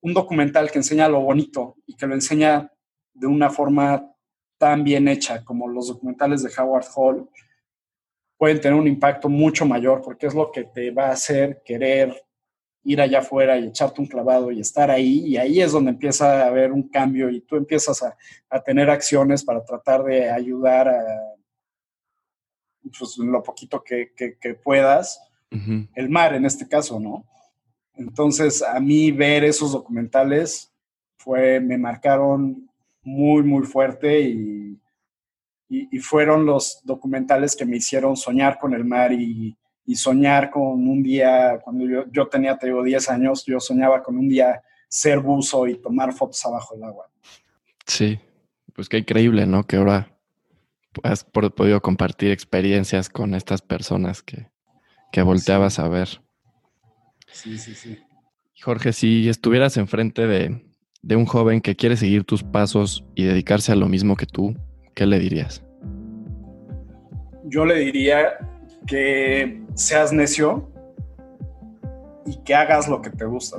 un 0.00 0.14
documental 0.14 0.70
que 0.70 0.78
enseña 0.78 1.08
lo 1.08 1.20
bonito 1.20 1.76
y 1.86 1.96
que 1.96 2.06
lo 2.06 2.14
enseña 2.14 2.72
de 3.12 3.26
una 3.26 3.50
forma 3.50 4.12
tan 4.58 4.84
bien 4.84 5.08
hecha 5.08 5.44
como 5.44 5.68
los 5.68 5.88
documentales 5.88 6.42
de 6.42 6.50
Howard 6.56 6.86
Hall, 6.94 7.28
pueden 8.38 8.60
tener 8.60 8.78
un 8.78 8.86
impacto 8.86 9.28
mucho 9.28 9.66
mayor 9.66 10.02
porque 10.02 10.26
es 10.26 10.34
lo 10.34 10.50
que 10.50 10.64
te 10.64 10.90
va 10.90 11.06
a 11.06 11.12
hacer 11.12 11.62
querer 11.64 12.14
ir 12.84 13.00
allá 13.00 13.18
afuera 13.18 13.58
y 13.58 13.66
echarte 13.66 14.00
un 14.00 14.06
clavado 14.06 14.52
y 14.52 14.60
estar 14.60 14.90
ahí. 14.90 15.26
Y 15.26 15.36
ahí 15.36 15.60
es 15.60 15.72
donde 15.72 15.90
empieza 15.90 16.44
a 16.44 16.46
haber 16.46 16.72
un 16.72 16.88
cambio 16.88 17.28
y 17.30 17.40
tú 17.40 17.56
empiezas 17.56 18.02
a, 18.02 18.16
tener 18.60 18.88
acciones 18.90 19.44
para 19.44 19.64
tratar 19.64 20.04
de 20.04 20.30
ayudar 20.30 20.88
a 20.88 21.04
pues, 22.96 23.18
lo 23.18 23.42
poquito 23.42 23.82
que, 23.82 24.12
puedas. 24.62 25.20
El 25.94 26.10
mar 26.10 26.34
en 26.34 26.44
este 26.44 26.68
caso, 26.68 27.00
¿no? 27.00 27.26
Entonces, 27.96 28.62
a 28.62 28.78
mí 28.80 29.10
ver 29.10 29.44
esos 29.44 29.72
documentales 29.72 30.72
fue, 31.18 31.60
me 31.60 31.78
marcaron 31.78 32.70
muy, 33.02 33.42
muy 33.42 33.64
fuerte 33.64 34.20
y, 34.20 34.78
y, 35.68 35.98
fueron 35.98 36.44
los 36.44 36.80
documentales 36.84 37.56
que 37.56 37.64
me 37.64 37.76
hicieron 37.76 38.16
soñar 38.16 38.58
con 38.58 38.74
el 38.74 38.84
mar 38.84 39.12
y, 39.12 39.56
y 39.84 39.94
soñar 39.94 40.50
con 40.50 40.88
un 40.88 41.02
día, 41.02 41.60
cuando 41.62 41.86
yo, 41.86 42.04
yo 42.10 42.28
tenía, 42.28 42.58
te 42.58 42.66
digo, 42.66 42.82
10 42.82 43.08
años, 43.08 43.44
yo 43.46 43.60
soñaba 43.60 44.02
con 44.02 44.18
un 44.18 44.28
día 44.28 44.62
ser 44.88 45.20
buzo 45.20 45.66
y 45.66 45.80
tomar 45.80 46.12
fotos 46.12 46.44
abajo 46.44 46.74
del 46.74 46.84
agua. 46.84 47.08
Sí, 47.86 48.18
pues 48.74 48.88
qué 48.88 48.98
increíble, 48.98 49.46
¿no? 49.46 49.64
Que 49.64 49.76
ahora 49.76 50.16
has 51.02 51.24
podido 51.24 51.80
compartir 51.80 52.30
experiencias 52.30 53.08
con 53.08 53.34
estas 53.34 53.62
personas 53.62 54.22
que, 54.22 54.50
que 55.12 55.22
volteabas 55.22 55.78
a 55.78 55.88
ver. 55.88 56.20
Sí, 57.36 57.58
sí, 57.58 57.74
sí. 57.74 57.98
Jorge, 58.62 58.94
si 58.94 59.28
estuvieras 59.28 59.76
enfrente 59.76 60.26
de, 60.26 60.64
de 61.02 61.16
un 61.16 61.26
joven 61.26 61.60
que 61.60 61.76
quiere 61.76 61.98
seguir 61.98 62.24
tus 62.24 62.42
pasos 62.42 63.04
y 63.14 63.24
dedicarse 63.24 63.72
a 63.72 63.76
lo 63.76 63.88
mismo 63.88 64.16
que 64.16 64.24
tú, 64.24 64.56
¿qué 64.94 65.04
le 65.04 65.18
dirías? 65.18 65.62
Yo 67.44 67.66
le 67.66 67.76
diría 67.76 68.38
que 68.86 69.62
seas 69.74 70.14
necio 70.14 70.72
y 72.24 72.38
que 72.42 72.54
hagas 72.54 72.88
lo 72.88 73.02
que 73.02 73.10
te 73.10 73.26
gusta. 73.26 73.58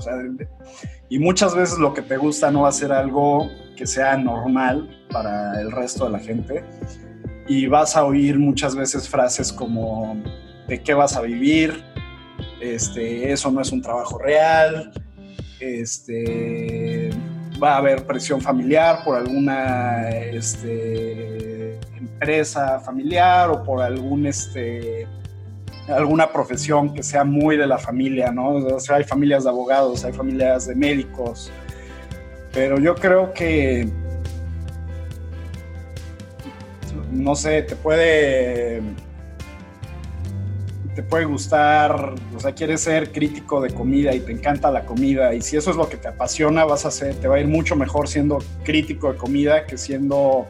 y 1.08 1.20
muchas 1.20 1.56
veces 1.56 1.78
lo 1.78 1.94
que 1.94 2.02
te 2.02 2.18
gusta 2.18 2.50
no 2.50 2.64
va 2.64 2.70
a 2.70 2.72
ser 2.72 2.92
algo 2.92 3.48
que 3.78 3.86
sea 3.86 4.18
normal 4.18 5.06
para 5.12 5.62
el 5.62 5.72
resto 5.72 6.06
de 6.06 6.12
la 6.12 6.20
gente. 6.20 6.64
Y 7.48 7.68
vas 7.68 7.96
a 7.96 8.06
oír 8.06 8.40
muchas 8.40 8.76
veces 8.76 9.08
frases 9.08 9.54
como 9.54 10.22
de 10.68 10.82
qué 10.82 10.96
vas 10.96 11.16
a 11.16 11.22
vivir, 11.22 11.84
este, 12.60 13.32
eso 13.32 13.52
no 13.52 13.62
es 13.62 13.72
un 13.72 13.82
trabajo 13.82 14.18
real, 14.18 14.92
este, 15.60 17.10
va 17.62 17.74
a 17.74 17.78
haber 17.78 18.06
presión 18.06 18.42
familiar 18.42 19.04
por 19.04 19.18
alguna 19.18 20.10
este, 20.10 21.80
empresa 21.98 22.80
familiar 22.80 23.50
o 23.50 23.64
por 23.64 23.82
algún 23.82 24.26
este, 24.28 25.08
alguna 25.88 26.32
profesión 26.32 26.94
que 26.94 27.02
sea 27.04 27.24
muy 27.24 27.58
de 27.58 27.68
la 27.68 27.78
familia, 27.78 28.32
¿no? 28.32 28.50
O 28.50 28.80
sea, 28.80 28.98
hay 28.98 29.04
familias 29.04 29.44
de 29.44 29.50
abogados, 29.50 30.04
hay 30.04 30.14
familias 30.14 30.68
de 30.68 30.76
médicos, 30.76 31.52
pero 32.54 32.80
yo 32.80 32.96
creo 32.96 33.34
que, 33.34 33.88
no 37.12 37.36
sé, 37.36 37.62
te 37.64 37.76
puede 37.76 38.82
te 40.98 41.04
puede 41.04 41.26
gustar, 41.26 42.16
o 42.36 42.40
sea, 42.40 42.56
quieres 42.56 42.82
ser 42.82 43.12
crítico 43.12 43.62
de 43.62 43.72
comida 43.72 44.16
y 44.16 44.20
te 44.20 44.32
encanta 44.32 44.72
la 44.72 44.84
comida 44.84 45.36
y 45.36 45.44
si 45.44 45.56
eso 45.56 45.70
es 45.70 45.78
lo 45.78 45.88
que 45.88 45.96
te 45.96 46.08
apasiona, 46.08 46.66
vas 46.66 46.88
a 46.88 46.92
ser, 46.92 47.14
te 47.14 47.28
va 47.28 47.36
a 47.36 47.40
ir 47.40 47.48
mucho 47.48 47.76
mejor 47.76 48.08
siendo 48.08 48.40
crítico 48.64 49.14
de 49.14 49.20
comida 49.20 49.68
que 49.68 49.78
siendo 49.78 50.48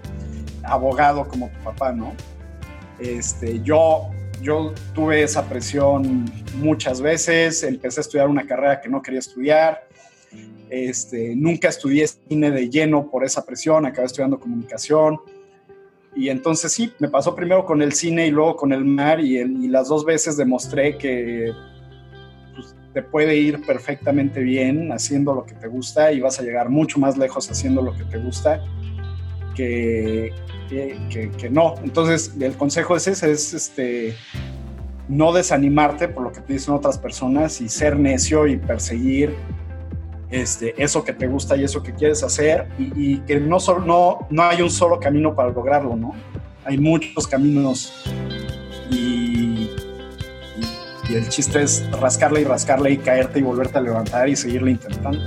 abogado 0.63 1.27
como 1.27 1.49
tu 1.49 1.59
papá, 1.65 1.91
¿no? 1.91 2.13
Este, 2.97 3.61
yo, 3.61 4.09
yo 4.41 4.73
tuve 4.95 5.21
esa 5.21 5.49
presión 5.49 6.31
muchas 6.55 7.01
veces, 7.01 7.63
empecé 7.63 7.99
a 7.99 8.03
estudiar 8.03 8.29
una 8.29 8.47
carrera 8.47 8.79
que 8.79 8.87
no 8.87 9.01
quería 9.01 9.19
estudiar, 9.19 9.85
este, 10.69 11.35
nunca 11.35 11.67
estudié 11.67 12.07
cine 12.07 12.51
de 12.51 12.69
lleno 12.69 13.11
por 13.11 13.25
esa 13.25 13.45
presión, 13.45 13.85
acabé 13.85 14.05
estudiando 14.05 14.39
comunicación 14.39 15.19
y 16.17 16.29
entonces 16.29 16.71
sí, 16.71 16.91
me 16.99 17.09
pasó 17.09 17.35
primero 17.35 17.63
con 17.63 17.81
el 17.81 17.93
cine 17.93 18.27
y 18.27 18.31
luego 18.31 18.55
con 18.55 18.73
el 18.73 18.83
mar 18.83 19.19
y, 19.19 19.67
las 19.67 19.87
dos 19.87 20.03
veces 20.03 20.35
demostré 20.35 20.97
que 20.97 21.51
pues, 22.55 22.75
te 22.93 23.03
puede 23.03 23.35
ir 23.35 23.63
perfectamente 23.65 24.41
bien 24.41 24.91
haciendo 24.91 25.35
lo 25.35 25.45
que 25.45 25.53
te 25.53 25.67
gusta 25.67 26.11
y 26.11 26.19
vas 26.19 26.39
a 26.39 26.43
llegar 26.43 26.69
mucho 26.69 26.99
más 26.99 27.17
lejos 27.17 27.49
haciendo 27.51 27.83
lo 27.83 27.95
que 27.95 28.03
te 28.05 28.17
gusta 28.17 28.63
que, 29.55 30.33
que, 30.69 31.49
no. 31.51 31.75
Entonces 31.83 32.33
el 32.39 32.55
consejo 32.55 32.95
es 32.95 33.07
ese, 33.07 33.31
es 33.31 33.53
este, 33.53 34.15
no 35.07 35.31
desanimarte 35.33 36.07
por 36.07 36.23
lo 36.23 36.31
que 36.31 36.41
te 36.41 36.53
dicen 36.53 36.73
otras 36.73 36.97
personas 36.97 37.61
y 37.61 37.69
ser 37.69 37.97
necio 37.97 38.47
y 38.47 38.57
perseguir 38.57 39.35
este, 40.29 40.81
eso 40.81 41.03
que 41.03 41.13
te 41.13 41.27
gusta 41.27 41.55
y 41.55 41.63
eso 41.63 41.81
que 41.81 41.93
quieres 41.93 42.23
hacer 42.23 42.67
y, 42.77 43.19
que 43.19 43.39
no, 43.39 43.57
hay 44.39 44.61
un 44.61 44.69
solo 44.69 44.99
camino 44.99 45.33
para 45.33 45.49
lograrlo, 45.49 45.95
¿no? 45.95 46.13
Hay 46.65 46.77
muchos 46.77 47.27
caminos 47.27 48.03
y, 48.89 49.69
el 51.09 51.29
chiste 51.29 51.63
es 51.63 51.89
rascarle 51.91 52.41
y 52.41 52.43
rascarle 52.43 52.91
y 52.91 52.97
caerte 52.97 53.39
y 53.39 53.41
volverte 53.41 53.77
a 53.77 53.81
levantar 53.81 54.27
y 54.27 54.35
seguirle 54.35 54.71
intentando. 54.71 55.19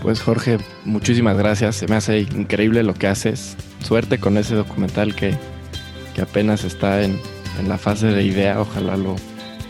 Pues 0.00 0.20
Jorge, 0.20 0.58
muchísimas 0.84 1.36
gracias, 1.36 1.76
se 1.76 1.88
me 1.88 1.96
hace 1.96 2.20
increíble 2.20 2.84
lo 2.84 2.94
que 2.94 3.08
haces, 3.08 3.56
suerte 3.80 4.20
con 4.20 4.38
ese 4.38 4.54
documental 4.54 5.16
que, 5.16 5.36
que 6.14 6.22
apenas 6.22 6.62
está 6.62 7.02
en, 7.02 7.18
en 7.58 7.68
la 7.68 7.78
fase 7.78 8.08
de 8.08 8.22
idea, 8.22 8.60
ojalá 8.60 8.96
lo, 8.96 9.16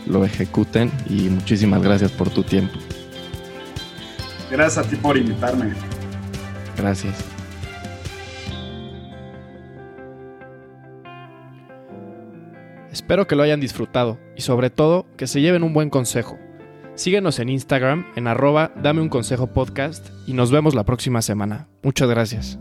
lo 0.05 0.23
ejecuten 0.25 0.91
y 1.09 1.29
muchísimas 1.29 1.81
gracias 1.81 2.11
por 2.11 2.29
tu 2.29 2.43
tiempo. 2.43 2.77
Gracias 4.55 4.85
a 4.85 4.89
ti 4.89 4.95
por 4.95 5.17
invitarme. 5.17 5.73
Gracias. 6.77 7.25
Espero 12.89 13.27
que 13.27 13.35
lo 13.35 13.43
hayan 13.43 13.59
disfrutado 13.59 14.17
y 14.37 14.41
sobre 14.41 14.69
todo 14.69 15.05
que 15.17 15.27
se 15.27 15.41
lleven 15.41 15.63
un 15.63 15.73
buen 15.73 15.89
consejo. 15.89 16.39
Síguenos 16.95 17.39
en 17.39 17.49
Instagram 17.49 18.05
en 18.15 18.27
arroba 18.27 18.71
dame 18.81 19.01
un 19.01 19.09
consejo 19.09 19.47
podcast 19.47 20.07
y 20.25 20.31
nos 20.31 20.51
vemos 20.51 20.73
la 20.73 20.85
próxima 20.85 21.21
semana. 21.21 21.67
Muchas 21.83 22.09
gracias. 22.09 22.57